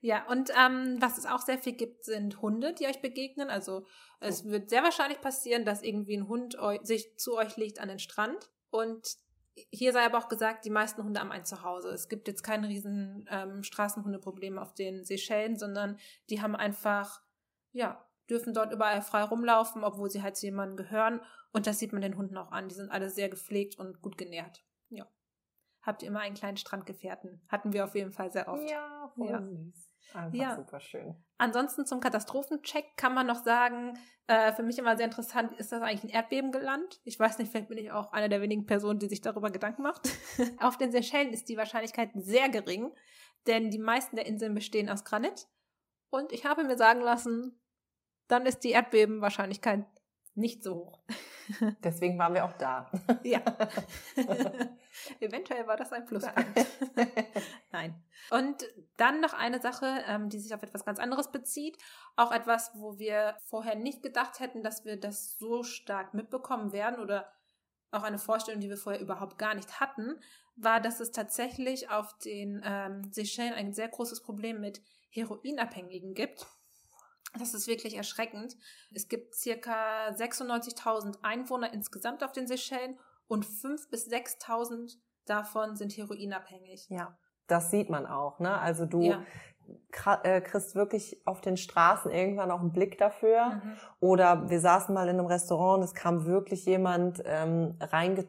Ja, 0.05 0.27
und 0.29 0.51
ähm, 0.59 0.97
was 1.01 1.17
es 1.17 1.27
auch 1.27 1.41
sehr 1.43 1.59
viel 1.59 1.75
gibt, 1.75 2.05
sind 2.05 2.43
Hunde, 2.43 2.73
die 2.75 2.87
euch 2.87 3.01
begegnen. 3.01 3.51
Also 3.51 3.87
es 4.19 4.45
wird 4.45 4.69
sehr 4.69 4.83
wahrscheinlich 4.83 5.21
passieren, 5.21 5.65
dass 5.65 5.81
irgendwie 5.83 6.17
ein 6.17 6.27
Hund 6.27 6.57
sich 6.83 7.17
zu 7.19 7.37
euch 7.37 7.57
legt 7.57 7.79
an 7.79 7.87
den 7.89 8.01
Strand. 8.01 8.51
Und 8.71 9.17
hier 9.71 9.93
sei 9.93 10.05
aber 10.05 10.19
auch 10.19 10.29
gesagt, 10.29 10.65
die 10.65 10.71
meisten 10.71 11.05
Hunde 11.05 11.21
haben 11.21 11.31
ein 11.31 11.45
Zuhause. 11.45 11.91
Es 11.91 12.09
gibt 12.09 12.27
jetzt 12.27 12.43
kein 12.43 12.65
riesen 12.65 13.29
ähm, 13.31 13.63
Straßenhundeproblem 13.63 14.59
auf 14.59 14.75
den 14.75 15.05
Seychellen, 15.05 15.57
sondern 15.57 15.99
die 16.31 16.43
haben 16.43 16.57
einfach, 16.57 17.23
ja, 17.71 18.05
dürfen 18.29 18.55
dort 18.55 18.73
überall 18.73 19.03
frei 19.03 19.23
rumlaufen, 19.23 19.85
obwohl 19.85 20.11
sie 20.11 20.23
halt 20.23 20.37
zu 20.37 20.47
jemandem 20.47 20.79
gehören. 20.79 21.21
Und 21.53 21.69
das 21.69 21.79
sieht 21.79 21.93
man 21.93 22.03
den 22.03 22.17
Hunden 22.17 22.37
auch 22.39 22.51
an. 22.51 22.69
Die 22.69 22.75
sind 22.75 22.91
alle 22.91 23.09
sehr 23.09 23.29
gepflegt 23.29 23.79
und 23.79 24.03
gut 24.03 24.19
genährt. 24.19 24.65
Ja. 24.89 25.07
Habt 25.83 26.03
ihr 26.03 26.09
immer 26.09 26.21
einen 26.21 26.35
kleinen 26.35 26.57
Strandgefährten? 26.57 27.41
Hatten 27.49 27.73
wir 27.73 27.85
auf 27.85 27.95
jeden 27.95 28.11
Fall 28.11 28.33
sehr 28.33 28.49
oft. 28.49 28.69
Ja, 28.69 29.13
voll 29.15 29.29
Ja. 29.31 29.41
süß. 29.41 29.92
Einfach 30.15 30.39
Ja. 30.39 30.57
super 30.57 30.81
schön. 30.81 31.15
Ansonsten 31.39 31.87
zum 31.87 32.01
Katastrophencheck 32.01 32.97
kann 32.97 33.15
man 33.15 33.27
noch 33.27 33.43
sagen, 33.43 33.99
äh, 34.27 34.53
für 34.53 34.63
mich 34.63 34.79
immer 34.79 34.97
sehr 34.97 35.07
interessant, 35.07 35.53
ist 35.59 35.73
das 35.73 35.83
eigentlich 35.83 36.05
ein 36.05 36.15
Erdbeben 36.17 36.53
gelandet? 36.53 37.01
Ich 37.05 37.19
weiß 37.19 37.39
nicht, 37.39 37.51
vielleicht 37.51 37.69
bin 37.69 37.79
ich 37.79 37.91
auch 37.91 38.13
eine 38.13 38.29
der 38.29 38.41
wenigen 38.41 38.67
Personen, 38.67 38.99
die 38.99 39.09
sich 39.09 39.21
darüber 39.21 39.51
Gedanken 39.51 39.83
macht. 39.83 40.03
Auf 40.61 40.77
den 40.79 40.93
Seychellen 40.93 41.33
ist 41.33 41.49
die 41.49 41.57
Wahrscheinlichkeit 41.57 42.11
sehr 42.15 42.49
gering, 42.49 42.93
denn 43.47 43.71
die 43.71 43.79
meisten 43.79 44.17
der 44.17 44.27
Inseln 44.27 44.55
bestehen 44.55 44.89
aus 44.89 45.05
Granit. 45.05 45.49
Und 46.11 46.33
ich 46.33 46.45
habe 46.45 46.63
mir 46.65 46.77
sagen 46.77 47.01
lassen, 47.01 47.59
dann 48.29 48.47
ist 48.47 48.61
die 48.61 48.71
Erdbebenwahrscheinlichkeit 48.71 49.85
nicht 50.35 50.63
so 50.63 50.75
hoch. 50.75 51.01
Deswegen 51.85 52.19
waren 52.19 52.35
wir 52.35 52.45
auch 52.45 52.53
da. 52.55 52.91
Ja. 53.25 53.43
Eventuell 55.21 55.67
war 55.67 55.77
das 55.77 55.93
ein 55.93 56.05
Pluspunkt. 56.05 56.67
Nein. 57.71 58.03
Und 58.31 58.65
Dann 58.97 59.21
noch 59.21 59.33
eine 59.33 59.61
Sache, 59.61 60.05
ähm, 60.07 60.29
die 60.29 60.39
sich 60.39 60.55
auf 60.55 60.63
etwas 60.63 60.85
ganz 60.85 60.99
anderes 60.99 61.31
bezieht. 61.31 61.79
Auch 62.17 62.33
etwas, 62.33 62.73
wo 62.75 62.99
wir 62.99 63.37
vorher 63.47 63.75
nicht 63.75 64.03
gedacht 64.03 64.41
hätten, 64.41 64.63
dass 64.63 64.85
wir 64.85 64.99
das 64.99 65.39
so 65.39 65.63
stark 65.63 66.15
mitbekommen 66.15 66.73
werden 66.73 67.01
oder 67.01 67.33
auch 67.91 68.03
eine 68.03 68.19
Vorstellung, 68.19 68.61
die 68.61 68.71
wir 68.71 68.77
vorher 68.77 69.01
überhaupt 69.01 69.39
gar 69.39 69.55
nicht 69.55 69.81
hatten, 69.81 70.19
war, 70.57 70.81
dass 70.81 71.01
es 71.01 71.13
tatsächlich 71.13 71.91
auf 71.91 72.17
den 72.19 72.63
ähm, 72.65 73.11
Seychellen 73.13 73.55
ein 73.55 73.73
sehr 73.73 73.89
großes 73.89 74.23
Problem 74.23 74.61
mit 74.61 74.83
Heroinabhängigen 75.11 76.15
gibt. 76.15 76.47
Das 77.39 77.55
ist 77.55 77.67
wirklich 77.67 77.97
erschreckend. 77.97 78.57
Es 78.93 79.09
gibt 79.09 79.35
circa 79.35 80.09
96.000 80.11 81.23
Einwohner 81.23 81.73
insgesamt 81.73 82.23
auf 82.23 82.33
den 82.33 82.47
Seychellen 82.47 82.99
und 83.27 83.47
5.000 83.47 83.91
bis 83.91 84.09
6.000 84.09 84.97
davon 85.25 85.77
sind 85.77 85.97
heroinabhängig. 85.97 86.87
Ja, 86.91 87.17
das 87.47 87.71
sieht 87.71 87.89
man 87.89 88.07
auch. 88.07 88.39
Ne? 88.39 88.59
Also 88.59 88.85
du 88.85 89.03
Ja. 89.03 89.23
äh, 90.25 90.41
kriegst 90.41 90.75
wirklich 90.75 91.27
auf 91.27 91.41
den 91.41 91.57
Straßen 91.57 92.11
irgendwann 92.11 92.51
auch 92.51 92.61
einen 92.61 92.73
Blick 92.73 92.99
dafür. 92.99 93.47
Mhm. 93.63 93.77
Oder 94.01 94.51
wir 94.51 94.61
saßen 94.61 94.95
mal 94.95 95.09
in 95.09 95.19
einem 95.19 95.27
Restaurant 95.27 95.79
und 95.79 95.85
es 95.85 95.95
kam 95.95 96.27
wirklich 96.27 96.67
jemand 96.67 97.23
ähm, 97.25 97.77
reinge... 97.81 98.27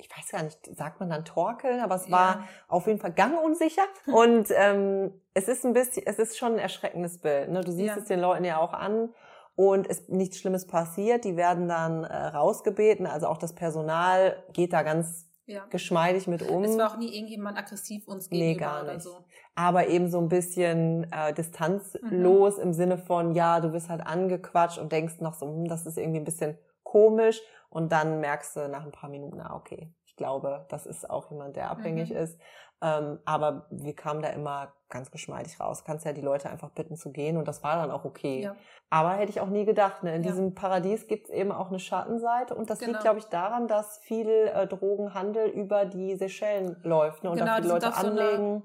Ich 0.00 0.08
weiß 0.16 0.30
gar 0.30 0.42
nicht, 0.42 0.58
sagt 0.76 0.98
man 1.00 1.10
dann 1.10 1.24
torkeln, 1.24 1.80
aber 1.80 1.94
es 1.96 2.10
war 2.10 2.36
Ja. 2.40 2.44
auf 2.68 2.86
jeden 2.86 2.98
Fall 2.98 3.12
gangunsicher. 3.12 3.82
Und 4.06 4.48
ähm, 4.56 5.12
es 5.34 5.46
ist 5.48 5.64
ein 5.64 5.72
bisschen, 5.74 6.02
es 6.06 6.18
ist 6.18 6.38
schon 6.38 6.52
ein 6.54 6.58
erschreckendes 6.58 7.18
Bild. 7.18 7.50
Ne? 7.50 7.60
Du 7.60 7.70
siehst 7.70 7.94
Ja. 7.96 8.00
es 8.02 8.04
den 8.06 8.20
Leuten 8.20 8.44
ja 8.44 8.58
auch 8.58 8.72
an 8.72 9.10
und 9.56 9.88
es 9.90 10.08
nichts 10.08 10.38
Schlimmes 10.38 10.66
passiert. 10.66 11.24
Die 11.24 11.36
werden 11.36 11.68
dann 11.68 12.04
äh, 12.04 12.16
rausgebeten. 12.28 13.06
Also 13.06 13.26
auch 13.26 13.36
das 13.38 13.54
Personal 13.54 14.42
geht 14.52 14.72
da 14.72 14.82
ganz 14.82 15.28
ja. 15.46 15.64
geschmeidig 15.68 16.26
mit 16.28 16.48
um. 16.48 16.64
Es 16.64 16.78
war 16.78 16.92
auch 16.92 16.96
nie 16.96 17.14
irgendjemand 17.14 17.58
aggressiv 17.58 18.06
uns 18.08 18.30
Nee, 18.30 18.54
gegenüber 18.54 18.64
gar 18.70 18.82
oder 18.84 18.94
nicht. 18.94 19.02
so. 19.02 19.24
aber 19.56 19.88
eben 19.88 20.08
so 20.08 20.18
ein 20.18 20.28
bisschen 20.28 21.06
äh, 21.12 21.34
distanzlos 21.34 22.56
Mhm. 22.56 22.62
im 22.62 22.72
Sinne 22.72 22.98
von, 22.98 23.34
ja, 23.34 23.60
du 23.60 23.72
wirst 23.72 23.88
halt 23.90 24.00
angequatscht 24.06 24.78
und 24.78 24.92
denkst 24.92 25.20
noch 25.20 25.34
so, 25.34 25.46
hm, 25.46 25.66
das 25.68 25.86
ist 25.86 25.98
irgendwie 25.98 26.20
ein 26.20 26.24
bisschen 26.24 26.56
komisch 26.90 27.40
und 27.68 27.92
dann 27.92 28.20
merkst 28.20 28.56
du 28.56 28.68
nach 28.68 28.84
ein 28.84 28.92
paar 28.92 29.10
Minuten, 29.10 29.40
ah, 29.40 29.54
okay, 29.54 29.92
ich 30.04 30.16
glaube, 30.16 30.66
das 30.68 30.86
ist 30.86 31.08
auch 31.08 31.30
jemand, 31.30 31.56
der 31.56 31.70
abhängig 31.70 32.10
Mhm. 32.10 32.16
ist. 32.16 32.38
Ähm, 32.82 33.20
aber 33.26 33.66
wir 33.70 33.94
kamen 33.94 34.22
da 34.22 34.30
immer 34.30 34.72
ganz 34.88 35.10
geschmeidig 35.10 35.60
raus. 35.60 35.84
Kannst 35.84 36.06
ja 36.06 36.12
die 36.14 36.22
Leute 36.22 36.48
einfach 36.48 36.70
bitten 36.70 36.96
zu 36.96 37.12
gehen 37.12 37.36
und 37.36 37.46
das 37.46 37.62
war 37.62 37.76
dann 37.76 37.90
auch 37.90 38.04
okay. 38.06 38.40
Ja. 38.42 38.56
Aber 38.88 39.10
hätte 39.12 39.30
ich 39.30 39.40
auch 39.42 39.48
nie 39.50 39.66
gedacht, 39.66 40.02
ne? 40.02 40.14
in 40.16 40.22
Ja. 40.24 40.30
diesem 40.30 40.54
Paradies 40.54 41.06
gibt 41.06 41.26
es 41.28 41.30
eben 41.30 41.52
auch 41.52 41.68
eine 41.68 41.78
Schattenseite 41.78 42.54
und 42.54 42.70
das 42.70 42.78
Genau. 42.78 42.92
liegt, 42.92 43.02
glaube 43.02 43.18
ich, 43.18 43.26
daran, 43.26 43.68
dass 43.68 43.98
viel 43.98 44.28
äh, 44.28 44.66
Drogenhandel 44.66 45.48
über 45.50 45.84
die 45.84 46.16
Seychellen 46.16 46.80
läuft 46.82 47.22
ne? 47.22 47.30
und 47.30 47.38
Genau, 47.38 47.54
da 47.56 47.60
die 47.60 47.68
Leute 47.68 47.88
auf 47.88 47.96
so 47.96 48.06
einer- 48.06 48.20
anlegen. 48.22 48.62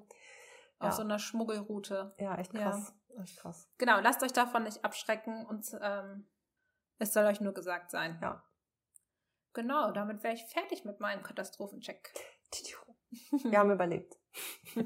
Auf 0.80 0.86
Ja. 0.88 0.92
so 0.94 1.02
einer 1.04 1.20
Schmuggelroute. 1.20 2.14
Ja, 2.18 2.36
echt 2.38 2.54
krass. 2.54 2.94
Echt 3.22 3.38
krass. 3.40 3.70
Genau, 3.78 4.00
lasst 4.02 4.24
euch 4.24 4.34
davon 4.34 4.64
nicht 4.64 4.84
abschrecken 4.84 5.46
und 5.46 5.66
ähm, 5.82 6.26
es 7.00 7.14
soll 7.14 7.26
euch 7.26 7.42
nur 7.42 7.54
gesagt 7.54 7.92
sein. 7.92 8.20
Ja. 8.22 8.44
Genau, 9.54 9.92
damit 9.92 10.24
wäre 10.24 10.34
ich 10.34 10.46
fertig 10.46 10.86
mit 10.86 11.00
meinem 11.00 11.24
Katastrophencheck. 11.24 12.14
Wir 13.44 13.60
haben 13.60 13.72
überlebt. 13.72 14.18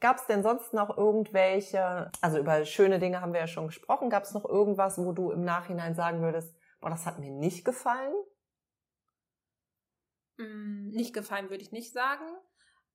Gab 0.00 0.16
es 0.16 0.26
denn 0.26 0.42
sonst 0.42 0.74
noch 0.74 0.96
irgendwelche, 0.96 2.10
also 2.20 2.38
über 2.38 2.64
schöne 2.64 2.98
Dinge 2.98 3.20
haben 3.20 3.32
wir 3.32 3.40
ja 3.40 3.46
schon 3.46 3.68
gesprochen, 3.68 4.10
gab 4.10 4.24
es 4.24 4.34
noch 4.34 4.44
irgendwas, 4.44 4.98
wo 4.98 5.12
du 5.12 5.30
im 5.30 5.44
Nachhinein 5.44 5.94
sagen 5.94 6.22
würdest, 6.22 6.56
boah, 6.80 6.90
das 6.90 7.06
hat 7.06 7.20
mir 7.20 7.30
nicht 7.30 7.64
gefallen? 7.64 8.12
Mm, 10.38 10.88
nicht 10.88 11.14
gefallen 11.14 11.50
würde 11.50 11.62
ich 11.62 11.70
nicht 11.70 11.92
sagen, 11.92 12.24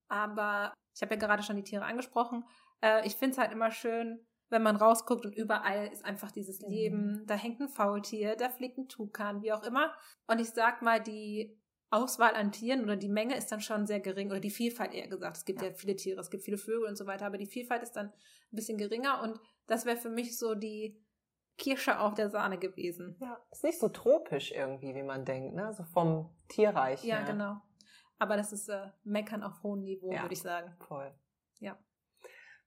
aber 0.09 0.73
ich 0.93 1.01
habe 1.01 1.13
ja 1.13 1.19
gerade 1.19 1.43
schon 1.43 1.55
die 1.55 1.63
Tiere 1.63 1.85
angesprochen. 1.85 2.43
Äh, 2.81 3.07
ich 3.07 3.15
finde 3.15 3.31
es 3.31 3.37
halt 3.37 3.53
immer 3.53 3.71
schön, 3.71 4.26
wenn 4.49 4.63
man 4.63 4.75
rausguckt 4.75 5.25
und 5.25 5.35
überall 5.35 5.87
ist 5.87 6.05
einfach 6.05 6.31
dieses 6.31 6.61
Mhm. 6.61 6.69
Leben. 6.69 7.23
Da 7.27 7.35
hängt 7.35 7.59
ein 7.59 7.69
Faultier, 7.69 8.35
da 8.35 8.49
fliegt 8.49 8.77
ein 8.77 8.87
Tukan, 8.87 9.41
wie 9.41 9.51
auch 9.51 9.63
immer. 9.63 9.93
Und 10.27 10.39
ich 10.39 10.49
sag 10.51 10.81
mal, 10.81 11.01
die 11.01 11.57
Auswahl 11.89 12.33
an 12.35 12.51
Tieren 12.51 12.83
oder 12.83 12.95
die 12.97 13.07
Menge 13.09 13.35
ist 13.37 13.51
dann 13.51 13.61
schon 13.61 13.85
sehr 13.87 13.99
gering 14.01 14.29
oder 14.29 14.39
die 14.41 14.49
Vielfalt 14.49 14.93
eher 14.93 15.07
gesagt. 15.07 15.37
Es 15.37 15.45
gibt 15.45 15.61
ja, 15.61 15.69
Ja. 15.69 15.73
viele 15.73 15.95
Tiere, 15.95 16.19
es 16.19 16.29
gibt 16.29 16.43
viele 16.43 16.57
Vögel 16.57 16.87
und 16.87 16.97
so 16.97 17.05
weiter, 17.05 17.25
aber 17.25 17.37
die 17.37 17.45
Vielfalt 17.45 17.81
ist 17.83 17.93
dann 17.93 18.07
ein 18.07 18.55
bisschen 18.55 18.77
geringer 18.77 19.21
und 19.23 19.39
das 19.67 19.85
wäre 19.85 19.97
für 19.97 20.09
mich 20.09 20.37
so 20.37 20.53
die 20.55 21.01
Kirsche 21.57 21.99
auf 21.99 22.13
der 22.13 22.29
Sahne 22.29 22.57
gewesen. 22.57 23.15
Ja. 23.19 23.37
Ist 23.51 23.63
nicht 23.63 23.79
so 23.79 23.89
tropisch 23.89 24.51
irgendwie, 24.51 24.93
wie 24.95 25.01
man 25.03 25.25
denkt, 25.25 25.55
ne? 25.55 25.73
So 25.73 25.83
vom 25.85 26.29
Tierreich 26.49 27.03
Ja, 27.03 27.17
her. 27.17 27.25
genau. 27.31 27.61
Aber 28.19 28.35
das 28.37 28.51
ist 28.53 28.67
äh, 28.69 28.87
Meckern 29.03 29.41
auf 29.43 29.63
hohem 29.63 29.81
Niveau, 29.83 30.11
Ja. 30.11 30.21
würde 30.23 30.33
ich 30.33 30.41
sagen. 30.41 30.75
Voll. 30.87 31.13
Ja. 31.59 31.77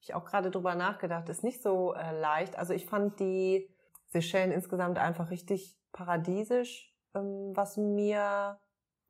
Ich 0.00 0.14
auch 0.14 0.24
gerade 0.24 0.50
drüber 0.50 0.74
nachgedacht, 0.74 1.28
ist 1.28 1.44
nicht 1.44 1.62
so 1.62 1.94
äh, 1.94 2.18
leicht. 2.18 2.58
Also 2.58 2.72
ich 2.72 2.86
fand 2.86 3.20
die 3.20 3.68
Seychellen 4.08 4.50
insgesamt 4.52 4.98
einfach 4.98 5.30
richtig 5.30 5.78
paradiesisch, 5.92 6.94
ähm, 7.14 7.52
was 7.54 7.76
mir 7.76 8.58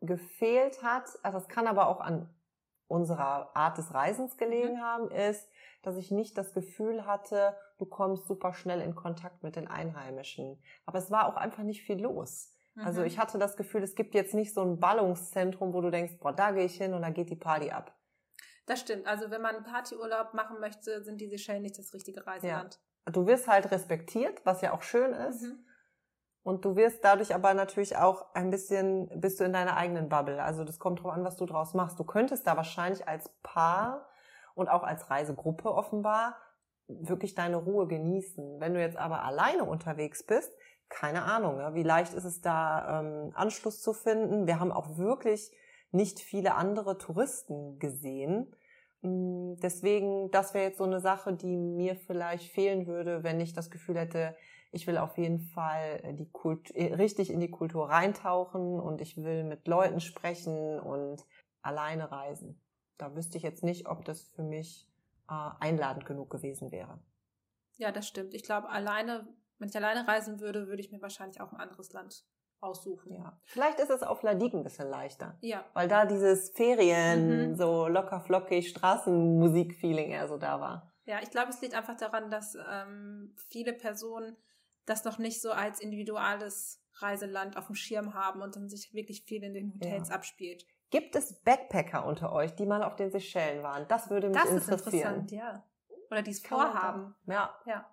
gefehlt 0.00 0.82
hat. 0.82 1.08
Also 1.22 1.38
das 1.38 1.48
kann 1.48 1.66
aber 1.66 1.88
auch 1.88 2.00
an 2.00 2.28
unserer 2.88 3.54
Art 3.56 3.78
des 3.78 3.94
Reisens 3.94 4.36
gelegen 4.36 4.76
Mhm. 4.76 4.80
haben, 4.80 5.10
ist, 5.12 5.48
dass 5.82 5.96
ich 5.96 6.10
nicht 6.10 6.36
das 6.36 6.52
Gefühl 6.52 7.06
hatte, 7.06 7.54
du 7.78 7.86
kommst 7.86 8.26
super 8.26 8.52
schnell 8.52 8.80
in 8.80 8.96
Kontakt 8.96 9.42
mit 9.44 9.54
den 9.54 9.68
Einheimischen. 9.68 10.60
Aber 10.86 10.98
es 10.98 11.10
war 11.10 11.28
auch 11.28 11.36
einfach 11.36 11.62
nicht 11.62 11.82
viel 11.82 12.00
los. 12.00 12.52
Also 12.82 13.00
Mhm. 13.00 13.06
ich 13.06 13.18
hatte 13.18 13.38
das 13.38 13.56
Gefühl, 13.56 13.82
es 13.82 13.94
gibt 13.94 14.14
jetzt 14.14 14.34
nicht 14.34 14.54
so 14.54 14.62
ein 14.62 14.80
Ballungszentrum, 14.80 15.72
wo 15.72 15.80
du 15.80 15.90
denkst, 15.90 16.18
boah, 16.18 16.32
da 16.32 16.50
gehe 16.50 16.64
ich 16.64 16.76
hin 16.76 16.94
und 16.94 17.02
da 17.02 17.10
geht 17.10 17.30
die 17.30 17.36
Party 17.36 17.70
ab. 17.70 17.94
Das 18.70 18.78
stimmt. 18.78 19.04
Also 19.08 19.32
wenn 19.32 19.42
man 19.42 19.56
einen 19.56 19.64
Partyurlaub 19.64 20.32
machen 20.32 20.60
möchte, 20.60 21.02
sind 21.02 21.20
die 21.20 21.26
Seychellen 21.26 21.62
nicht 21.62 21.76
das 21.76 21.92
richtige 21.92 22.24
Reiseland. 22.24 22.78
Du 23.06 23.26
wirst 23.26 23.48
halt 23.48 23.68
respektiert, 23.72 24.46
was 24.46 24.60
ja 24.60 24.72
auch 24.72 24.82
schön 24.82 25.12
ist. 25.12 25.42
Mhm. 25.42 25.64
Und 26.44 26.64
du 26.64 26.76
wirst 26.76 27.02
dadurch 27.02 27.34
aber 27.34 27.52
natürlich 27.52 27.96
auch 27.96 28.32
ein 28.32 28.50
bisschen, 28.50 29.10
bist 29.20 29.40
du 29.40 29.44
in 29.44 29.52
deiner 29.52 29.76
eigenen 29.76 30.08
Bubble. 30.08 30.40
Also 30.40 30.62
das 30.62 30.78
kommt 30.78 31.02
drauf 31.02 31.10
an, 31.10 31.24
was 31.24 31.36
du 31.36 31.46
draus 31.46 31.74
machst. 31.74 31.98
Du 31.98 32.04
könntest 32.04 32.46
da 32.46 32.56
wahrscheinlich 32.56 33.08
als 33.08 33.28
Paar 33.42 34.08
und 34.54 34.68
auch 34.68 34.84
als 34.84 35.10
Reisegruppe 35.10 35.74
offenbar 35.74 36.36
wirklich 36.86 37.34
deine 37.34 37.56
Ruhe 37.56 37.88
genießen. 37.88 38.60
Wenn 38.60 38.74
du 38.74 38.80
jetzt 38.80 38.96
aber 38.96 39.24
alleine 39.24 39.64
unterwegs 39.64 40.24
bist, 40.24 40.52
keine 40.88 41.24
Ahnung, 41.24 41.56
ne? 41.56 41.74
wie 41.74 41.82
leicht 41.82 42.14
ist 42.14 42.24
es 42.24 42.40
da, 42.40 43.00
ähm, 43.00 43.32
Anschluss 43.34 43.82
zu 43.82 43.92
finden. 43.94 44.46
Wir 44.46 44.60
haben 44.60 44.70
auch 44.70 44.96
wirklich 44.96 45.50
nicht 45.90 46.20
viele 46.20 46.54
andere 46.54 46.98
Touristen 46.98 47.80
gesehen. 47.80 48.54
Mm, 49.02 49.54
Deswegen, 49.62 50.30
das 50.30 50.54
wäre 50.54 50.66
jetzt 50.66 50.78
so 50.78 50.84
eine 50.84 51.00
Sache, 51.00 51.32
die 51.34 51.56
mir 51.56 51.96
vielleicht 51.96 52.52
fehlen 52.52 52.86
würde, 52.86 53.22
wenn 53.22 53.40
ich 53.40 53.52
das 53.52 53.70
Gefühl 53.70 53.98
hätte, 53.98 54.36
ich 54.72 54.86
will 54.86 54.98
auf 54.98 55.18
jeden 55.18 55.40
Fall 55.40 56.00
äh, 56.02 56.14
die 56.14 56.30
Kult 56.30 56.70
äh, 56.72 56.94
richtig 56.94 57.30
in 57.30 57.40
die 57.40 57.50
Kultur 57.50 57.88
reintauchen 57.88 58.78
und 58.78 59.00
ich 59.00 59.16
will 59.16 59.44
mit 59.44 59.66
Leuten 59.66 60.00
sprechen 60.00 60.78
und 60.78 61.24
alleine 61.62 62.10
reisen. 62.10 62.60
Da 62.96 63.14
wüsste 63.16 63.36
ich 63.36 63.42
jetzt 63.42 63.64
nicht, 63.64 63.88
ob 63.88 64.04
das 64.04 64.22
für 64.22 64.42
mich 64.42 64.88
äh, 65.28 65.50
einladend 65.58 66.06
genug 66.06 66.30
gewesen 66.30 66.70
wäre. 66.70 67.00
Ja, 67.78 67.90
das 67.90 68.06
stimmt. 68.06 68.34
Ich 68.34 68.42
glaube, 68.42 68.68
alleine, 68.68 69.26
wenn 69.58 69.68
ich 69.68 69.76
alleine 69.76 70.06
reisen 70.06 70.40
würde, 70.40 70.68
würde 70.68 70.82
ich 70.82 70.92
mir 70.92 71.00
wahrscheinlich 71.00 71.40
auch 71.40 71.52
ein 71.52 71.60
anderes 71.60 71.92
Land 71.92 72.24
aussuchen. 72.62 73.14
Ja. 73.14 73.38
Vielleicht 73.44 73.78
ist 73.80 73.90
es 73.90 74.02
auf 74.02 74.22
Ladik 74.22 74.52
ein 74.54 74.62
bisschen 74.62 74.88
leichter. 74.88 75.36
Ja. 75.40 75.64
Weil 75.74 75.88
da 75.88 76.04
dieses 76.06 76.50
Ferien, 76.50 77.50
Mhm. 77.50 77.54
so 77.56 77.88
locker 77.88 78.20
flockig, 78.20 78.68
Straßenmusik-Feeling 78.70 80.10
eher 80.10 80.28
so 80.28 80.36
da 80.36 80.60
war. 80.60 80.92
Ja, 81.04 81.18
ich 81.22 81.30
glaube, 81.30 81.48
es 81.50 81.60
liegt 81.60 81.74
einfach 81.74 81.96
daran, 81.96 82.30
dass 82.30 82.56
ähm, 82.70 83.34
viele 83.48 83.72
Personen 83.72 84.36
das 84.86 85.04
noch 85.04 85.18
nicht 85.18 85.40
so 85.42 85.50
als 85.52 85.80
individuelles 85.80 86.82
Reiseland 86.98 87.56
auf 87.56 87.66
dem 87.66 87.74
Schirm 87.74 88.14
haben 88.14 88.42
und 88.42 88.56
dann 88.56 88.68
sich 88.68 88.92
wirklich 88.92 89.24
viel 89.24 89.42
in 89.42 89.54
den 89.54 89.74
Hotels 89.74 90.08
Ja. 90.08 90.14
abspielt. 90.14 90.64
Gibt 90.90 91.14
es 91.16 91.40
Backpacker 91.42 92.04
unter 92.04 92.32
euch, 92.32 92.54
die 92.56 92.66
mal 92.66 92.82
auf 92.82 92.96
den 92.96 93.10
Seychellen 93.10 93.62
waren? 93.62 93.86
Das 93.88 94.10
würde 94.10 94.28
mich 94.28 94.36
Das 94.36 94.50
ist 94.50 94.68
interessieren. 94.68 95.20
interessant, 95.20 95.30
ja. 95.30 95.64
Oder 96.10 96.22
die 96.22 96.32
es 96.32 96.44
vorhaben. 96.44 97.14
Ja. 97.26 97.54
Ja. 97.64 97.86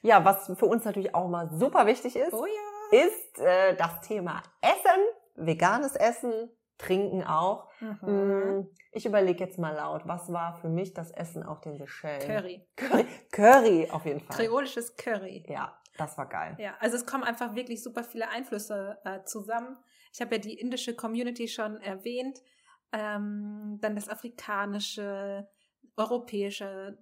Ja, 0.00 0.24
was 0.24 0.46
für 0.58 0.66
uns 0.66 0.84
natürlich 0.84 1.14
auch 1.14 1.28
mal 1.28 1.50
super 1.52 1.86
wichtig 1.86 2.16
ist, 2.16 2.32
Oh 2.32 2.46
ja. 2.46 2.52
Ist 2.90 3.38
äh, 3.40 3.74
das 3.76 4.00
Thema 4.02 4.42
Essen, 4.60 5.02
veganes 5.36 5.94
Essen, 5.96 6.50
Trinken 6.78 7.24
auch. 7.24 7.68
Mhm. 7.80 7.98
Mm, 8.02 8.70
Ich 8.92 9.04
überlege 9.04 9.44
jetzt 9.44 9.58
mal 9.58 9.74
laut, 9.74 10.02
was 10.06 10.32
war 10.32 10.54
für 10.60 10.68
mich 10.68 10.94
das 10.94 11.10
Essen 11.10 11.42
auf 11.42 11.60
den 11.60 11.76
Seychellen? 11.76 12.20
Curry. 12.20 12.68
Curry, 12.76 13.06
Curry 13.32 13.88
auf 13.90 14.04
jeden 14.06 14.20
Fall. 14.20 14.36
Kreolisches 14.36 14.96
Curry. 14.96 15.44
Ja, 15.48 15.76
das 15.96 16.16
war 16.16 16.28
geil. 16.28 16.56
Ja, 16.58 16.74
also 16.78 16.96
es 16.96 17.04
kommen 17.04 17.24
einfach 17.24 17.54
wirklich 17.56 17.82
super 17.82 18.04
viele 18.04 18.28
Einflüsse 18.28 18.98
äh, 19.04 19.24
zusammen. 19.24 19.76
Ich 20.12 20.20
habe 20.20 20.36
ja 20.36 20.40
die 20.40 20.54
indische 20.58 20.94
Community 20.94 21.48
schon 21.48 21.80
erwähnt, 21.80 22.38
ähm, 22.92 23.78
dann 23.80 23.94
das 23.96 24.08
afrikanische, 24.08 25.48
europäische, 25.96 26.96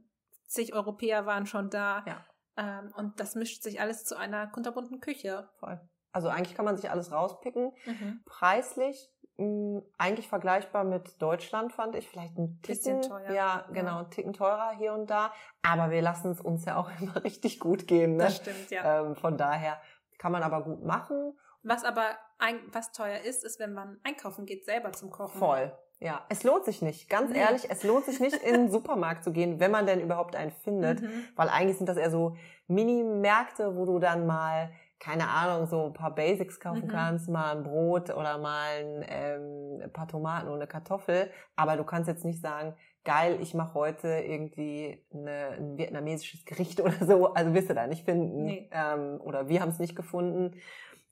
zig 0.47 0.75
Europäer 0.75 1.27
waren 1.27 1.47
schon 1.47 1.71
da. 1.71 2.03
Ja. 2.07 2.25
Ähm, 2.57 2.93
und 2.97 3.21
das 3.21 3.35
mischt 3.35 3.63
sich 3.63 3.81
alles 3.81 4.05
zu 4.05 4.17
einer 4.17 4.47
kunterbunten 4.47 5.01
Küche. 5.01 5.49
Voll. 5.61 5.81
Also 6.13 6.29
eigentlich 6.29 6.57
kann 6.57 6.65
man 6.65 6.77
sich 6.77 6.91
alles 6.91 7.13
rauspicken. 7.13 7.73
Mhm. 7.85 8.23
Preislich 8.25 9.13
mh, 9.37 9.83
eigentlich 9.99 10.29
vergleichbar 10.29 10.85
mit 10.85 11.21
Deutschland, 11.21 11.73
fand 11.73 11.95
ich. 11.97 12.09
Vielleicht 12.09 12.39
ein 12.39 12.59
Bisschen 12.61 13.03
Ticken, 13.03 13.17
teuer. 13.19 13.31
ja, 13.33 13.67
genau, 13.73 13.91
Ja. 13.91 13.99
ein 14.01 14.11
Ticken 14.11 14.33
teurer 14.33 14.71
hier 14.79 14.95
und 14.95 15.11
da. 15.11 15.33
Aber 15.63 15.91
wir 15.91 16.01
lassen 16.01 16.31
es 16.31 16.41
uns 16.41 16.65
ja 16.65 16.77
auch 16.77 16.91
immer 17.01 17.23
richtig 17.25 17.61
gut 17.61 17.87
gehen. 17.87 18.17
Ne? 18.17 18.25
Das 18.25 18.37
stimmt, 18.37 18.71
ja. 18.71 19.01
Ähm, 19.03 19.17
von 19.17 19.37
daher 19.37 19.79
kann 20.19 20.33
man 20.33 20.43
aber 20.43 20.63
gut 20.63 20.83
machen. 20.83 21.39
Was 21.63 21.85
aber 21.85 22.17
ein, 22.39 22.61
was 22.73 22.93
teuer 22.93 23.21
ist, 23.21 23.45
ist, 23.45 23.59
wenn 23.59 23.73
man 23.75 24.01
einkaufen 24.05 24.47
geht, 24.47 24.65
selber 24.65 24.93
zum 24.93 25.11
Kochen. 25.11 25.39
Voll. 25.39 25.77
Ja, 25.99 26.25
es 26.29 26.43
lohnt 26.45 26.65
sich 26.67 26.83
nicht. 26.83 27.09
Ganz 27.09 27.31
Nee. 27.31 27.39
ehrlich, 27.39 27.71
es 27.71 27.83
lohnt 27.83 28.05
sich 28.05 28.21
nicht, 28.21 28.37
in 28.43 28.53
den 28.55 28.71
Supermarkt 28.71 29.25
zu 29.25 29.33
gehen, 29.33 29.61
wenn 29.61 29.71
man 29.71 29.87
denn 29.87 30.01
überhaupt 30.01 30.37
einen 30.37 30.51
findet. 30.51 31.01
Mhm. 31.01 31.25
Weil 31.37 31.49
eigentlich 31.49 31.79
sind 31.79 31.89
das 31.89 31.97
eher 31.97 32.11
so 32.11 32.37
Mini-Märkte, 32.69 33.77
wo 33.77 33.85
du 33.87 33.99
dann 33.99 34.27
mal, 34.27 34.71
keine 34.99 35.29
Ahnung, 35.29 35.67
so 35.67 35.87
ein 35.87 35.93
paar 35.93 36.15
Basics 36.15 36.61
kaufen 36.61 36.85
Mhm. 36.85 36.89
kannst, 36.89 37.29
mal 37.29 37.57
ein 37.57 37.63
Brot 37.63 38.11
oder 38.15 38.39
mal 38.39 38.69
ein, 38.79 39.05
ähm, 39.09 39.81
ein 39.83 39.93
paar 39.93 40.09
Tomaten 40.09 40.49
und 40.49 40.55
eine 40.57 40.67
Kartoffel. 40.67 41.31
Aber 41.57 41.77
du 41.77 41.85
kannst 41.85 42.09
jetzt 42.09 42.25
nicht 42.25 42.41
sagen, 42.41 42.75
geil, 43.05 43.39
ich 43.41 43.55
mache 43.55 43.75
heute 43.75 44.09
irgendwie 44.09 45.03
eine, 45.15 45.49
ein 45.59 45.79
vietnamesisches 45.79 46.45
Gericht 46.45 46.81
oder 46.83 47.05
so. 47.07 47.33
Also 47.35 47.55
wirst 47.55 47.71
du 47.71 47.75
da 47.75 47.87
nicht 47.87 48.05
finden. 48.05 48.45
Nee. 48.45 48.71
Ähm, 48.73 49.21
oder 49.23 49.49
wir 49.49 49.61
haben 49.61 49.71
es 49.71 49.79
nicht 49.79 49.97
gefunden. 49.97 50.61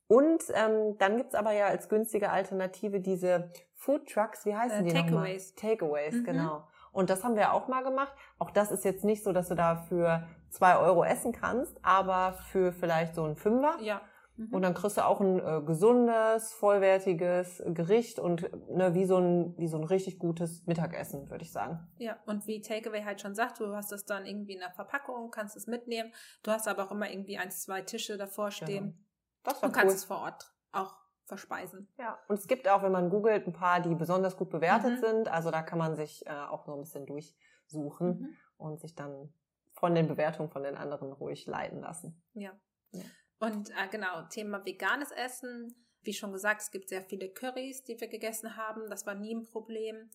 Und 0.07 0.43
ähm, 0.55 0.99
dann 0.99 1.17
gibt's 1.17 1.35
aber 1.35 1.53
ja 1.53 1.67
als 1.67 1.89
günstige 1.89 2.31
Alternative 2.31 3.01
diese 3.01 3.51
Food 3.85 4.09
Trucks, 4.09 4.45
wie 4.47 4.55
heißen 4.57 4.87
Äh, 4.87 4.89
die? 4.89 4.95
Takeaways. 4.95 5.55
Takeaways, 5.55 6.15
Mhm. 6.15 6.25
genau. 6.25 6.65
Und 6.93 7.11
das 7.11 7.25
haben 7.25 7.35
wir 7.37 7.53
auch 7.53 7.67
mal 7.69 7.83
gemacht. 7.83 8.13
Auch 8.39 8.51
das 8.51 8.71
ist 8.71 8.85
jetzt 8.85 9.05
nicht 9.05 9.25
so, 9.25 9.33
dass 9.33 9.49
du 9.49 9.55
da 9.57 9.77
für 9.77 10.27
zwei 10.51 10.77
Euro 10.79 11.05
essen 11.05 11.33
kannst, 11.33 11.77
aber 11.85 12.35
für 12.35 12.73
vielleicht 12.73 13.15
so 13.15 13.25
einen 13.25 13.35
Fünfer. 13.37 13.77
Ja. 13.81 14.01
Mhm. 14.37 14.49
Und 14.55 14.63
dann 14.63 14.75
kriegst 14.75 14.97
du 14.97 15.05
auch 15.05 15.21
ein 15.21 15.39
äh, 15.39 15.61
gesundes, 15.65 16.53
vollwertiges 16.53 17.63
Gericht 17.67 18.19
und 18.19 18.49
ne, 18.71 18.95
wie 18.95 19.05
so 19.07 19.19
ein 19.19 19.55
wie 19.59 19.67
so 19.69 19.77
ein 19.77 19.85
richtig 19.85 20.19
gutes 20.19 20.67
Mittagessen, 20.67 21.31
würde 21.31 21.43
ich 21.45 21.53
sagen. 21.53 21.79
Ja, 21.99 22.17
und 22.27 22.47
wie 22.47 22.61
Takeaway 22.61 23.03
halt 23.05 23.21
schon 23.21 23.35
sagt, 23.35 23.61
du 23.61 23.75
hast 23.75 23.93
es 23.93 24.05
dann 24.05 24.27
irgendwie 24.27 24.55
in 24.55 24.61
der 24.61 24.71
Verpackung, 24.73 25.31
kannst 25.31 25.57
es 25.57 25.67
mitnehmen. 25.67 26.13
Du 26.43 26.51
hast 26.51 26.67
aber 26.69 26.85
auch 26.85 26.91
immer 26.91 27.11
irgendwie 27.11 27.39
ein, 27.39 27.51
zwei 27.51 27.83
Tische 27.83 28.17
davor 28.17 28.51
stehen 28.51 29.05
Das 29.45 29.63
war 29.63 29.69
und 29.69 29.73
kannst 29.75 29.79
Genau. 29.79 29.91
cool. 29.91 29.95
es 29.97 30.05
vor 30.05 30.19
Ort 30.19 30.53
auch 30.73 30.95
verspeisen. 31.27 31.89
Ja, 31.99 32.19
und 32.29 32.39
es 32.39 32.47
gibt 32.47 32.69
auch, 32.69 32.83
wenn 32.83 32.93
man 32.93 33.11
googelt, 33.11 33.47
ein 33.47 33.53
paar, 33.53 33.81
die 33.81 33.95
besonders 33.95 34.37
gut 34.37 34.51
bewertet 34.51 34.93
Mhm. 34.99 35.01
sind. 35.01 35.29
Also 35.29 35.51
da 35.51 35.63
kann 35.63 35.79
man 35.79 35.97
sich 35.97 36.27
äh, 36.27 36.31
auch 36.31 36.65
so 36.67 36.75
ein 36.75 36.81
bisschen 36.81 37.07
durchsuchen 37.07 38.09
Mhm. 38.21 38.37
und 38.59 38.81
sich 38.81 38.95
dann 38.95 39.33
von 39.73 39.95
den 39.95 40.07
Bewertungen 40.09 40.51
von 40.51 40.63
den 40.63 40.77
anderen 40.77 41.13
ruhig 41.13 41.47
leiten 41.47 41.81
lassen. 41.81 42.23
Ja. 42.35 42.53
Ja. 42.93 43.03
Und 43.41 43.71
äh, 43.71 43.89
genau, 43.91 44.23
Thema 44.31 44.65
veganes 44.65 45.11
Essen. 45.11 45.75
Wie 46.03 46.13
schon 46.13 46.33
gesagt, 46.33 46.61
es 46.63 46.71
gibt 46.71 46.89
sehr 46.91 47.03
viele 47.03 47.31
Currys, 47.31 47.83
die 47.85 47.99
wir 48.01 48.09
gegessen 48.09 48.57
haben. 48.57 48.89
Das 48.91 49.07
war 49.07 49.15
nie 49.15 49.35
ein 49.35 49.47
Problem. 49.47 50.11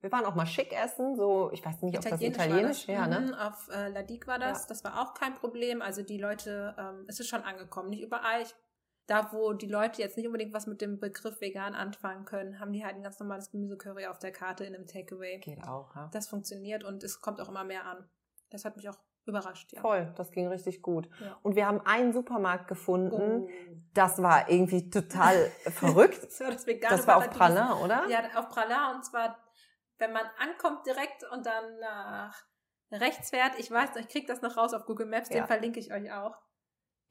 Wir 0.00 0.12
waren 0.12 0.24
auch 0.26 0.34
mal 0.34 0.46
schick 0.46 0.72
essen, 0.72 1.16
so, 1.16 1.50
ich 1.52 1.64
weiß 1.64 1.80
nicht, 1.82 1.96
ob 1.96 2.02
das 2.02 2.12
war 2.12 2.20
italienisch 2.20 2.80
das. 2.80 2.88
wäre, 2.88 3.08
ne? 3.08 3.20
Mhm, 3.20 3.34
Auf 3.34 3.68
äh, 3.68 3.88
La 3.88 4.02
Digue 4.02 4.26
war 4.26 4.38
das. 4.38 4.62
Ja. 4.62 4.68
Das 4.68 4.84
war 4.84 5.00
auch 5.00 5.14
kein 5.14 5.34
Problem. 5.36 5.80
Also 5.80 6.02
die 6.02 6.18
Leute, 6.18 6.74
ähm, 6.78 7.04
es 7.08 7.20
ist 7.20 7.28
schon 7.28 7.42
angekommen. 7.42 7.90
Nicht 7.90 8.02
überall. 8.02 8.42
Ich, 8.42 8.54
da, 9.06 9.32
wo 9.32 9.52
die 9.52 9.66
Leute 9.66 10.00
jetzt 10.00 10.16
nicht 10.16 10.26
unbedingt 10.26 10.52
was 10.54 10.66
mit 10.66 10.80
dem 10.80 10.98
Begriff 11.00 11.40
vegan 11.40 11.74
anfangen 11.74 12.24
können, 12.24 12.60
haben 12.60 12.72
die 12.72 12.84
halt 12.84 12.94
ein 12.96 13.02
ganz 13.02 13.18
normales 13.18 13.50
Gemüsecurry 13.50 14.06
auf 14.06 14.18
der 14.18 14.32
Karte 14.32 14.64
in 14.64 14.74
einem 14.74 14.86
Takeaway. 14.86 15.38
Geht 15.40 15.64
auch, 15.64 15.94
ja. 15.96 16.08
Das 16.12 16.28
funktioniert 16.28 16.84
und 16.84 17.02
es 17.02 17.20
kommt 17.20 17.40
auch 17.40 17.48
immer 17.48 17.64
mehr 17.64 17.84
an. 17.86 18.08
Das 18.50 18.64
hat 18.64 18.76
mich 18.76 18.88
auch 18.88 18.98
überrascht, 19.24 19.72
ja. 19.72 19.80
Voll, 19.80 20.12
das 20.16 20.30
ging 20.30 20.48
richtig 20.48 20.82
gut. 20.82 21.08
Ja. 21.20 21.38
Und 21.42 21.54
wir 21.56 21.66
haben 21.66 21.80
einen 21.80 22.12
Supermarkt 22.12 22.68
gefunden, 22.68 23.44
Oh. 23.44 23.48
das 23.94 24.20
war 24.22 24.48
irgendwie 24.50 24.90
total 24.90 25.34
verrückt. 25.72 26.22
Das 26.24 26.40
war 26.40 26.50
das 26.50 26.66
vegane 26.66 26.96
Das 26.96 27.06
war 27.06 27.16
auf. 27.18 27.30
Pralin, 27.30 27.72
oder? 27.84 28.06
Ja, 28.08 28.20
auf 28.36 28.48
Pralin 28.48 28.96
und 28.96 29.04
zwar, 29.04 29.38
wenn 29.98 30.12
man 30.12 30.24
ankommt 30.38 30.86
direkt 30.86 31.24
und 31.32 31.46
dann 31.46 31.78
nach 31.80 32.36
rechts 32.90 33.30
fährt, 33.30 33.58
ich 33.58 33.70
weiß, 33.70 33.90
ich 33.96 34.08
krieg 34.08 34.26
das 34.26 34.42
noch 34.42 34.56
raus 34.56 34.74
auf 34.74 34.84
Google 34.86 35.06
Maps, 35.06 35.28
Ja. 35.30 35.36
den 35.40 35.46
verlinke 35.46 35.80
ich 35.80 35.92
euch 35.92 36.12
auch. 36.12 36.36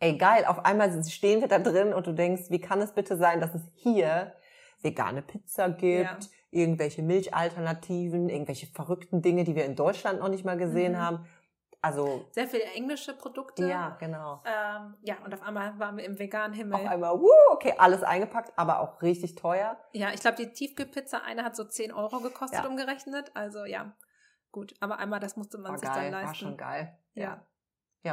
Ey, 0.04 0.18
geil, 0.18 0.46
auf 0.46 0.66
einmal 0.66 1.04
stehen 1.06 1.42
wir 1.42 1.48
da 1.48 1.60
drin 1.60 1.94
und 1.94 2.08
du 2.08 2.12
denkst, 2.14 2.50
wie 2.50 2.60
kann 2.60 2.82
es 2.82 2.92
bitte 2.92 3.18
sein, 3.18 3.40
dass 3.40 3.54
es 3.54 3.62
hier 3.76 4.34
vegane 4.82 5.22
Pizza 5.22 5.70
gibt, 5.70 6.10
Ja. 6.10 6.18
irgendwelche 6.50 7.04
Milchalternativen, 7.04 8.28
irgendwelche 8.28 8.66
verrückten 8.66 9.22
Dinge, 9.22 9.44
die 9.44 9.56
wir 9.56 9.64
in 9.66 9.76
Deutschland 9.76 10.20
noch 10.20 10.30
nicht 10.30 10.44
mal 10.44 10.58
gesehen 10.58 10.94
Mhm. 10.94 10.98
haben. 10.98 11.26
Also, 11.84 12.26
Sehr 12.32 12.48
viele 12.48 12.64
englische 12.64 13.16
Produkte. 13.16 13.64
ja, 13.68 13.96
genau. 14.00 14.42
Ähm, 14.44 14.96
ja, 15.04 15.18
und 15.24 15.34
auf 15.36 15.44
einmal 15.44 15.78
waren 15.78 15.98
wir 15.98 16.04
im 16.04 16.18
veganen 16.18 16.54
Himmel. 16.56 16.80
Auf 16.80 16.88
einmal, 16.88 17.20
wuh, 17.20 17.30
okay, 17.52 17.76
alles 17.78 18.02
eingepackt, 18.02 18.54
aber 18.56 18.80
auch 18.80 19.04
richtig 19.04 19.36
teuer. 19.36 19.78
Ja, 19.94 20.10
ich 20.14 20.20
glaube, 20.22 20.38
die 20.38 20.52
Tiefkühlpizza, 20.52 21.20
eine 21.24 21.44
hat 21.44 21.56
so 21.56 21.64
10 21.64 21.92
Euro 21.92 22.22
gekostet, 22.22 22.64
Ja. 22.64 22.68
umgerechnet. 22.68 23.32
Also 23.36 23.66
ja, 23.66 23.96
gut. 24.52 24.74
Aber 24.80 24.98
einmal, 24.98 25.20
das 25.20 25.38
musste 25.38 25.60
man 25.60 25.74
War 25.74 25.78
sich 25.78 25.90
geil, 25.90 26.06
dann 26.06 26.14
war 26.14 26.22
leisten. 26.24 26.36
schon 26.36 26.58
geil. 26.58 26.98
Ja. 27.14 27.24
Ja, 27.24 27.46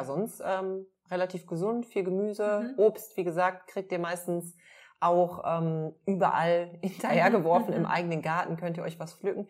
sonst 0.05 0.43
ähm, 0.45 0.86
relativ 1.11 1.47
gesund, 1.47 1.86
viel 1.86 2.05
Gemüse, 2.05 2.72
Mhm. 2.76 2.78
Obst, 2.78 3.16
wie 3.16 3.24
gesagt, 3.24 3.68
kriegt 3.68 3.91
ihr 3.93 3.99
meistens 3.99 4.55
auch 5.01 5.43
ähm, 5.47 5.95
überall 6.07 6.70
hinterhergeworfen 6.82 7.70
Mhm. 7.70 7.80
im 7.80 7.86
eigenen 7.86 8.22
Garten, 8.22 8.57
könnt 8.57 8.76
ihr 8.76 8.82
euch 8.82 8.99
was 8.99 9.14
pflücken. 9.14 9.49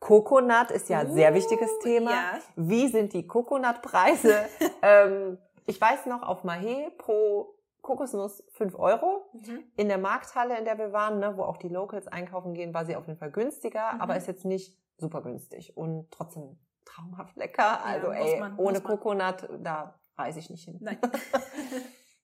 Coconut 0.00 0.70
ist 0.70 0.88
ja 0.88 1.00
ein 1.00 1.12
sehr 1.12 1.34
wichtiges 1.34 1.70
Uh, 1.70 1.82
Thema. 1.82 2.10
Ja. 2.12 2.38
Wie 2.56 2.86
sind 2.88 3.12
die 3.14 3.26
Coconut-Preise? 3.26 4.34
ähm, 4.82 5.38
ich 5.66 5.80
weiß 5.80 6.06
noch, 6.06 6.22
auf 6.22 6.44
Mahé 6.44 6.90
pro 6.98 7.54
Kokosnuss 7.82 8.44
5 8.52 8.78
Euro. 8.78 9.28
Mhm. 9.32 9.64
In 9.76 9.88
der 9.88 9.98
Markthalle, 9.98 10.56
in 10.58 10.64
der 10.64 10.78
wir 10.78 10.92
waren, 10.92 11.18
ne, 11.18 11.36
wo 11.36 11.42
auch 11.42 11.56
die 11.56 11.68
Locals 11.68 12.06
einkaufen 12.06 12.54
gehen, 12.54 12.72
war 12.74 12.84
sie 12.86 12.94
auf 12.96 13.06
jeden 13.06 13.18
Fall 13.18 13.30
günstiger, 13.32 13.94
Mhm. 13.94 14.00
aber 14.00 14.16
ist 14.16 14.28
jetzt 14.28 14.44
nicht 14.44 14.76
super 14.98 15.20
günstig 15.22 15.76
und 15.76 16.08
trotzdem 16.10 16.58
traumhaft 16.88 17.36
lecker. 17.36 17.84
Also 17.84 18.08
muss 18.08 18.16
ey, 18.16 18.40
man, 18.40 18.56
ohne. 18.58 18.80
Coconut, 18.80 19.48
da 19.60 19.98
reise 20.16 20.38
ich 20.40 20.50
nicht 20.50 20.64
hin. 20.64 20.78
Nein. 20.80 20.98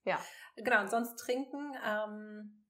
Ja. 0.07 0.19
Genau, 0.57 0.83
und 0.83 0.91
sonst 0.91 1.17
trinken. 1.17 1.73
Ähm, 1.83 2.65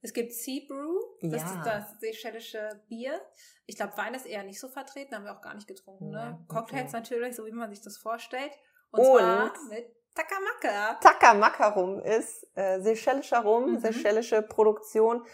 es 0.00 0.12
gibt 0.12 0.32
Sea 0.32 0.62
Brew, 0.68 0.96
das 1.22 1.42
Ja. 1.42 1.48
ist 1.58 1.66
das 1.66 2.00
seychellische 2.00 2.84
Bier. 2.88 3.20
Ich 3.66 3.74
glaube, 3.76 3.96
Wein 3.96 4.14
ist 4.14 4.26
eher 4.26 4.44
nicht 4.44 4.60
so 4.60 4.68
vertreten, 4.68 5.16
haben 5.16 5.24
wir 5.24 5.36
auch 5.36 5.40
gar 5.42 5.54
nicht 5.54 5.66
getrunken. 5.66 6.10
Ne? 6.10 6.38
Nee, 6.38 6.46
Cocktails 6.54 6.90
okay. 6.90 6.98
natürlich, 7.00 7.34
so 7.34 7.44
wie 7.46 7.50
man 7.50 7.68
sich 7.70 7.82
das 7.82 7.98
vorstellt. 7.98 8.52
Und, 8.92 9.00
Und- 9.00 9.18
zwar 9.18 9.50
mit 9.70 9.88
Takamaka. 10.14 10.94
Takamaka 11.00 11.68
Rum 11.70 11.98
ist 11.98 12.46
äh, 12.54 12.80
seychellischer 12.80 13.40
Rum, 13.40 13.72
Mhm. 13.72 13.78
seychellische 13.80 14.40
Produktion. 14.42 15.26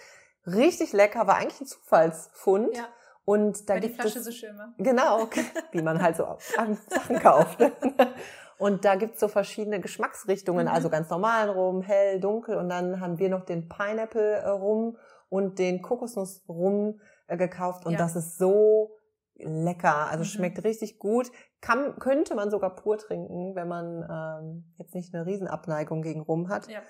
Richtig 0.46 0.92
lecker, 0.94 1.26
war 1.26 1.36
eigentlich 1.36 1.60
ein 1.60 1.66
Zufallsfund. 1.66 2.74
Ja, 2.76 2.88
Und 3.24 3.68
da 3.68 3.74
weil 3.74 3.80
die 3.80 3.88
gibt 3.88 4.00
Flasche 4.00 4.18
es, 4.18 4.24
so 4.24 4.32
schön 4.32 4.56
war. 4.58 4.74
Genau, 4.78 5.28
wie 5.72 5.82
man 5.82 6.02
halt 6.02 6.16
so 6.16 6.24
an 6.56 6.76
Sachen 6.88 7.18
kauft. 7.20 7.58
Und 8.58 8.84
da 8.84 8.94
gibt's 8.94 9.18
so 9.18 9.26
verschiedene 9.28 9.80
Geschmacksrichtungen, 9.80 10.66
Mhm. 10.66 10.72
also 10.72 10.88
ganz 10.88 11.10
normalen 11.10 11.50
Rum, 11.50 11.82
hell, 11.82 12.20
dunkel. 12.20 12.56
Und 12.56 12.68
dann 12.68 13.00
haben 13.00 13.18
wir 13.18 13.28
noch 13.28 13.44
den 13.44 13.68
Pineapple 13.68 14.36
äh, 14.36 14.48
Rum 14.50 14.96
und 15.28 15.58
den 15.58 15.82
Kokosnuss 15.82 16.44
Rum 16.48 17.00
äh, 17.26 17.36
gekauft. 17.36 17.86
Und 17.86 17.92
Ja. 17.92 17.98
das 17.98 18.14
ist 18.14 18.38
so 18.38 18.96
lecker. 19.36 20.06
Also 20.10 20.22
Mhm. 20.22 20.26
schmeckt 20.28 20.62
richtig 20.64 20.98
gut. 21.00 21.30
Kann, 21.60 21.98
könnte 21.98 22.34
man 22.36 22.50
sogar 22.50 22.76
pur 22.76 22.98
trinken, 22.98 23.54
wenn 23.56 23.66
man 23.66 24.04
ähm, 24.08 24.74
jetzt 24.78 24.94
nicht 24.94 25.12
eine 25.14 25.26
Riesenabneigung 25.26 26.02
gegen 26.02 26.20
Rum 26.20 26.48
hat. 26.48 26.68
Ja. 26.68 26.80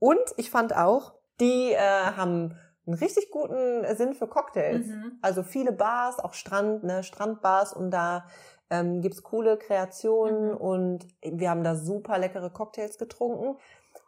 Und 0.00 0.18
ich 0.36 0.50
fand 0.50 0.74
auch, 0.74 1.14
die 1.40 1.72
äh, 1.72 1.78
haben 1.78 2.56
einen 2.90 2.98
richtig 2.98 3.30
guten 3.30 3.84
Sinn 3.96 4.14
für 4.14 4.26
Cocktails. 4.26 4.86
Mhm. 4.86 5.18
Also 5.22 5.42
viele 5.42 5.72
Bars, 5.72 6.18
auch 6.18 6.34
Strand, 6.34 6.84
ne, 6.84 7.02
Strandbars 7.02 7.72
und 7.72 7.90
da 7.90 8.26
ähm, 8.70 9.00
gibt's 9.00 9.22
coole 9.22 9.56
Kreationen 9.56 10.50
Mhm. 10.52 10.56
und 10.56 11.06
wir 11.22 11.50
haben 11.50 11.64
da 11.64 11.74
super 11.74 12.18
leckere 12.18 12.50
Cocktails 12.50 12.98
getrunken. 12.98 13.58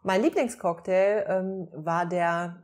Mein 0.03 0.23
Lieblingscocktail 0.23 1.25
ähm, 1.29 1.69
war 1.73 2.07
der, 2.07 2.63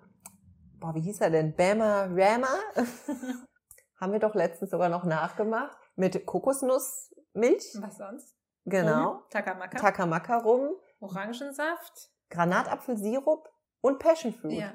boah, 0.81 0.95
wie 0.95 1.01
hieß 1.01 1.21
er 1.21 1.31
denn? 1.31 1.55
Bama 1.55 2.09
Rama. 2.11 2.49
haben 4.01 4.13
wir 4.13 4.21
doch 4.21 4.35
letztens 4.35 4.71
sogar 4.71 4.89
noch 4.89 5.05
nachgemacht 5.05 5.77
mit 5.97 6.25
Kokosnussmilch. 6.25 7.77
Was 7.81 7.97
sonst? 7.97 8.35
Genau. 8.65 9.09
Rum, 9.11 9.23
Takamaka. 9.31 9.79
Takamaka 9.79 10.37
rum, 10.39 10.71
Orangensaft. 11.01 12.11
Granatapfelsirup 12.31 13.49
und 13.81 13.99
Passionfruit. 13.99 14.53
Ja. 14.53 14.73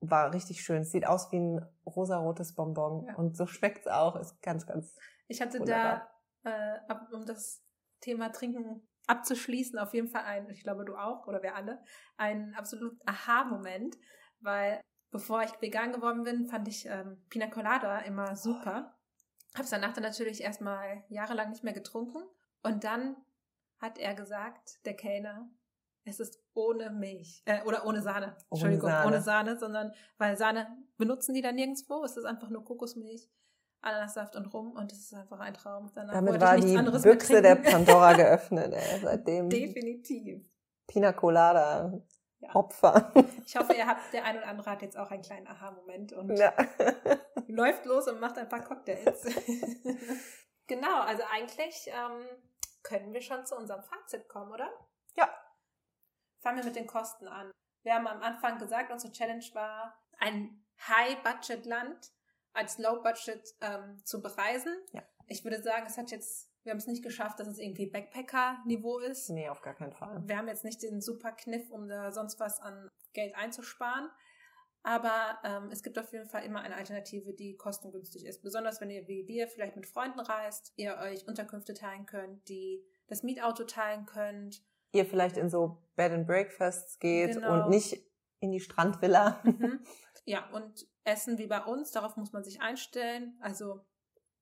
War 0.00 0.32
richtig 0.32 0.62
schön. 0.62 0.84
Sieht 0.84 1.06
aus 1.06 1.32
wie 1.32 1.38
ein 1.38 1.66
rosarotes 1.86 2.54
Bonbon. 2.54 3.06
Ja. 3.06 3.16
Und 3.16 3.36
so 3.36 3.46
schmeckt's 3.46 3.86
auch. 3.86 4.16
Ist 4.16 4.40
ganz, 4.42 4.66
ganz 4.66 4.96
Ich 5.26 5.40
hatte 5.40 5.60
Wunderbar. 5.60 6.08
da, 6.42 6.50
äh, 6.50 6.78
ab, 6.88 7.08
um 7.12 7.26
das 7.26 7.64
Thema 8.00 8.30
Trinken 8.30 8.86
abzuschließen, 9.08 9.78
auf 9.78 9.94
jeden 9.94 10.08
Fall 10.08 10.24
ein, 10.24 10.48
ich 10.50 10.62
glaube 10.62 10.84
du 10.84 10.94
auch 10.94 11.26
oder 11.26 11.42
wir 11.42 11.56
alle, 11.56 11.82
einen 12.16 12.54
absolut 12.54 13.00
Aha-Moment, 13.06 13.96
weil 14.40 14.80
bevor 15.10 15.42
ich 15.42 15.60
vegan 15.60 15.92
geworden 15.92 16.22
bin, 16.24 16.46
fand 16.46 16.68
ich 16.68 16.86
ähm, 16.86 17.24
Pina 17.30 17.48
Colada 17.48 18.00
immer 18.00 18.36
super. 18.36 18.94
Hab's 19.56 19.70
danach 19.70 19.94
dann 19.94 20.04
natürlich 20.04 20.42
erstmal 20.42 21.04
jahrelang 21.08 21.48
nicht 21.50 21.64
mehr 21.64 21.72
getrunken 21.72 22.22
und 22.62 22.84
dann 22.84 23.16
hat 23.78 23.98
er 23.98 24.14
gesagt, 24.14 24.84
der 24.84 24.94
Kellner, 24.94 25.48
es 26.04 26.20
ist 26.20 26.38
ohne 26.58 26.90
Milch. 26.90 27.42
Äh, 27.46 27.62
oder 27.62 27.86
ohne 27.86 28.02
Sahne. 28.02 28.36
Entschuldigung, 28.50 28.90
Sahne. 28.90 29.06
ohne 29.06 29.20
Sahne, 29.22 29.58
sondern 29.58 29.92
weil 30.18 30.36
Sahne 30.36 30.66
benutzen 30.96 31.34
die 31.34 31.42
da 31.42 31.52
nirgendwo. 31.52 32.04
Es 32.04 32.16
ist 32.16 32.24
einfach 32.24 32.50
nur 32.50 32.64
Kokosmilch, 32.64 33.28
Ananassaft 33.80 34.34
und 34.36 34.52
Rum 34.52 34.72
und 34.72 34.90
es 34.92 34.98
ist 34.98 35.14
einfach 35.14 35.38
ein 35.40 35.54
Traum. 35.54 35.90
Danach 35.94 36.14
Damit 36.14 36.40
war 36.40 36.56
die 36.56 36.76
Büchse 36.76 37.40
der. 37.40 37.54
Pandora 37.56 38.12
geöffnet, 38.14 38.72
ey. 38.74 39.00
Seitdem 39.00 39.48
Definitiv. 39.48 40.44
Pina 40.86 41.12
Colada. 41.12 41.92
Ja. 42.40 42.54
Opfer. 42.54 43.12
Ich 43.44 43.56
hoffe, 43.56 43.72
ihr 43.72 43.86
habt, 43.86 44.12
der 44.12 44.24
ein 44.24 44.36
oder 44.38 44.46
andere 44.46 44.70
hat 44.70 44.82
jetzt 44.82 44.96
auch 44.96 45.10
einen 45.10 45.22
kleinen 45.22 45.48
Aha-Moment 45.48 46.12
und 46.12 46.36
Ja. 46.38 46.52
läuft 47.48 47.84
los 47.84 48.06
und 48.06 48.20
macht 48.20 48.38
ein 48.38 48.48
paar 48.48 48.62
Cocktails. 48.62 49.22
genau, 50.68 51.00
also 51.00 51.22
eigentlich 51.32 51.88
ähm, 51.88 52.26
können 52.84 53.12
wir 53.12 53.20
schon 53.22 53.44
zu 53.44 53.56
unserem 53.56 53.82
Fazit 53.82 54.28
kommen, 54.28 54.52
oder? 54.52 54.70
Ja. 55.16 55.28
Fangen 56.40 56.58
wir 56.58 56.64
mit 56.64 56.76
den 56.76 56.86
Kosten 56.86 57.28
an. 57.28 57.50
Wir 57.82 57.94
haben 57.94 58.06
am 58.06 58.22
Anfang 58.22 58.58
gesagt, 58.58 58.90
unsere 58.90 59.12
Challenge 59.12 59.44
war, 59.52 59.96
ein 60.18 60.64
High-Budget-Land 60.80 62.12
als 62.52 62.78
Low-Budget 62.78 63.54
ähm, 63.60 64.02
zu 64.04 64.20
bereisen. 64.20 64.74
Ja. 64.92 65.02
Ich 65.26 65.44
würde 65.44 65.62
sagen, 65.62 65.86
es 65.86 65.98
hat 65.98 66.10
jetzt, 66.10 66.50
wir 66.64 66.70
haben 66.70 66.78
es 66.78 66.86
nicht 66.86 67.02
geschafft, 67.02 67.38
dass 67.38 67.48
es 67.48 67.58
irgendwie 67.58 67.86
Backpacker-Niveau 67.86 68.98
ist. 69.00 69.30
Nee, 69.30 69.48
auf 69.48 69.62
gar 69.62 69.74
keinen 69.74 69.92
Fall. 69.92 70.22
Wir 70.26 70.36
haben 70.36 70.48
jetzt 70.48 70.64
nicht 70.64 70.82
den 70.82 71.00
super 71.00 71.32
Kniff, 71.32 71.70
um 71.70 71.88
da 71.88 72.10
sonst 72.12 72.40
was 72.40 72.60
an 72.60 72.88
Geld 73.12 73.34
einzusparen. 73.36 74.10
Aber 74.82 75.38
ähm, 75.44 75.70
es 75.70 75.82
gibt 75.82 75.98
auf 75.98 76.12
jeden 76.12 76.28
Fall 76.28 76.44
immer 76.44 76.62
eine 76.62 76.76
Alternative, 76.76 77.34
die 77.34 77.56
kostengünstig 77.56 78.24
ist. 78.24 78.42
Besonders 78.42 78.80
wenn 78.80 78.90
ihr 78.90 79.06
wie 79.08 79.26
wir 79.26 79.48
vielleicht 79.48 79.76
mit 79.76 79.86
Freunden 79.86 80.20
reist, 80.20 80.72
ihr 80.76 80.96
euch 80.98 81.26
Unterkünfte 81.26 81.74
teilen 81.74 82.06
könnt, 82.06 82.48
die 82.48 82.84
das 83.08 83.22
Mietauto 83.22 83.64
teilen 83.64 84.06
könnt. 84.06 84.62
Ihr 84.92 85.04
vielleicht 85.06 85.36
in 85.36 85.48
so 85.50 85.82
Bed 85.96 86.12
and 86.12 86.26
Breakfasts 86.26 86.98
geht 86.98 87.34
Genau. 87.34 87.64
und 87.64 87.70
nicht 87.70 87.98
in 88.40 88.52
die 88.52 88.60
Strandvilla. 88.60 89.40
Mhm. 89.44 89.80
Ja, 90.24 90.46
und 90.50 90.86
Essen 91.04 91.38
wie 91.38 91.46
bei 91.46 91.64
uns, 91.64 91.90
darauf 91.90 92.16
muss 92.18 92.32
man 92.34 92.44
sich 92.44 92.60
einstellen. 92.60 93.38
Also 93.40 93.86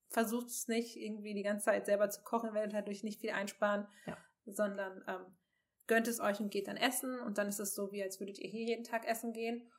versucht 0.09 0.49
es 0.49 0.67
nicht, 0.67 0.97
irgendwie 0.97 1.33
die 1.33 1.45
ganze 1.45 1.67
Zeit 1.67 1.87
selber 1.87 2.11
zu 2.11 2.25
kochen, 2.25 2.55
werdet 2.55 2.73
dadurch 2.73 3.05
nicht 3.05 3.21
viel 3.21 3.31
einsparen, 3.31 3.87
Ja. 4.05 4.17
sondern 4.47 5.05
ähm, 5.07 5.37
gönnt 5.87 6.09
es 6.09 6.19
euch 6.19 6.41
und 6.41 6.51
geht 6.51 6.67
dann 6.67 6.77
essen. 6.77 7.21
Und 7.21 7.39
dann 7.39 7.47
ist 7.47 7.61
es 7.61 7.77
so, 7.77 7.93
wie 7.93 8.03
als 8.03 8.19
würdet 8.19 8.41
ihr 8.41 8.51
hier 8.51 8.65
jeden 8.65 8.83
Tag 8.83 9.07
essen 9.07 9.33
gehen. 9.33 9.71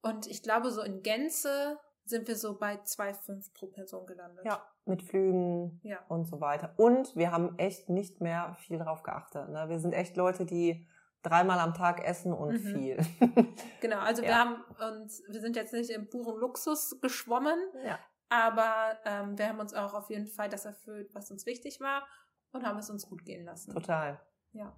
Und 0.00 0.26
ich 0.26 0.42
glaube, 0.42 0.72
so 0.72 0.82
in 0.82 1.02
Gänze 1.04 1.78
sind 2.04 2.26
wir 2.28 2.36
so 2.36 2.58
bei 2.58 2.76
2,5 2.82 3.52
pro 3.54 3.66
Person 3.66 4.06
gelandet. 4.06 4.44
Ja, 4.44 4.62
mit 4.84 5.02
Flügen 5.02 5.80
Ja. 5.82 5.98
und 6.08 6.24
so 6.26 6.40
weiter. 6.40 6.74
Und 6.76 7.14
wir 7.16 7.30
haben 7.32 7.58
echt 7.58 7.88
nicht 7.88 8.20
mehr 8.20 8.56
viel 8.60 8.78
drauf 8.78 9.02
geachtet. 9.02 9.48
Ne? 9.48 9.68
Wir 9.68 9.78
sind 9.78 9.92
echt 9.92 10.16
Leute, 10.16 10.44
die 10.44 10.86
dreimal 11.22 11.60
am 11.60 11.74
Tag 11.74 12.04
essen 12.04 12.32
und 12.32 12.52
Mhm. 12.54 12.58
viel. 12.74 12.96
Genau, 13.80 13.98
also 14.00 14.22
wir 14.22 14.30
Ja. 14.30 14.38
haben 14.38 14.64
uns, 15.02 15.22
wir 15.28 15.40
sind 15.40 15.54
jetzt 15.56 15.72
nicht 15.72 15.90
im 15.90 16.08
puren 16.10 16.38
Luxus 16.40 16.98
geschwommen, 17.00 17.58
ja. 17.84 17.98
aber 18.28 18.98
ähm, 19.04 19.38
wir 19.38 19.48
haben 19.48 19.60
uns 19.60 19.72
auch 19.74 19.94
auf 19.94 20.10
jeden 20.10 20.26
Fall 20.26 20.48
das 20.48 20.64
erfüllt, 20.64 21.14
was 21.14 21.30
uns 21.30 21.46
wichtig 21.46 21.80
war 21.80 22.02
und 22.52 22.66
haben 22.66 22.78
es 22.78 22.90
uns 22.90 23.08
gut 23.08 23.24
gehen 23.24 23.44
lassen. 23.44 23.72
Total. 23.72 24.20
Ja. 24.52 24.72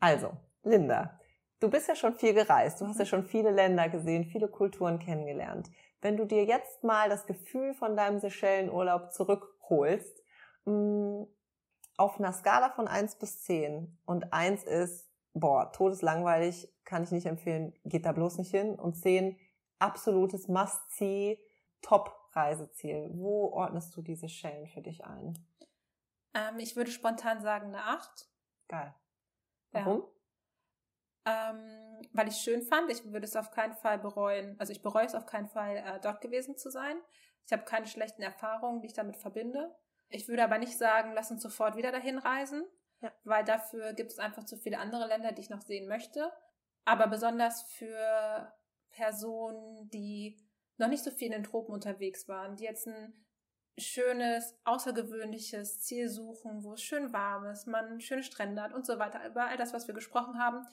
Also, 0.00 0.32
Linda, 0.62 1.18
du 1.60 1.68
bist 1.68 1.86
ja 1.88 1.94
schon 1.94 2.14
viel 2.14 2.32
gereist. 2.34 2.80
Du 2.80 2.86
hast 2.86 2.94
Mhm. 2.94 3.00
ja 3.00 3.06
schon 3.06 3.24
viele 3.24 3.50
Länder 3.50 3.88
gesehen, 3.90 4.24
viele 4.24 4.48
Kulturen 4.48 4.98
kennengelernt. 4.98 5.68
Wenn 6.00 6.16
du 6.16 6.24
dir 6.24 6.44
jetzt 6.44 6.84
mal 6.84 7.08
das 7.08 7.26
Gefühl 7.26 7.74
von 7.74 7.96
deinem 7.96 8.18
Seychellenurlaub 8.20 9.12
zurückholst, 9.12 10.22
mh, 10.64 11.26
auf 11.96 12.18
einer 12.18 12.32
Skala 12.32 12.70
von 12.70 12.86
1 12.86 13.16
bis 13.16 13.42
10 13.42 13.98
und 14.04 14.32
1 14.32 14.64
ist, 14.64 15.10
boah, 15.34 15.72
todeslangweilig, 15.72 16.72
kann 16.84 17.02
ich 17.02 17.10
nicht 17.10 17.26
empfehlen, 17.26 17.74
geht 17.84 18.06
da 18.06 18.12
bloß 18.12 18.38
nicht 18.38 18.50
hin 18.50 18.78
und 18.78 18.94
10, 18.94 19.36
absolutes 19.78 20.48
Must-See, 20.48 21.40
Top-Reiseziel. 21.82 23.10
Wo 23.12 23.48
ordnest 23.52 23.96
du 23.96 24.02
diese 24.02 24.28
Schellen 24.28 24.68
für 24.68 24.80
dich 24.80 25.04
ein? 25.04 25.38
Ähm, 26.34 26.58
ich 26.58 26.76
würde 26.76 26.90
spontan 26.90 27.42
sagen 27.42 27.68
eine 27.68 27.82
8. 27.82 28.28
Geil. 28.68 28.94
Ja. 29.72 30.02
Ähm, 31.28 32.06
weil 32.12 32.28
ich 32.28 32.34
es 32.34 32.40
schön 32.42 32.62
fand. 32.62 32.90
Ich 32.90 33.04
würde 33.04 33.26
es 33.26 33.36
auf 33.36 33.50
keinen 33.50 33.74
Fall 33.74 33.98
bereuen. 33.98 34.56
Also 34.58 34.72
ich 34.72 34.82
bereue 34.82 35.04
es 35.04 35.14
auf 35.14 35.26
keinen 35.26 35.48
Fall, 35.48 35.76
äh, 35.76 36.00
dort 36.00 36.20
gewesen 36.20 36.56
zu 36.56 36.70
sein. 36.70 36.96
Ich 37.46 37.52
habe 37.52 37.64
keine 37.64 37.86
schlechten 37.86 38.22
Erfahrungen, 38.22 38.80
die 38.80 38.86
ich 38.86 38.94
damit 38.94 39.16
verbinde. 39.16 39.74
Ich 40.08 40.28
würde 40.28 40.44
aber 40.44 40.58
nicht 40.58 40.78
sagen, 40.78 41.12
lass 41.14 41.30
uns 41.30 41.42
sofort 41.42 41.76
wieder 41.76 41.92
dahin 41.92 42.18
reisen, 42.18 42.64
Ja. 43.00 43.12
weil 43.24 43.44
dafür 43.44 43.92
gibt 43.92 44.12
es 44.12 44.18
einfach 44.18 44.44
zu 44.44 44.56
viele 44.56 44.78
andere 44.78 45.06
Länder, 45.06 45.32
die 45.32 45.42
ich 45.42 45.50
noch 45.50 45.60
sehen 45.60 45.86
möchte. 45.88 46.32
Aber 46.84 47.06
besonders 47.08 47.62
für 47.62 48.52
Personen, 48.90 49.90
die 49.90 50.42
noch 50.78 50.88
nicht 50.88 51.04
so 51.04 51.10
viel 51.10 51.26
in 51.26 51.32
den 51.32 51.44
Tropen 51.44 51.72
unterwegs 51.74 52.26
waren, 52.28 52.56
die 52.56 52.64
jetzt 52.64 52.86
ein 52.86 53.12
schönes, 53.76 54.56
außergewöhnliches 54.64 55.82
Ziel 55.82 56.08
suchen, 56.08 56.64
wo 56.64 56.72
es 56.72 56.82
schön 56.82 57.12
warm 57.12 57.46
ist, 57.46 57.66
man 57.66 58.00
schöne 58.00 58.22
Strände 58.22 58.62
hat 58.62 58.72
und 58.72 58.86
so 58.86 58.98
weiter, 58.98 59.24
über 59.26 59.46
all 59.46 59.56
das, 59.56 59.72
was 59.72 59.86
wir 59.86 59.94
gesprochen 59.94 60.38
haben, 60.38 60.66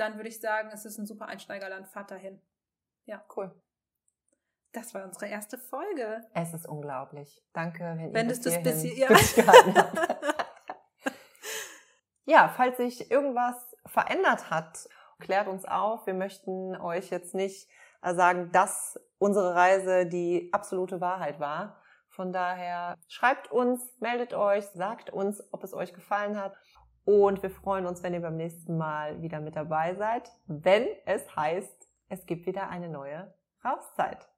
dann 0.00 0.16
würde 0.16 0.28
ich 0.28 0.40
sagen, 0.40 0.70
es 0.72 0.84
ist 0.84 0.98
ein 0.98 1.06
super 1.06 1.26
Einsteigerland, 1.26 1.86
fahrt 1.88 2.10
dahin. 2.10 2.40
Cool. 3.36 3.50
Das 4.72 4.94
war 4.94 5.04
unsere 5.04 5.26
erste 5.26 5.58
Folge. 5.58 6.24
Es 6.32 6.54
ist 6.54 6.64
unglaublich. 6.66 7.42
Danke, 7.52 7.82
wenn, 7.96 8.14
Wenn 8.14 8.28
ihr 8.30 8.36
das 8.40 8.62
bis 8.62 8.82
hier- 8.82 8.94
ja. 8.96 9.08
durchgehalten 9.08 9.74
habt. 9.76 9.98
ja, 12.24 12.48
falls 12.56 12.76
sich 12.76 13.10
irgendwas 13.10 13.56
verändert 13.86 14.48
hat, 14.50 14.88
klärt 15.18 15.48
uns 15.48 15.64
auf. 15.64 16.06
Wir 16.06 16.14
möchten 16.14 16.76
euch 16.76 17.10
jetzt 17.10 17.34
nicht 17.34 17.68
sagen, 18.02 18.52
dass 18.52 18.98
unsere 19.18 19.54
Reise 19.56 20.06
die 20.06 20.50
absolute 20.52 21.00
Wahrheit 21.00 21.40
war. 21.40 21.82
Von 22.08 22.32
daher 22.32 22.96
schreibt 23.08 23.50
uns, 23.50 23.82
meldet 23.98 24.34
euch, 24.34 24.66
sagt 24.66 25.10
uns, 25.10 25.42
ob 25.52 25.64
es 25.64 25.74
euch 25.74 25.92
gefallen 25.94 26.38
hat. 26.40 26.56
Und 27.10 27.42
wir 27.42 27.50
freuen 27.50 27.86
uns, 27.86 28.04
wenn 28.04 28.14
ihr 28.14 28.20
beim 28.20 28.36
nächsten 28.36 28.78
Mal 28.78 29.20
wieder 29.20 29.40
mit 29.40 29.56
dabei 29.56 29.96
seid, 29.96 30.30
wenn 30.46 30.86
es 31.06 31.34
heißt, 31.34 31.88
es 32.08 32.24
gibt 32.24 32.46
wieder 32.46 32.68
eine 32.68 32.88
neue 32.88 33.34
Rauszeit. 33.64 34.28